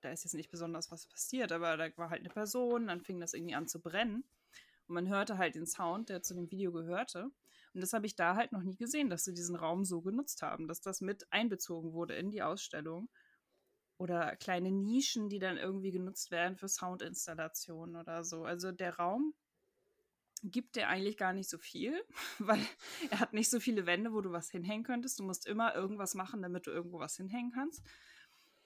da 0.00 0.10
ist 0.10 0.24
jetzt 0.24 0.34
nicht 0.34 0.50
besonders 0.50 0.90
was 0.90 1.06
passiert, 1.06 1.52
aber 1.52 1.76
da 1.76 1.96
war 1.96 2.10
halt 2.10 2.20
eine 2.20 2.30
Person, 2.30 2.88
dann 2.88 3.00
fing 3.00 3.20
das 3.20 3.34
irgendwie 3.34 3.54
an 3.54 3.68
zu 3.68 3.80
brennen. 3.80 4.24
Und 4.88 4.94
man 4.94 5.08
hörte 5.08 5.38
halt 5.38 5.54
den 5.54 5.66
Sound, 5.66 6.08
der 6.08 6.22
zu 6.22 6.34
dem 6.34 6.50
Video 6.50 6.72
gehörte. 6.72 7.30
Und 7.76 7.82
das 7.82 7.92
habe 7.92 8.06
ich 8.06 8.16
da 8.16 8.36
halt 8.36 8.52
noch 8.52 8.62
nie 8.62 8.74
gesehen, 8.74 9.10
dass 9.10 9.24
sie 9.24 9.34
diesen 9.34 9.54
Raum 9.54 9.84
so 9.84 10.00
genutzt 10.00 10.40
haben, 10.40 10.66
dass 10.66 10.80
das 10.80 11.02
mit 11.02 11.30
einbezogen 11.30 11.92
wurde 11.92 12.14
in 12.14 12.30
die 12.30 12.40
Ausstellung. 12.40 13.10
Oder 13.98 14.34
kleine 14.36 14.70
Nischen, 14.70 15.28
die 15.28 15.38
dann 15.38 15.58
irgendwie 15.58 15.90
genutzt 15.90 16.30
werden 16.30 16.56
für 16.56 16.68
Soundinstallationen 16.68 17.96
oder 17.96 18.24
so. 18.24 18.44
Also 18.44 18.72
der 18.72 18.96
Raum 18.96 19.34
gibt 20.42 20.76
dir 20.76 20.88
eigentlich 20.88 21.18
gar 21.18 21.34
nicht 21.34 21.50
so 21.50 21.58
viel, 21.58 22.02
weil 22.38 22.64
er 23.10 23.20
hat 23.20 23.34
nicht 23.34 23.50
so 23.50 23.60
viele 23.60 23.84
Wände, 23.84 24.14
wo 24.14 24.22
du 24.22 24.32
was 24.32 24.50
hinhängen 24.50 24.82
könntest. 24.82 25.18
Du 25.18 25.24
musst 25.24 25.46
immer 25.46 25.74
irgendwas 25.74 26.14
machen, 26.14 26.40
damit 26.40 26.66
du 26.66 26.70
irgendwo 26.70 26.98
was 26.98 27.18
hinhängen 27.18 27.52
kannst. 27.52 27.82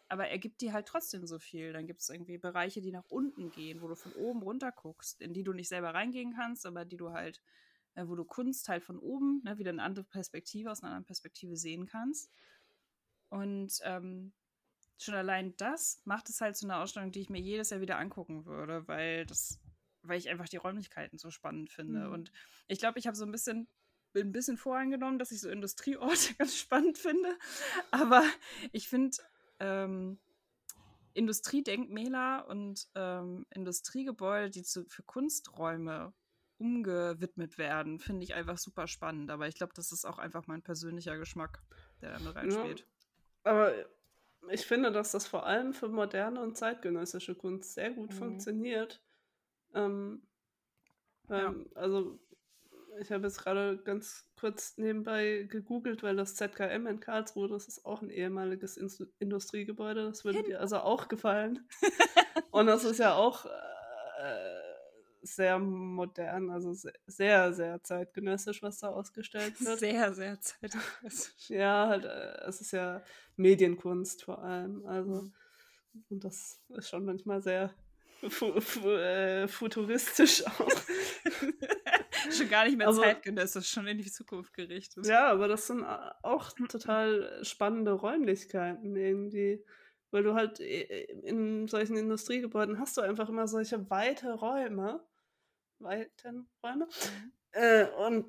Aber 0.09 0.29
er 0.29 0.39
gibt 0.39 0.61
dir 0.61 0.73
halt 0.73 0.87
trotzdem 0.87 1.27
so 1.27 1.41
viel. 1.41 1.73
Dann 1.73 1.89
gibt 1.89 2.01
es 2.01 2.11
irgendwie 2.11 2.39
Bereiche, 2.39 2.81
die 2.81 2.93
nach 2.93 3.07
unten 3.09 3.51
gehen, 3.51 3.83
wo 3.83 3.89
du 3.89 3.97
von 3.97 4.13
oben 4.13 4.41
runter 4.41 4.71
guckst, 4.71 5.21
in 5.21 5.35
die 5.35 5.43
du 5.43 5.53
nicht 5.53 5.69
selber 5.69 5.95
reingehen 5.95 6.33
kannst, 6.33 6.65
aber 6.65 6.85
die 6.85 6.97
du 6.97 7.11
halt, 7.11 7.43
äh, 8.01 8.09
wo 8.09 8.15
du 8.15 8.25
Kunst 8.25 8.69
halt 8.69 8.83
von 8.83 8.99
oben, 8.99 9.43
ne, 9.45 9.59
wieder 9.59 9.71
eine 9.71 9.83
andere 9.83 10.05
Perspektive, 10.05 10.71
aus 10.71 10.83
einer 10.83 10.93
anderen 10.93 11.07
Perspektive 11.07 11.57
sehen 11.57 11.87
kannst. 11.87 12.31
Und 13.29 13.79
ähm, 13.85 14.33
schon 14.99 15.15
allein 15.15 15.57
das 15.57 16.03
macht 16.05 16.29
es 16.29 16.41
halt 16.41 16.57
zu 16.57 16.67
einer 16.67 16.81
Ausstellung, 16.81 17.13
die 17.13 17.21
ich 17.21 17.31
mir 17.31 17.41
jedes 17.41 17.71
Jahr 17.71 17.81
wieder 17.81 17.99
angucken 17.99 18.47
würde, 18.47 18.87
weil 18.89 19.27
das 19.27 19.61
weil 20.03 20.19
ich 20.19 20.31
einfach 20.31 20.49
die 20.49 20.57
Räumlichkeiten 20.57 21.19
so 21.19 21.31
spannend 21.31 21.69
finde. 21.69 22.07
Mhm. 22.07 22.13
Und 22.13 22.33
ich 22.69 22.79
glaube, 22.79 22.99
ich 22.99 23.07
habe 23.07 23.17
so 23.17 23.27
ein 23.27 23.33
bisschen 23.33 23.69
bin 24.13 24.29
ein 24.29 24.33
bisschen 24.33 24.57
voreingenommen, 24.57 25.19
dass 25.19 25.31
ich 25.31 25.41
so 25.41 25.49
Industrieorte 25.49 26.35
ganz 26.39 26.57
spannend 26.57 26.99
finde. 26.99 27.37
Aber 27.91 28.25
ich 28.73 28.89
finde 28.89 29.17
ähm, 29.61 30.19
Industriedenkmäler 31.15 32.47
und 32.49 32.89
ähm, 32.95 33.47
Industriegebäude, 33.51 34.51
die 34.51 34.63
zu, 34.63 34.85
für 34.87 35.03
Kunsträume 35.03 36.13
umgewidmet 36.61 37.59
werden, 37.59 37.99
finde 37.99 38.25
ich 38.25 38.35
einfach 38.35 38.59
super 38.59 38.87
spannend. 38.87 39.31
Aber 39.31 39.49
ich 39.49 39.55
glaube, 39.55 39.73
das 39.75 39.93
ist 39.93 40.05
auch 40.05 40.19
einfach 40.19 40.47
mein 40.47 40.63
persönlicher 40.63 41.17
Geschmack, 41.19 41.63
der 42.01 42.19
da 42.19 42.31
reinspielt. 42.31 42.87
Ja, 43.45 43.51
aber 43.51 43.75
ich 44.51 44.67
finde, 44.67 44.93
dass 44.93 45.13
das 45.13 45.27
vor 45.27 45.47
allem 45.47 45.75
für 45.75 45.89
moderne 45.89 46.41
und 46.41 46.57
zeitgenössische 46.57 47.35
Kunst 47.35 47.75
sehr 47.75 47.91
gut 47.91 48.11
mhm. 48.11 48.17
funktioniert 48.17 49.03
ähm, 49.75 50.23
ja. 51.29 51.49
ähm, 51.49 51.71
also 51.75 52.19
ich 53.01 53.13
habe 53.13 53.25
jetzt 53.25 53.43
gerade 53.43 53.79
ganz 53.79 54.29
kurz 54.39 54.77
nebenbei 54.77 55.47
gegoogelt, 55.49 56.03
weil 56.03 56.17
das 56.17 56.35
ZKM 56.35 56.87
in 56.87 57.01
Karlsruhe, 57.01 57.49
das 57.49 57.69
ist 57.69 57.87
auch 57.87 58.03
ein 58.03 58.11
ehemaliges 58.11 58.77
Inst 58.77 59.07
Industriegebäude, 59.21 60.05
das 60.05 60.25
würde 60.25 60.43
dir 60.43 60.61
also 60.61 60.79
auch 60.79 61.09
gefallen. 61.09 61.67
Und 62.51 62.67
das 62.67 62.85
ist 62.85 62.99
ja 62.99 63.15
auch 63.15 63.47
äh, 63.47 64.70
sehr 65.23 65.59
modern, 65.59 66.51
also 66.51 66.73
sehr, 67.07 67.53
sehr 67.53 67.83
zeitgenössisch, 67.83 68.62
was 68.62 68.79
da 68.79 68.89
ausgestellt 68.89 69.61
wird. 69.64 69.79
Sehr, 69.79 70.12
sehr 70.14 70.41
zeitgenössisch. 70.41 71.49
ja, 71.49 71.89
halt, 71.89 72.05
äh, 72.05 72.49
es 72.49 72.61
ist 72.61 72.73
ja 72.73 73.03
Medienkunst 73.37 74.25
vor 74.25 74.43
allem, 74.43 74.85
also 74.87 75.23
mhm. 75.23 75.33
und 76.11 76.25
das 76.25 76.61
ist 76.68 76.89
schon 76.89 77.05
manchmal 77.05 77.43
sehr 77.43 77.75
fu 78.29 78.61
fu 78.61 78.91
äh, 78.91 79.49
futuristisch 79.49 80.45
auch. 80.59 80.71
schon 82.31 82.49
gar 82.51 82.64
nicht 82.64 82.77
mehr 82.77 82.89
aber, 82.89 82.99
zeitgenössisch, 82.99 83.71
schon 83.71 83.87
in 83.87 83.99
die 83.99 84.11
Zukunft 84.11 84.53
gerichtet. 84.53 85.07
Ja, 85.07 85.29
aber 85.29 85.49
das 85.49 85.66
sind 85.66 85.85
auch 85.85 86.53
total 86.68 87.43
spannende 87.43 87.93
Räumlichkeiten 87.93 88.95
irgendwie. 88.95 89.64
Weil 90.11 90.25
du 90.25 90.35
halt 90.35 90.61
äh, 90.61 91.05
in 91.23 91.68
solchen 91.68 91.97
Industriegebäuden 91.97 92.79
hast 92.79 92.97
du 92.97 93.01
einfach 93.01 93.29
immer 93.29 93.47
solche 93.47 93.89
weite 93.91 94.33
Räume. 94.33 95.01
Weiten 95.81 96.49
Räume. 96.62 96.87
Mhm. 96.87 97.33
Äh, 97.53 97.87
und 98.07 98.26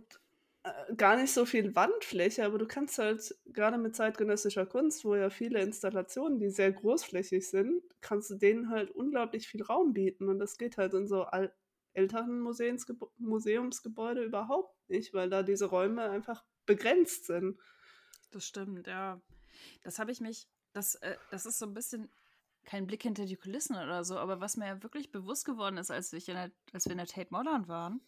äh, 0.63 0.95
gar 0.95 1.17
nicht 1.17 1.33
so 1.33 1.45
viel 1.45 1.75
Wandfläche, 1.75 2.45
aber 2.45 2.57
du 2.57 2.67
kannst 2.67 2.97
halt 2.97 3.35
gerade 3.45 3.77
mit 3.77 3.95
zeitgenössischer 3.95 4.65
Kunst, 4.65 5.03
wo 5.05 5.15
ja 5.15 5.29
viele 5.29 5.61
Installationen, 5.61 6.39
die 6.39 6.49
sehr 6.49 6.71
großflächig 6.71 7.49
sind, 7.49 7.81
kannst 8.01 8.29
du 8.29 8.35
denen 8.35 8.69
halt 8.69 8.91
unglaublich 8.91 9.47
viel 9.47 9.63
Raum 9.63 9.93
bieten. 9.93 10.29
Und 10.29 10.39
das 10.39 10.57
geht 10.57 10.77
halt 10.77 10.93
in 10.93 11.07
so 11.07 11.25
älteren 11.93 12.39
Museumsgeb 12.39 13.01
Museumsgebäude 13.17 14.23
überhaupt 14.23 14.75
nicht, 14.89 15.13
weil 15.13 15.29
da 15.29 15.43
diese 15.43 15.65
Räume 15.65 16.09
einfach 16.09 16.43
begrenzt 16.65 17.25
sind. 17.25 17.59
Das 18.31 18.45
stimmt, 18.45 18.87
ja. 18.87 19.19
Das 19.83 19.99
habe 19.99 20.11
ich 20.11 20.21
mich, 20.21 20.47
das, 20.73 20.95
äh, 20.95 21.17
das 21.31 21.45
ist 21.45 21.59
so 21.59 21.65
ein 21.65 21.73
bisschen 21.73 22.09
kein 22.63 22.87
Blick 22.87 23.03
hinter 23.03 23.25
die 23.25 23.35
Kulissen 23.35 23.75
oder 23.75 24.03
so, 24.03 24.17
aber 24.17 24.39
was 24.39 24.57
mir 24.57 24.67
ja 24.67 24.83
wirklich 24.83 25.11
bewusst 25.11 25.45
geworden 25.45 25.77
ist, 25.77 25.91
als, 25.91 26.13
ich 26.13 26.29
in 26.29 26.35
der, 26.35 26.51
als 26.73 26.85
wir 26.85 26.91
in 26.91 26.99
der 26.99 27.07
Tate 27.07 27.31
Modern 27.31 27.67
waren, 27.67 28.01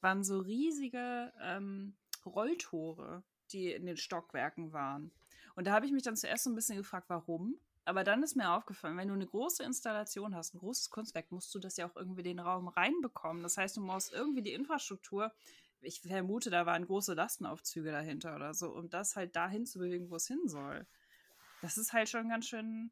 waren 0.00 0.24
so 0.24 0.40
riesige 0.40 1.32
ähm, 1.40 1.94
Rolltore, 2.26 3.22
die 3.52 3.72
in 3.72 3.86
den 3.86 3.96
Stockwerken 3.96 4.72
waren. 4.72 5.12
Und 5.54 5.66
da 5.66 5.72
habe 5.72 5.86
ich 5.86 5.92
mich 5.92 6.02
dann 6.02 6.16
zuerst 6.16 6.44
so 6.44 6.50
ein 6.50 6.54
bisschen 6.54 6.76
gefragt, 6.76 7.08
warum. 7.08 7.56
Aber 7.84 8.04
dann 8.04 8.22
ist 8.22 8.36
mir 8.36 8.50
aufgefallen, 8.50 8.96
wenn 8.96 9.08
du 9.08 9.14
eine 9.14 9.26
große 9.26 9.62
Installation 9.62 10.34
hast, 10.34 10.54
ein 10.54 10.58
großes 10.58 10.90
Kunstwerk, 10.90 11.32
musst 11.32 11.54
du 11.54 11.58
das 11.58 11.76
ja 11.76 11.88
auch 11.88 11.96
irgendwie 11.96 12.22
den 12.22 12.38
Raum 12.38 12.68
reinbekommen. 12.68 13.42
Das 13.42 13.56
heißt, 13.56 13.76
du 13.76 13.80
musst 13.80 14.12
irgendwie 14.12 14.42
die 14.42 14.52
Infrastruktur, 14.52 15.32
ich 15.80 16.00
vermute, 16.00 16.50
da 16.50 16.66
waren 16.66 16.86
große 16.86 17.14
Lastenaufzüge 17.14 17.90
dahinter 17.90 18.36
oder 18.36 18.54
so, 18.54 18.70
um 18.70 18.90
das 18.90 19.16
halt 19.16 19.34
dahin 19.34 19.64
zu 19.66 19.78
bewegen, 19.78 20.10
wo 20.10 20.16
es 20.16 20.26
hin 20.26 20.46
soll. 20.46 20.86
Das 21.62 21.78
ist 21.78 21.92
halt 21.92 22.08
schon 22.08 22.28
ganz 22.28 22.46
schön 22.46 22.90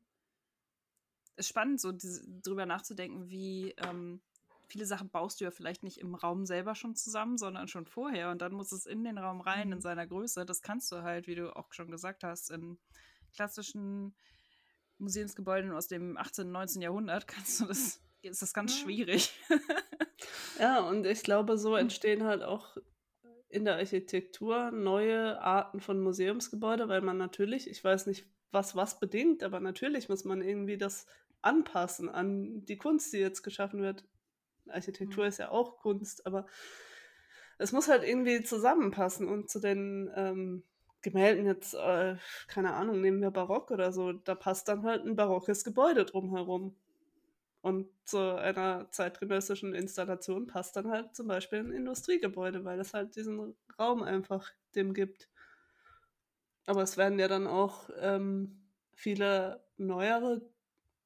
spannend, 1.41 1.80
so 1.80 1.93
diese, 1.93 2.22
drüber 2.43 2.66
nachzudenken, 2.66 3.28
wie 3.28 3.74
ähm, 3.78 4.20
viele 4.66 4.86
Sachen 4.86 5.09
baust 5.11 5.41
du 5.41 5.45
ja 5.45 5.51
vielleicht 5.51 5.82
nicht 5.82 5.99
im 5.99 6.14
Raum 6.14 6.47
selber 6.47 6.74
schon 6.74 6.95
zusammen, 6.95 7.39
sondern 7.39 7.68
schon 7.68 7.86
vorher 7.86 8.30
und 8.30 8.43
dann 8.43 8.53
muss 8.53 8.72
es 8.72 8.86
in 8.86 9.03
den 9.05 9.18
Raum 9.18 9.41
rein, 9.41 9.72
in 9.72 9.78
mhm. 9.78 9.82
seiner 9.82 10.07
Größe. 10.07 10.45
Das 10.45 10.62
kannst 10.62 10.93
du 10.93 11.03
halt, 11.03 11.26
wie 11.26 11.34
du 11.34 11.57
auch 11.57 11.72
schon 11.72 11.91
gesagt 11.91 12.24
hast, 12.24 12.51
in 12.51 12.78
klassischen 13.34 14.14
Museumsgebäuden 14.99 15.72
aus 15.72 15.89
dem 15.89 16.16
18., 16.16 16.51
19. 16.51 16.82
Jahrhundert 16.82 17.26
kannst 17.28 17.61
du 17.61 17.66
das, 17.66 18.01
ist 18.22 18.43
das 18.43 18.53
ganz 18.53 18.76
schwierig. 18.76 19.32
ja, 20.59 20.80
und 20.80 21.07
ich 21.07 21.22
glaube, 21.22 21.57
so 21.57 21.72
hm. 21.72 21.82
entstehen 21.82 22.24
halt 22.24 22.43
auch 22.43 22.76
in 23.49 23.64
der 23.64 23.76
Architektur 23.76 24.70
neue 24.70 25.41
Arten 25.41 25.80
von 25.80 26.01
Museumsgebäude, 26.01 26.89
weil 26.89 27.01
man 27.01 27.16
natürlich, 27.16 27.70
ich 27.70 27.82
weiß 27.82 28.07
nicht, 28.07 28.26
was 28.51 28.76
was 28.76 28.99
bedingt, 28.99 29.43
aber 29.43 29.61
natürlich 29.61 30.09
muss 30.09 30.24
man 30.24 30.43
irgendwie 30.43 30.76
das 30.76 31.07
anpassen 31.43 32.09
an 32.09 32.64
die 32.64 32.76
Kunst, 32.76 33.12
die 33.12 33.18
jetzt 33.18 33.43
geschaffen 33.43 33.80
wird. 33.80 34.05
Architektur 34.68 35.24
mhm. 35.24 35.28
ist 35.28 35.39
ja 35.39 35.51
auch 35.51 35.78
Kunst, 35.78 36.26
aber 36.26 36.47
es 37.59 37.72
muss 37.72 37.89
halt 37.89 38.05
irgendwie 38.05 38.43
zusammenpassen 38.43 39.28
und 39.28 39.51
zu 39.51 39.61
den 39.61 40.11
ähm, 40.14 40.62
Gemälden 41.03 41.47
jetzt, 41.47 41.74
äh, 41.74 42.16
keine 42.49 42.74
Ahnung, 42.74 43.01
nehmen 43.01 43.20
wir 43.20 43.30
Barock 43.30 43.70
oder 43.70 43.93
so, 43.93 44.12
da 44.12 44.34
passt 44.34 44.68
dann 44.68 44.84
halt 44.84 45.05
ein 45.05 45.16
barockes 45.16 45.64
Gebäude 45.64 46.05
drumherum. 46.05 46.76
Und 47.61 47.89
zu 48.05 48.36
einer 48.36 48.91
zeitgenössischen 48.91 49.74
Installation 49.74 50.47
passt 50.47 50.76
dann 50.76 50.91
halt 50.91 51.14
zum 51.14 51.26
Beispiel 51.26 51.59
ein 51.59 51.72
Industriegebäude, 51.72 52.64
weil 52.64 52.78
es 52.78 52.95
halt 52.95 53.16
diesen 53.16 53.57
Raum 53.78 54.03
einfach 54.03 54.49
dem 54.76 54.95
gibt. 54.95 55.28
Aber 56.66 56.82
es 56.82 56.97
werden 56.97 57.18
ja 57.18 57.28
dann 57.28 57.47
auch 57.47 57.91
ähm, 57.99 58.62
viele 58.93 59.64
neuere 59.76 60.43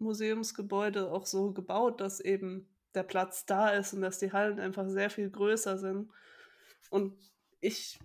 Museumsgebäude 0.02 1.10
auch 1.10 1.26
so 1.26 1.52
gebaut, 1.52 2.00
dass 2.00 2.20
eben 2.20 2.68
der 2.94 3.02
Platz 3.02 3.46
da 3.46 3.70
ist 3.70 3.94
und 3.94 4.02
dass 4.02 4.18
die 4.18 4.32
Hallen 4.32 4.60
einfach 4.60 4.88
sehr 4.88 5.10
viel 5.10 5.30
größer 5.30 5.78
sind. 5.78 6.10
Und 6.90 7.16
ich 7.60 7.98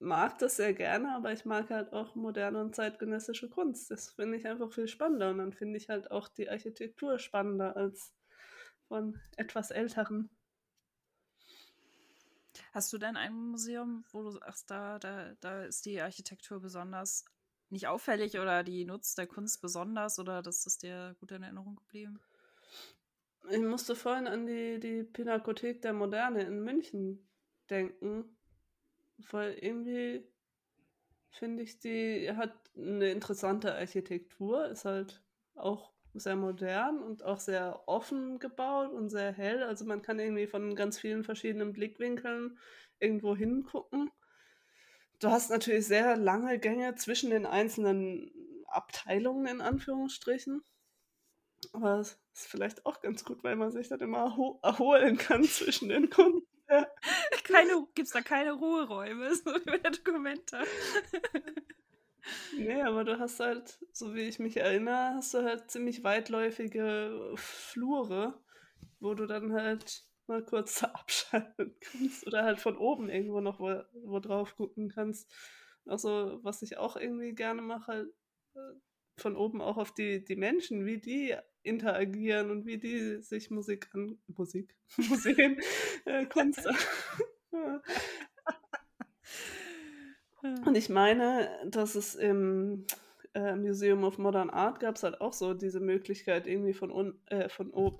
mag 0.00 0.38
das 0.38 0.56
sehr 0.56 0.74
gerne, 0.74 1.14
aber 1.14 1.32
ich 1.32 1.44
mag 1.44 1.70
halt 1.70 1.92
auch 1.92 2.14
moderne 2.14 2.60
und 2.60 2.74
zeitgenössische 2.74 3.48
Kunst. 3.48 3.90
Das 3.90 4.10
finde 4.10 4.38
ich 4.38 4.46
einfach 4.46 4.72
viel 4.72 4.88
spannender 4.88 5.30
und 5.30 5.38
dann 5.38 5.52
finde 5.52 5.76
ich 5.76 5.88
halt 5.88 6.10
auch 6.10 6.28
die 6.28 6.48
Architektur 6.48 7.18
spannender 7.18 7.76
als 7.76 8.12
von 8.88 9.20
etwas 9.36 9.70
älteren. 9.70 10.30
Hast 12.72 12.92
du 12.92 12.98
denn 12.98 13.16
ein 13.16 13.32
Museum, 13.32 14.04
wo 14.12 14.22
du 14.22 14.30
sagst, 14.30 14.70
da, 14.70 14.98
da, 14.98 15.34
da 15.40 15.64
ist 15.64 15.84
die 15.86 16.00
Architektur 16.00 16.60
besonders 16.60 17.24
nicht 17.70 17.86
auffällig 17.86 18.38
oder 18.38 18.62
die 18.62 18.84
nutzt 18.84 19.18
der 19.18 19.26
Kunst 19.26 19.60
besonders 19.60 20.18
oder 20.18 20.42
das 20.42 20.66
ist 20.66 20.82
dir 20.82 21.16
gut 21.20 21.30
in 21.32 21.42
Erinnerung 21.42 21.76
geblieben? 21.76 22.20
Ich 23.50 23.60
musste 23.60 23.96
vorhin 23.96 24.26
an 24.26 24.46
die, 24.46 24.78
die 24.78 25.02
Pinakothek 25.02 25.82
der 25.82 25.92
Moderne 25.92 26.42
in 26.42 26.62
München 26.62 27.26
denken, 27.68 28.36
weil 29.30 29.54
irgendwie 29.54 30.24
finde 31.30 31.62
ich, 31.62 31.78
die 31.78 32.30
hat 32.32 32.52
eine 32.76 33.10
interessante 33.10 33.74
Architektur, 33.74 34.66
ist 34.66 34.84
halt 34.84 35.22
auch 35.54 35.92
sehr 36.14 36.36
modern 36.36 37.02
und 37.02 37.22
auch 37.22 37.38
sehr 37.38 37.82
offen 37.86 38.38
gebaut 38.38 38.92
und 38.92 39.08
sehr 39.10 39.32
hell. 39.32 39.62
Also 39.62 39.84
man 39.84 40.02
kann 40.02 40.18
irgendwie 40.18 40.46
von 40.46 40.74
ganz 40.74 40.98
vielen 40.98 41.24
verschiedenen 41.24 41.72
Blickwinkeln 41.72 42.58
irgendwo 42.98 43.36
hingucken. 43.36 44.10
Du 45.20 45.28
hast 45.28 45.50
natürlich 45.50 45.86
sehr 45.86 46.16
lange 46.16 46.58
Gänge 46.58 46.94
zwischen 46.94 47.30
den 47.30 47.44
einzelnen 47.44 48.32
Abteilungen 48.66 49.46
in 49.46 49.60
Anführungsstrichen. 49.60 50.62
Aber 51.72 52.00
es 52.00 52.18
ist 52.32 52.48
vielleicht 52.48 52.86
auch 52.86 53.02
ganz 53.02 53.24
gut, 53.24 53.44
weil 53.44 53.54
man 53.54 53.70
sich 53.70 53.88
dann 53.88 54.00
immer 54.00 54.58
erholen 54.62 55.18
kann 55.18 55.44
zwischen 55.44 55.90
den 55.90 56.08
Kunden. 56.08 56.46
Keine, 57.44 57.86
Gibt 57.94 58.06
es 58.06 58.12
da 58.12 58.22
keine 58.22 58.52
Ruheräume, 58.52 59.34
so 59.34 59.50
wie 59.50 59.78
der 59.78 59.90
Dokumenta. 59.90 60.62
nee, 62.56 62.80
aber 62.80 63.04
du 63.04 63.18
hast 63.18 63.40
halt, 63.40 63.78
so 63.92 64.14
wie 64.14 64.22
ich 64.22 64.38
mich 64.38 64.56
erinnere, 64.56 65.14
hast 65.16 65.34
du 65.34 65.42
halt 65.42 65.70
ziemlich 65.70 66.02
weitläufige 66.02 67.32
Flure, 67.34 68.40
wo 69.00 69.14
du 69.14 69.26
dann 69.26 69.52
halt 69.52 70.04
mal 70.30 70.42
kurz 70.42 70.82
abschalten 70.84 71.74
kannst 71.80 72.26
oder 72.26 72.44
halt 72.44 72.58
von 72.60 72.78
oben 72.78 73.10
irgendwo 73.10 73.40
noch 73.42 73.60
wo, 73.60 73.82
wo 74.04 74.18
drauf 74.20 74.56
gucken 74.56 74.88
kannst. 74.88 75.30
Also, 75.84 76.38
was 76.42 76.62
ich 76.62 76.78
auch 76.78 76.96
irgendwie 76.96 77.34
gerne 77.34 77.60
mache, 77.60 78.10
äh, 78.54 78.60
von 79.16 79.36
oben 79.36 79.60
auch 79.60 79.76
auf 79.76 79.92
die, 79.92 80.24
die 80.24 80.36
Menschen, 80.36 80.86
wie 80.86 80.98
die 80.98 81.36
interagieren 81.62 82.50
und 82.50 82.64
wie 82.64 82.78
die 82.78 83.20
sich 83.20 83.50
Musik 83.50 83.90
an 83.92 84.18
Musik, 84.28 84.74
Museen, 84.96 85.60
äh, 86.06 86.24
Kunst 86.26 86.66
Und 90.64 90.74
ich 90.74 90.88
meine, 90.88 91.50
dass 91.66 91.94
es 91.96 92.14
im 92.14 92.86
äh, 93.34 93.54
Museum 93.56 94.04
of 94.04 94.16
Modern 94.16 94.48
Art 94.48 94.80
gab 94.80 94.96
es 94.96 95.02
halt 95.02 95.20
auch 95.20 95.34
so 95.34 95.52
diese 95.52 95.80
Möglichkeit, 95.80 96.46
irgendwie 96.46 96.72
von, 96.72 96.90
un, 96.90 97.20
äh, 97.26 97.50
von 97.50 97.70
oben, 97.72 97.98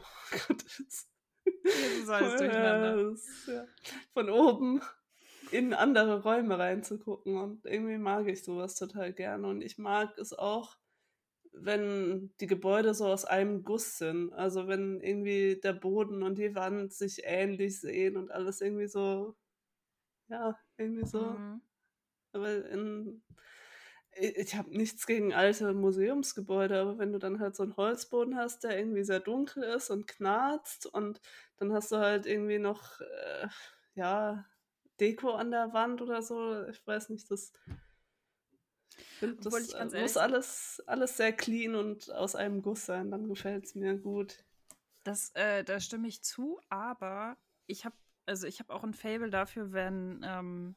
ja, 3.47 3.67
von 4.13 4.31
oben 4.31 4.81
in 5.51 5.75
andere 5.75 6.23
Räume 6.23 6.59
reinzugucken. 6.59 7.37
Und 7.37 7.65
irgendwie 7.67 7.99
mag 7.99 8.27
ich 8.29 8.45
sowas 8.45 8.75
total 8.75 9.13
gerne. 9.13 9.47
Und 9.47 9.63
ich 9.63 9.79
mag 9.79 10.17
es 10.19 10.33
auch, 10.33 10.77
wenn 11.53 12.33
die 12.41 12.47
Gebäude 12.47 12.95
so 12.95 13.07
aus 13.07 13.25
einem 13.25 13.65
Guss 13.65 13.99
sind. 13.99 14.33
Also 14.33 14.69
wenn 14.69 15.01
irgendwie 15.01 15.61
der 15.61 15.73
Boden 15.73 16.23
und 16.23 16.39
die 16.39 16.55
Wand 16.55 16.93
sich 16.93 17.23
ähnlich 17.25 17.81
sehen 17.81 18.17
und 18.17 18.31
alles 18.31 18.61
irgendwie 18.61 18.89
so, 18.89 19.37
ja, 20.29 20.59
irgendwie 20.77 21.07
so. 21.07 21.23
Mhm. 21.23 21.61
Aber 22.33 22.65
in, 22.67 23.23
ich 24.21 24.55
habe 24.55 24.77
nichts 24.77 25.07
gegen 25.07 25.33
alte 25.33 25.73
Museumsgebäude, 25.73 26.81
aber 26.81 26.99
wenn 26.99 27.13
du 27.13 27.19
dann 27.19 27.41
halt 27.41 27.57
so 27.57 27.63
einen 27.63 27.77
Holzboden 27.77 28.37
hast, 28.37 28.65
der 28.65 28.79
irgendwie 28.79 29.05
sehr 29.05 29.21
dunkel 29.21 29.63
ist 29.63 29.91
und 29.91 30.07
knarzt 30.07 30.87
und 30.87 31.21
dann 31.57 31.73
hast 31.73 31.93
du 31.93 31.97
halt 31.97 32.27
irgendwie 32.27 32.59
noch, 32.59 33.01
äh, 33.01 33.49
ja, 33.95 34.47
Deko 35.01 35.33
an 35.33 35.51
der 35.51 35.73
Wand 35.73 36.03
oder 36.03 36.23
so, 36.23 36.67
ich 36.67 36.87
weiß 36.87 37.09
nicht, 37.11 37.31
das 37.31 37.53
das 39.21 39.69
ich 39.69 39.73
ganz 39.73 39.95
muss 39.95 40.17
alles, 40.17 40.83
alles 40.87 41.17
sehr 41.17 41.33
clean 41.33 41.75
und 41.75 42.11
aus 42.13 42.35
einem 42.35 42.63
Guss 42.63 42.87
sein, 42.87 43.11
dann 43.11 43.29
gefällt 43.29 43.65
es 43.65 43.75
mir 43.75 43.97
gut. 43.97 44.45
Das, 45.05 45.31
äh, 45.35 45.65
da 45.65 45.81
stimme 45.81 46.09
ich 46.09 46.23
zu, 46.23 46.61
aber 46.69 47.37
ich 47.67 47.85
habe 47.85 47.97
also 48.27 48.47
ich 48.47 48.61
habe 48.61 48.73
auch 48.73 48.85
ein 48.85 48.95
Fable 48.95 49.31
dafür, 49.31 49.73
wenn 49.73 50.25
ähm, 50.25 50.77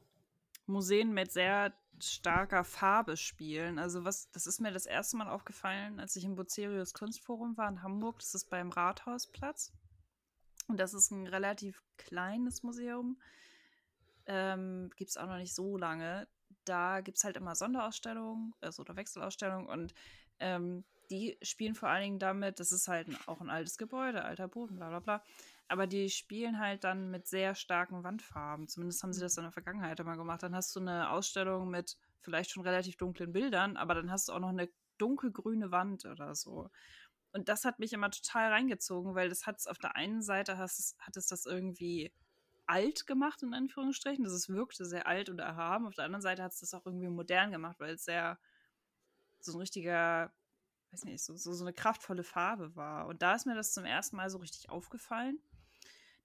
Museen 0.66 1.14
mit 1.14 1.32
sehr 1.32 1.74
starker 2.00 2.64
Farbe 2.64 3.18
spielen. 3.18 3.80
Also 3.80 4.04
was, 4.04 4.30
das 4.32 4.48
ist 4.48 4.60
mir 4.60 4.72
das 4.72 4.86
erste 4.86 5.18
Mal 5.18 5.30
aufgefallen, 5.30 6.00
als 6.00 6.16
ich 6.16 6.26
im 6.26 6.36
Bucerius 6.36 6.94
Kunstforum 6.94 7.58
war 7.58 7.70
in 7.70 7.82
Hamburg. 7.82 8.20
Das 8.20 8.34
ist 8.34 8.50
beim 8.50 8.70
Rathausplatz. 8.70 9.72
Und 10.68 10.80
das 10.80 10.94
ist 10.94 11.12
ein 11.12 11.28
relativ 11.28 11.84
kleines 11.98 12.64
Museum. 12.64 13.20
Ähm, 14.26 14.90
Gibt 14.96 15.12
es 15.12 15.18
auch 15.18 15.28
noch 15.28 15.38
nicht 15.38 15.54
so 15.54 15.78
lange 15.78 16.28
da 16.66 17.02
gibt 17.02 17.18
es 17.18 17.24
halt 17.24 17.38
immer 17.38 17.56
Sonderausstellungen, 17.56 18.54
also 18.62 18.82
oder 18.82 18.96
Wechselausstellungen 18.96 19.68
und 19.68 19.94
ähm, 20.40 20.84
die 21.10 21.38
spielen 21.42 21.76
vor 21.76 21.90
allen 21.90 22.04
Dingen 22.04 22.20
damit, 22.20 22.60
das 22.60 22.72
ist 22.72 22.88
halt 22.88 23.08
auch 23.28 23.42
ein 23.42 23.50
altes 23.50 23.78
Gebäude, 23.78 24.24
alter 24.24 24.48
Boden, 24.48 24.78
bla 24.78 24.90
bla 24.90 25.00
bla. 25.00 25.24
Aber 25.68 25.88
die 25.88 26.10
spielen 26.10 26.60
halt 26.60 26.84
dann 26.84 27.10
mit 27.10 27.28
sehr 27.28 27.56
starken 27.56 28.04
Wandfarben. 28.04 28.68
Zumindest 28.68 29.02
haben 29.02 29.14
sie 29.14 29.22
das 29.22 29.38
in 29.38 29.44
der 29.44 29.52
Vergangenheit 29.52 30.00
immer 30.00 30.18
gemacht. 30.18 30.44
Dann 30.44 30.56
hast 30.56 30.76
du 30.76 30.80
eine 30.80 31.10
Ausstellung 31.10 31.70
mit 31.70 31.98
vielleicht 32.20 32.52
schon 32.52 32.64
relativ 32.64 32.98
dunklen 32.98 33.32
Bildern, 33.32 33.78
aber 33.78 33.96
dann 33.96 34.12
hast 34.12 34.28
du 34.28 34.34
auch 34.34 34.40
noch 34.40 34.50
eine 34.50 34.70
dunkelgrüne 34.98 35.72
Wand 35.72 36.06
oder 36.06 36.36
so. 36.36 36.70
Und 37.32 37.50
das 37.50 37.66
hat 37.66 37.80
mich 37.80 37.94
immer 37.94 38.12
total 38.12 38.52
reingezogen, 38.52 39.16
weil 39.16 39.30
das 39.30 39.48
hat 39.48 39.58
es 39.58 39.68
auf 39.68 39.80
der 39.80 39.96
einen 39.96 40.22
Seite 40.22 40.58
hast, 40.58 40.96
hat 41.00 41.18
es 41.18 41.28
das 41.28 41.46
irgendwie 41.46 42.14
alt 42.66 43.08
gemacht, 43.08 43.42
in 43.44 43.54
Anführungsstrichen. 43.54 44.24
Das 44.24 44.34
ist, 44.34 44.50
wirkte 44.50 44.86
sehr 44.86 45.08
alt 45.08 45.30
und 45.30 45.40
erhaben. 45.40 45.88
Auf 45.88 45.96
der 45.96 46.06
anderen 46.06 46.22
Seite 46.22 46.44
hat 46.44 46.54
es 46.54 46.60
das 46.60 46.74
auch 46.74 46.86
irgendwie 46.86 47.10
modern 47.10 47.52
gemacht, 47.52 47.80
weil 47.80 47.96
es 47.96 48.06
sehr 48.06 48.40
so 49.40 49.54
ein 49.54 49.60
richtiger, 49.60 50.32
weiß 50.92 51.06
nicht, 51.06 51.24
so, 51.24 51.36
so, 51.36 51.54
so 51.54 51.64
eine 51.64 51.74
kraftvolle 51.74 52.24
Farbe 52.24 52.76
war. 52.76 53.08
Und 53.08 53.22
da 53.22 53.34
ist 53.34 53.46
mir 53.46 53.56
das 53.56 53.74
zum 53.74 53.86
ersten 53.86 54.16
Mal 54.16 54.30
so 54.30 54.38
richtig 54.38 54.70
aufgefallen. 54.70 55.40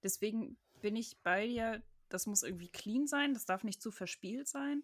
Deswegen 0.03 0.57
bin 0.81 0.95
ich 0.95 1.21
bei 1.21 1.47
dir, 1.47 1.83
das 2.09 2.25
muss 2.25 2.43
irgendwie 2.43 2.69
clean 2.69 3.07
sein, 3.07 3.33
das 3.33 3.45
darf 3.45 3.63
nicht 3.63 3.81
zu 3.81 3.91
verspielt 3.91 4.47
sein. 4.47 4.83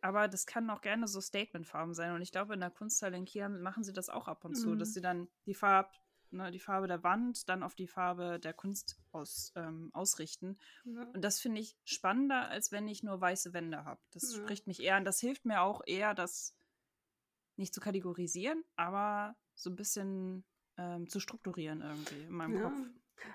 Aber 0.00 0.28
das 0.28 0.44
kann 0.44 0.68
auch 0.68 0.82
gerne 0.82 1.08
so 1.08 1.20
Statementfarben 1.20 1.94
sein. 1.94 2.12
Und 2.12 2.20
ich 2.20 2.30
glaube, 2.30 2.54
in 2.54 2.60
der 2.60 2.70
Kunsthalle 2.70 3.16
in 3.16 3.24
Kiel 3.24 3.48
machen 3.48 3.84
sie 3.84 3.92
das 3.92 4.10
auch 4.10 4.28
ab 4.28 4.44
und 4.44 4.54
zu, 4.54 4.70
mhm. 4.70 4.78
dass 4.78 4.92
sie 4.92 5.00
dann 5.00 5.28
die 5.46 5.54
Farbe, 5.54 5.88
ne, 6.30 6.50
die 6.50 6.60
Farbe 6.60 6.86
der 6.88 7.02
Wand 7.02 7.48
dann 7.48 7.62
auf 7.62 7.74
die 7.74 7.86
Farbe 7.86 8.38
der 8.38 8.52
Kunst 8.52 8.98
aus, 9.12 9.52
ähm, 9.56 9.88
ausrichten. 9.94 10.58
Ja. 10.84 11.04
Und 11.14 11.22
das 11.22 11.40
finde 11.40 11.62
ich 11.62 11.78
spannender, 11.84 12.48
als 12.48 12.70
wenn 12.70 12.86
ich 12.86 13.02
nur 13.02 13.18
weiße 13.18 13.54
Wände 13.54 13.86
habe. 13.86 14.00
Das 14.10 14.30
ja. 14.34 14.42
spricht 14.42 14.66
mich 14.66 14.82
eher 14.82 14.96
an. 14.96 15.06
Das 15.06 15.20
hilft 15.20 15.46
mir 15.46 15.62
auch 15.62 15.80
eher, 15.86 16.12
das 16.12 16.54
nicht 17.56 17.72
zu 17.72 17.80
kategorisieren, 17.80 18.62
aber 18.76 19.36
so 19.54 19.70
ein 19.70 19.76
bisschen 19.76 20.44
ähm, 20.76 21.08
zu 21.08 21.20
strukturieren 21.20 21.80
irgendwie 21.80 22.22
in 22.24 22.32
meinem 22.32 22.56
ja. 22.56 22.62
Kopf. 22.62 22.76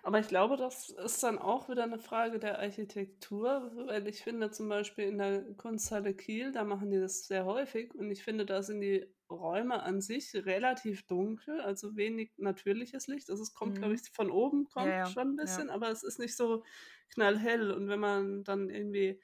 Aber 0.04 0.20
ich 0.20 0.28
glaube, 0.28 0.58
das 0.58 0.90
ist 0.90 1.24
dann 1.24 1.38
auch 1.38 1.70
wieder 1.70 1.84
eine 1.84 2.00
Frage 2.00 2.40
der 2.40 2.60
Architektur, 2.60 3.72
weil 3.88 4.08
ich 4.08 4.24
finde 4.24 4.52
zum 4.52 4.70
Beispiel 4.70 5.06
in 5.06 5.18
der 5.18 5.42
Kunsthalle 5.56 6.14
Kiel, 6.14 6.52
da 6.52 6.64
machen 6.64 6.92
die 6.92 7.00
das 7.00 7.28
sehr 7.28 7.46
häufig 7.46 7.94
und 7.96 8.10
ich 8.12 8.24
finde, 8.24 8.46
da 8.46 8.62
sind 8.62 8.82
die 8.82 9.06
Räume 9.30 9.84
an 9.84 10.02
sich 10.02 10.34
relativ 10.34 11.06
dunkel, 11.06 11.62
also 11.62 11.96
wenig 11.96 12.32
natürliches 12.38 13.08
Licht. 13.08 13.30
Also 13.30 13.44
es 13.44 13.54
kommt, 13.54 13.76
mhm. 13.76 13.80
glaube 13.80 13.94
ich, 13.96 14.02
von 14.12 14.32
oben 14.32 14.66
kommt 14.66 14.88
ja, 14.88 15.00
ja. 15.00 15.06
schon 15.06 15.34
ein 15.34 15.36
bisschen, 15.36 15.68
ja. 15.68 15.74
aber 15.74 15.90
es 15.90 16.04
ist 16.04 16.20
nicht 16.20 16.36
so 16.36 16.64
knallhell. 17.10 17.72
Und 17.72 17.90
wenn 17.90 18.00
man 18.00 18.44
dann 18.44 18.70
irgendwie 18.70 19.22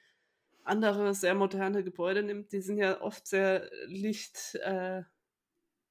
andere 0.62 1.14
sehr 1.14 1.34
moderne 1.34 1.82
Gebäude 1.82 2.22
nimmt, 2.22 2.52
die 2.52 2.60
sind 2.60 2.78
ja 2.78 3.00
oft 3.00 3.26
sehr 3.26 3.70
licht, 3.86 4.54
äh, 4.62 5.02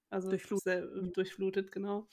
also 0.09 0.29
durchflutet. 0.29 0.63
Sehr, 0.63 0.81
durchflutet, 1.11 1.71
genau. 1.71 2.07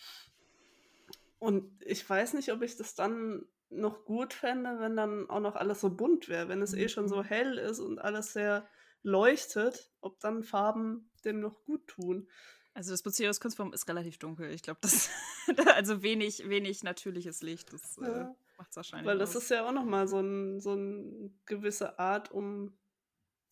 Und 1.42 1.82
ich 1.84 2.08
weiß 2.08 2.34
nicht, 2.34 2.52
ob 2.52 2.62
ich 2.62 2.76
das 2.76 2.94
dann 2.94 3.44
noch 3.68 4.04
gut 4.04 4.32
fände, 4.32 4.78
wenn 4.78 4.96
dann 4.96 5.28
auch 5.28 5.40
noch 5.40 5.56
alles 5.56 5.80
so 5.80 5.90
bunt 5.90 6.28
wäre, 6.28 6.48
wenn 6.48 6.62
es 6.62 6.72
eh 6.72 6.88
schon 6.88 7.08
so 7.08 7.16
mhm. 7.16 7.24
hell 7.24 7.58
ist 7.58 7.80
und 7.80 7.98
alles 7.98 8.32
sehr 8.32 8.64
leuchtet, 9.02 9.90
ob 10.00 10.20
dann 10.20 10.44
Farben 10.44 11.10
dem 11.24 11.40
noch 11.40 11.64
gut 11.64 11.88
tun. 11.88 12.28
Also 12.74 12.92
das 12.92 13.02
Bucerius 13.02 13.40
Kunstform 13.40 13.72
ist 13.72 13.88
relativ 13.88 14.18
dunkel. 14.18 14.52
Ich 14.52 14.62
glaube, 14.62 14.78
das 14.82 15.10
also 15.74 16.04
wenig, 16.04 16.48
wenig 16.48 16.84
natürliches 16.84 17.42
Licht. 17.42 17.72
Das 17.72 17.98
äh, 17.98 18.02
ja. 18.02 18.20
äh, 18.20 18.34
macht 18.56 18.70
es 18.70 18.76
wahrscheinlich. 18.76 19.08
Weil 19.08 19.18
das 19.18 19.34
aus. 19.34 19.42
ist 19.42 19.50
ja 19.50 19.66
auch 19.66 19.72
nochmal 19.72 20.06
so, 20.06 20.20
ein, 20.20 20.60
so 20.60 20.70
eine 20.70 21.32
gewisse 21.46 21.98
Art, 21.98 22.30
um 22.30 22.72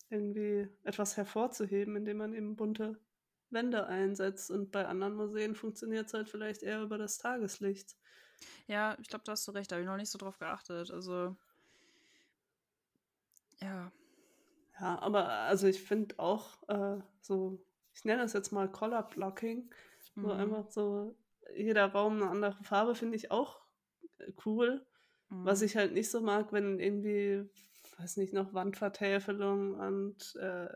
irgendwie 0.09 0.69
etwas 0.85 1.17
hervorzuheben, 1.17 1.97
indem 1.97 2.19
man 2.19 2.33
eben 2.33 2.55
bunte 2.55 3.01
Wände 3.51 3.87
einsetzt. 3.87 4.51
Und 4.51 4.71
bei 4.71 4.85
anderen 4.85 5.15
Museen 5.15 5.55
funktioniert 5.55 6.07
es 6.07 6.13
halt 6.13 6.29
vielleicht 6.29 6.63
eher 6.63 6.81
über 6.81 6.97
das 6.97 7.17
Tageslicht. 7.17 7.95
Ja, 8.67 8.97
ich 9.01 9.09
glaube, 9.09 9.23
da 9.25 9.33
hast 9.33 9.47
du 9.47 9.51
recht. 9.51 9.71
Da 9.71 9.75
habe 9.75 9.83
ich 9.83 9.87
noch 9.89 9.97
nicht 9.97 10.11
so 10.11 10.17
drauf 10.17 10.37
geachtet. 10.39 10.91
Also, 10.91 11.35
ja. 13.59 13.91
Ja, 14.79 14.99
aber 14.99 15.29
also 15.29 15.67
ich 15.67 15.83
finde 15.83 16.17
auch 16.17 16.57
äh, 16.67 17.01
so, 17.21 17.63
ich 17.93 18.03
nenne 18.03 18.23
das 18.23 18.33
jetzt 18.33 18.51
mal 18.51 18.71
Color 18.71 19.03
Blocking. 19.03 19.69
Mhm. 20.15 20.21
So 20.21 20.31
einfach 20.31 20.71
so, 20.71 21.15
jeder 21.55 21.85
Raum 21.87 22.15
eine 22.15 22.29
andere 22.29 22.63
Farbe 22.63 22.95
finde 22.95 23.15
ich 23.15 23.31
auch 23.31 23.61
äh, 24.17 24.31
cool. 24.45 24.85
Mhm. 25.29 25.45
Was 25.45 25.61
ich 25.61 25.75
halt 25.75 25.93
nicht 25.93 26.09
so 26.09 26.21
mag, 26.21 26.51
wenn 26.51 26.79
irgendwie, 26.79 27.47
weiß 27.97 28.17
nicht, 28.17 28.33
noch 28.33 28.53
Wandvertäfelung 28.53 29.75
und 29.75 30.35
äh, 30.37 30.69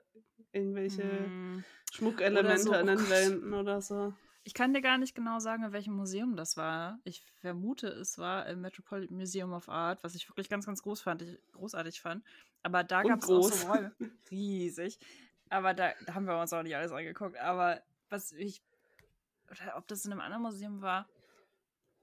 irgendwelche 0.52 1.04
mhm. 1.04 1.64
Schmuckelemente 1.96 2.60
so, 2.60 2.72
an 2.72 2.88
den 2.88 3.00
oh 3.00 3.10
Wänden 3.10 3.54
oder 3.54 3.82
so. 3.82 4.14
Ich 4.44 4.54
kann 4.54 4.74
dir 4.74 4.82
gar 4.82 4.98
nicht 4.98 5.16
genau 5.16 5.40
sagen, 5.40 5.64
in 5.64 5.72
welchem 5.72 5.96
Museum 5.96 6.36
das 6.36 6.56
war. 6.56 7.00
Ich 7.04 7.24
vermute, 7.42 7.88
es 7.88 8.18
war 8.18 8.46
im 8.48 8.62
Metropolitan 8.62 9.18
Museum 9.18 9.54
of 9.54 9.70
Art, 9.70 10.04
was 10.04 10.14
ich 10.14 10.30
wirklich 10.30 10.50
ganz, 10.50 10.66
ganz 10.66 10.84
groß 10.84 11.02
fand, 11.02 11.24
ich, 11.24 11.40
großartig 11.54 12.02
fand. 12.02 12.24
Aber 12.62 12.84
da 12.84 13.02
gab 13.04 13.24
es 13.24 13.30
auch 13.30 13.42
so 13.42 13.68
Räume. 13.68 13.96
Riesig. 14.30 15.00
Aber 15.50 15.74
da, 15.74 15.94
da, 16.06 16.14
haben 16.14 16.28
wir 16.28 16.40
uns 16.40 16.54
auch 16.54 16.64
nicht 16.64 16.76
alles 16.76 16.92
angeguckt. 16.92 17.38
Aber 17.38 17.82
was 18.10 18.34
ich, 18.34 18.62
oder 19.50 19.78
ob 19.78 19.88
das 19.88 20.06
in 20.06 20.12
einem 20.12 20.22
anderen 20.22 20.44
Museum 20.44 20.82
war, 20.82 21.08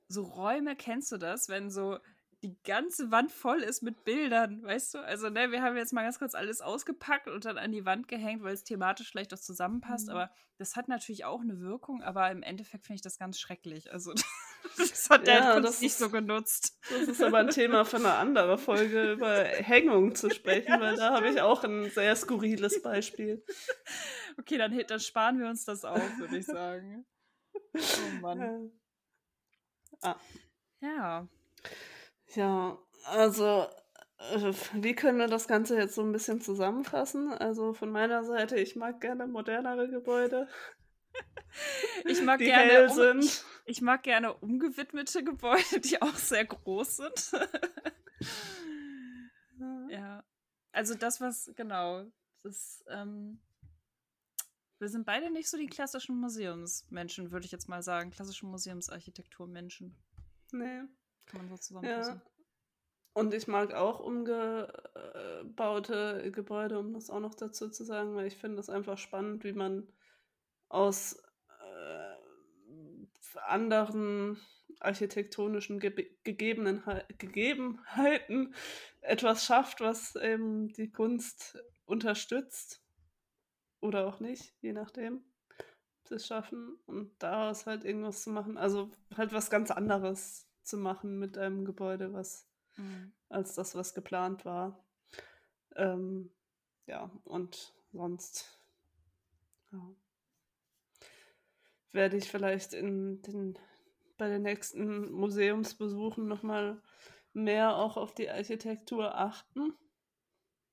so 0.09 0.23
Räume, 0.23 0.75
kennst 0.75 1.13
du 1.13 1.19
das, 1.19 1.49
wenn 1.49 1.71
so 1.71 1.99
die 2.43 2.61
ganze 2.65 3.11
Wand 3.13 3.31
voll 3.31 3.63
ist 3.63 3.83
mit 3.83 4.05
Bildern, 4.05 4.63
weißt 4.65 4.95
du? 4.95 4.99
Also, 4.99 5.31
ne, 5.31 5.53
wir 5.53 5.63
haben 5.63 5.77
jetzt 5.77 5.93
mal 5.93 6.03
ganz 6.03 6.19
kurz 6.19 6.35
alles 6.35 6.61
ausgepackt 6.61 7.29
und 7.29 7.45
dann 7.45 7.57
an 7.57 7.71
die 7.71 7.85
Wand 7.85 8.09
gehängt, 8.09 8.43
weil 8.43 8.53
es 8.53 8.65
thematisch 8.65 9.11
vielleicht 9.11 9.33
auch 9.33 9.39
zusammenpasst. 9.39 10.09
Mhm. 10.09 10.15
Aber 10.15 10.31
das 10.59 10.75
hat 10.75 10.89
natürlich 10.89 11.25
auch 11.25 11.41
eine 11.41 11.61
Wirkung, 11.61 12.03
aber 12.03 12.31
im 12.31 12.43
Endeffekt 12.43 12.87
finde 12.87 12.97
ich 12.97 13.03
das 13.03 13.19
ganz 13.19 13.39
schrecklich. 13.39 13.93
Also, 13.93 14.13
das 14.77 15.09
hat 15.09 15.29
der 15.29 15.35
ja, 15.35 15.61
das 15.61 15.81
nicht 15.81 15.95
so 15.95 16.11
genutzt. 16.11 16.79
Das 16.91 17.03
ist 17.03 17.23
aber 17.23 17.39
ein 17.39 17.51
Thema 17.51 17.85
für 17.85 17.99
eine 17.99 18.15
andere 18.15 18.59
Folge, 18.59 19.13
über 19.13 19.45
Hängung 19.45 20.17
zu 20.17 20.29
sprechen, 20.31 20.81
weil 20.81 20.97
da 20.97 21.15
habe 21.15 21.29
ich 21.29 21.41
auch 21.41 21.63
ein 21.63 21.91
sehr 21.91 22.17
skurriles 22.17 22.83
Beispiel. 22.83 23.45
Okay, 24.39 24.57
dann, 24.57 24.75
dann 24.89 24.99
sparen 24.99 25.39
wir 25.39 25.47
uns 25.47 25.67
das 25.67 25.85
auf, 25.85 26.01
würde 26.17 26.39
ich 26.39 26.47
sagen. 26.47 27.05
Oh 27.75 28.21
Mann. 28.23 28.73
Ja. 30.03 30.11
Ah. 30.13 30.21
ja. 30.81 31.29
Ja, 32.35 32.79
also 33.05 33.67
äh, 34.19 34.53
wie 34.75 34.95
können 34.95 35.19
wir 35.19 35.29
das 35.29 35.49
Ganze 35.49 35.77
jetzt 35.77 35.95
so 35.95 36.03
ein 36.03 36.13
bisschen 36.13 36.41
zusammenfassen? 36.41 37.33
Also 37.33 37.73
von 37.73 37.91
meiner 37.91 38.25
Seite, 38.25 38.59
ich 38.59 38.77
mag 38.77 39.01
gerne 39.01 39.27
modernere 39.27 39.89
Gebäude. 39.89 40.49
Ich 42.07 42.23
mag, 42.23 42.39
gerne 42.39 42.91
um, 42.91 43.21
ich 43.67 43.83
mag 43.83 44.03
gerne 44.03 44.33
umgewidmete 44.33 45.23
Gebäude, 45.23 45.81
die 45.81 46.01
auch 46.01 46.15
sehr 46.15 46.47
groß 46.47 46.97
sind. 46.97 47.33
ja. 49.91 50.25
Also 50.73 50.95
das, 50.95 51.21
was, 51.21 51.53
genau, 51.55 52.07
das, 52.43 52.83
ähm, 52.89 53.41
wir 54.79 54.89
sind 54.89 55.05
beide 55.05 55.31
nicht 55.31 55.49
so 55.49 55.59
die 55.59 55.67
klassischen 55.67 56.19
Museumsmenschen, 56.19 57.31
würde 57.31 57.45
ich 57.45 57.53
jetzt 57.53 57.69
mal 57.69 57.83
sagen. 57.83 58.11
Klassischen 58.11 58.51
Museumsarchitekturmenschen. 58.51 59.95
Nee. 60.51 60.83
Kann 61.27 61.41
man 61.41 61.49
so 61.49 61.57
zusammenfassen. 61.57 62.23
Ja. 62.25 62.33
Und 63.15 63.35
ich 63.35 63.47
mag 63.47 63.75
auch 63.75 64.01
umgebaute 64.01 64.73
Gebäude, 66.33 66.79
um 66.79 66.95
das 66.95 67.11
auch 67.11 67.21
noch 67.21 67.35
dazu 67.35 67.69
zu 67.69 67.85
sagen, 67.85 68.15
weil 68.15 68.27
ich 68.27 68.39
finde 68.39 68.59
es 68.61 68.71
einfach 68.71 68.97
spannend, 68.97 69.45
wie 69.45 69.53
man 69.53 69.87
aus 70.69 71.23
äh, 71.61 72.15
anderen 73.47 74.41
architektonischen 74.81 75.79
Ge 75.79 76.09
Gegebenheiten 76.25 78.55
etwas 79.03 79.45
schafft, 79.45 79.81
was 79.81 80.17
eben 80.17 80.69
die 80.69 80.91
Kunst 80.91 81.59
unterstützt. 81.85 82.83
Oder 83.81 84.07
auch 84.07 84.21
nicht, 84.21 84.55
je 84.61 84.73
nachdem. 84.73 85.25
Sie 86.05 86.15
es 86.15 86.27
schaffen 86.27 86.79
und 86.87 87.23
daraus 87.23 87.67
halt 87.67 87.85
irgendwas 87.85 88.23
zu 88.23 88.31
machen. 88.31 88.57
Also 88.57 88.91
halt 89.17 89.33
was 89.33 89.51
ganz 89.51 89.71
anderes 89.71 90.49
zu 90.63 90.77
machen 90.77 91.19
mit 91.19 91.39
einem 91.39 91.65
Gebäude, 91.65 92.13
was 92.13 92.47
mhm. 92.77 93.13
als 93.29 93.55
das, 93.55 93.75
was 93.75 93.95
geplant 93.95 94.45
war. 94.45 94.85
Ähm, 95.77 96.31
ja, 96.87 97.11
und 97.25 97.75
sonst 97.93 98.61
ja, 99.73 99.95
werde 101.93 102.17
ich 102.17 102.31
vielleicht 102.31 102.75
in 102.75 103.23
den, 103.23 103.59
bei 104.19 104.29
den 104.29 104.43
nächsten 104.43 105.11
Museumsbesuchen 105.13 106.27
nochmal 106.27 106.83
mehr 107.33 107.77
auch 107.77 107.97
auf 107.97 108.15
die 108.15 108.31
Architektur 108.31 109.17
achten. 109.17 109.75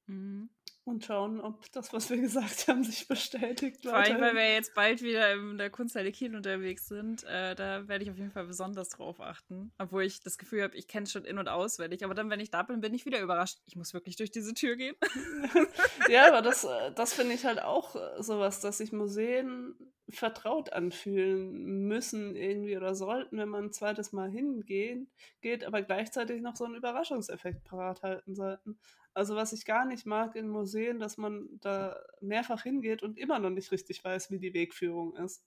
Mhm 0.05 0.49
und 0.89 1.05
schauen, 1.05 1.39
ob 1.39 1.71
das, 1.71 1.93
was 1.93 2.09
wir 2.09 2.17
gesagt 2.17 2.67
haben, 2.67 2.83
sich 2.83 3.07
bestätigt. 3.07 3.83
Vor 3.83 3.93
allem, 3.93 4.19
weil 4.19 4.35
wir 4.35 4.53
jetzt 4.53 4.73
bald 4.73 5.01
wieder 5.01 5.33
in 5.33 5.57
der 5.57 5.69
Kunsthalle 5.69 6.11
Kiel 6.11 6.35
unterwegs 6.35 6.87
sind. 6.87 7.23
Äh, 7.23 7.55
da 7.55 7.87
werde 7.87 8.03
ich 8.03 8.11
auf 8.11 8.17
jeden 8.17 8.31
Fall 8.31 8.45
besonders 8.45 8.89
drauf 8.89 9.21
achten. 9.21 9.71
Obwohl 9.77 10.03
ich 10.03 10.21
das 10.21 10.37
Gefühl 10.37 10.63
habe, 10.63 10.75
ich 10.75 10.87
kenne 10.87 11.03
es 11.03 11.11
schon 11.11 11.25
in- 11.25 11.37
und 11.37 11.47
auswendig. 11.47 12.03
Aber 12.03 12.13
dann, 12.13 12.29
wenn 12.29 12.39
ich 12.39 12.51
da 12.51 12.63
bin, 12.63 12.81
bin 12.81 12.93
ich 12.93 13.05
wieder 13.05 13.21
überrascht. 13.21 13.59
Ich 13.65 13.75
muss 13.75 13.93
wirklich 13.93 14.15
durch 14.15 14.31
diese 14.31 14.53
Tür 14.53 14.75
gehen. 14.75 14.95
ja, 16.09 16.27
aber 16.27 16.41
das, 16.41 16.63
äh, 16.63 16.91
das 16.95 17.13
finde 17.13 17.35
ich 17.35 17.45
halt 17.45 17.61
auch 17.61 17.95
äh, 17.95 18.21
sowas, 18.21 18.61
dass 18.61 18.79
sich 18.79 18.91
Museen 18.91 19.75
vertraut 20.11 20.73
anfühlen 20.73 21.87
müssen 21.87 22.35
irgendwie 22.35 22.75
oder 22.75 22.95
sollten, 22.95 23.37
wenn 23.37 23.49
man 23.49 23.65
ein 23.65 23.71
zweites 23.71 24.11
Mal 24.11 24.29
hingehen 24.29 25.09
geht, 25.41 25.63
aber 25.63 25.81
gleichzeitig 25.81 26.41
noch 26.41 26.55
so 26.55 26.65
einen 26.65 26.75
Überraschungseffekt 26.75 27.63
parat 27.63 28.01
halten 28.01 28.35
sollten. 28.35 28.79
Also 29.19 29.35
was 29.35 29.51
ich 29.51 29.65
gar 29.65 29.83
nicht 29.83 30.05
mag 30.05 30.37
in 30.37 30.47
Museen, 30.47 30.97
dass 30.97 31.17
man 31.17 31.49
da 31.59 32.01
mehrfach 32.21 32.63
hingeht 32.63 33.03
und 33.03 33.17
immer 33.17 33.37
noch 33.37 33.49
nicht 33.49 33.69
richtig 33.69 34.01
weiß, 34.01 34.31
wie 34.31 34.39
die 34.39 34.53
Wegführung 34.53 35.13
ist. 35.17 35.43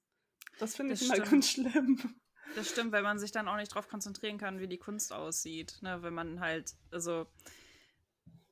Das 0.58 0.76
finde 0.76 0.92
ich 0.92 1.02
immer 1.02 1.16
ganz 1.16 1.48
schlimm. 1.52 1.98
Das 2.54 2.68
stimmt, 2.68 2.92
weil 2.92 3.02
man 3.02 3.18
sich 3.18 3.32
dann 3.32 3.48
auch 3.48 3.56
nicht 3.56 3.72
darauf 3.72 3.88
konzentrieren 3.88 4.36
kann, 4.36 4.60
wie 4.60 4.68
die 4.68 4.76
Kunst 4.76 5.10
aussieht. 5.14 5.78
Ne? 5.80 6.02
Wenn 6.02 6.12
man 6.12 6.40
halt, 6.40 6.74
also 6.90 7.26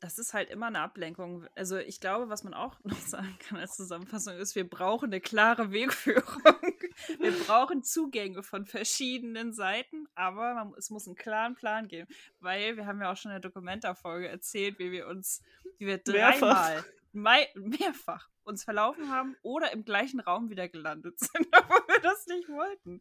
das 0.01 0.18
ist 0.18 0.34
halt 0.34 0.51
immer 0.51 0.66
eine 0.66 0.80
Ablenkung. 0.80 1.46
Also 1.55 1.76
ich 1.76 2.01
glaube, 2.01 2.28
was 2.28 2.42
man 2.42 2.55
auch 2.55 2.76
noch 2.84 2.98
sagen 2.98 3.36
kann 3.38 3.59
als 3.59 3.76
Zusammenfassung 3.76 4.36
ist, 4.36 4.55
wir 4.55 4.68
brauchen 4.68 5.07
eine 5.07 5.20
klare 5.20 5.72
Wegführung. 5.72 6.42
wir 7.18 7.32
brauchen 7.46 7.82
Zugänge 7.82 8.42
von 8.42 8.66
verschiedenen 8.66 9.53
Seiten, 9.53 10.09
aber 10.14 10.55
man, 10.55 10.74
es 10.78 10.90
muss 10.90 11.07
einen 11.07 11.16
klaren 11.16 11.55
Plan 11.55 11.88
geben, 11.88 12.09
weil 12.40 12.76
wir 12.76 12.86
haben 12.86 13.01
ja 13.01 13.12
auch 13.12 13.16
schon 13.16 13.30
in 13.30 13.40
der 13.40 13.51
Dokumenta-Folge 13.51 14.28
erzählt, 14.28 14.78
wie 14.78 14.90
wir 14.90 15.07
uns, 15.07 15.42
wie 15.78 15.86
wir 15.86 15.98
dreimal, 15.98 16.84
mehrfach. 17.12 17.55
mehrfach 17.55 18.28
uns 18.44 18.64
verlaufen 18.64 19.11
haben 19.11 19.36
oder 19.42 19.72
im 19.72 19.84
gleichen 19.84 20.20
Raum 20.20 20.51
wieder 20.51 20.68
gelandet 20.68 21.18
sind, 21.20 21.46
obwohl 21.57 21.86
wir 21.88 22.01
das 22.01 22.26
nicht 22.26 22.48
wollten. 22.48 23.01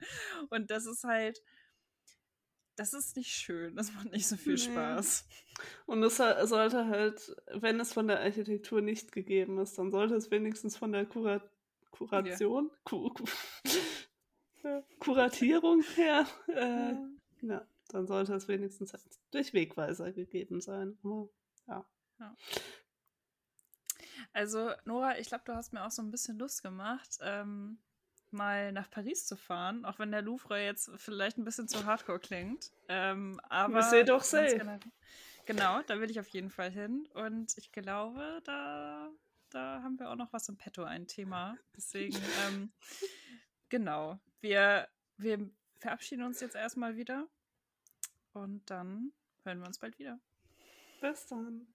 Und 0.50 0.72
das 0.72 0.86
ist 0.86 1.04
halt, 1.04 1.42
das 2.80 2.94
ist 2.94 3.18
nicht 3.18 3.32
schön. 3.32 3.76
Das 3.76 3.94
macht 3.94 4.12
nicht 4.14 4.26
so 4.26 4.38
viel 4.38 4.54
nee. 4.54 4.60
Spaß. 4.60 5.28
Und 5.86 6.02
es 6.02 6.16
sollte 6.16 6.88
halt, 6.88 7.36
wenn 7.54 7.78
es 7.82 7.92
von 7.92 8.08
der 8.08 8.22
Architektur 8.22 8.80
nicht 8.80 9.12
gegeben 9.12 9.60
ist, 9.60 9.78
dann 9.78 9.92
sollte 9.92 10.16
es 10.16 10.32
wenigstens 10.32 10.78
von 10.78 10.94
der 10.94 11.06
Kurat 11.06 11.44
Kuration, 11.92 12.70
ja. 12.72 12.78
Ku 12.86 13.10
Ku 13.10 13.26
Kuratierung 15.00 15.84
her, 15.96 16.26
äh, 16.48 16.94
ja. 16.94 17.12
ja. 17.42 17.68
dann 17.90 18.08
sollte 18.08 18.34
es 18.36 18.48
wenigstens 18.48 18.94
halt 18.94 19.04
durch 19.32 19.54
Wegweiser 19.54 20.14
gegeben 20.14 20.62
sein. 20.62 20.98
ja. 21.68 21.86
ja. 22.20 22.36
Also, 24.32 24.72
Nora, 24.86 25.18
ich 25.18 25.28
glaube, 25.28 25.44
du 25.46 25.54
hast 25.54 25.74
mir 25.74 25.86
auch 25.86 25.92
so 25.92 26.02
ein 26.02 26.12
bisschen 26.12 26.38
Lust 26.38 26.64
gemacht. 26.64 27.18
Ähm, 27.22 27.80
mal 28.34 28.72
nach 28.72 28.90
Paris 28.90 29.26
zu 29.26 29.36
fahren, 29.36 29.86
auch 29.86 30.00
wenn 30.00 30.12
der 30.12 30.22
Louvre 30.22 30.64
jetzt 30.64 30.92
vielleicht 30.96 31.38
ein 31.38 31.44
bisschen 31.44 31.68
zu 31.68 31.86
hardcore 31.86 32.20
klingt. 32.20 32.72
Ähm, 32.88 33.40
aber 33.50 33.82
c'est 33.82 34.04
doch 34.06 34.24
say. 34.24 34.62
Genau, 35.46 35.82
da 35.82 36.00
will 36.00 36.12
ich 36.12 36.20
auf 36.20 36.28
jeden 36.28 36.52
Fall 36.52 36.70
hin. 36.70 37.08
Und 37.16 37.58
ich 37.58 37.72
glaube, 37.72 38.42
da, 38.44 39.10
da 39.50 39.82
haben 39.82 39.98
wir 39.98 40.12
auch 40.12 40.16
noch 40.16 40.32
was 40.32 40.48
im 40.48 40.58
Petto, 40.58 40.84
ein 40.84 41.08
Thema. 41.08 41.58
Deswegen, 41.76 42.16
ähm, 42.48 42.72
genau. 43.70 44.20
Wir, 44.42 44.88
wir 45.18 45.50
verabschieden 45.80 46.24
uns 46.24 46.40
jetzt 46.40 46.56
erstmal 46.56 46.98
wieder. 46.98 47.28
Und 48.34 48.70
dann 48.70 49.12
hören 49.44 49.60
wir 49.60 49.68
uns 49.68 49.80
bald 49.80 49.98
wieder. 49.98 50.20
Bis 51.02 51.26
dann. 51.26 51.68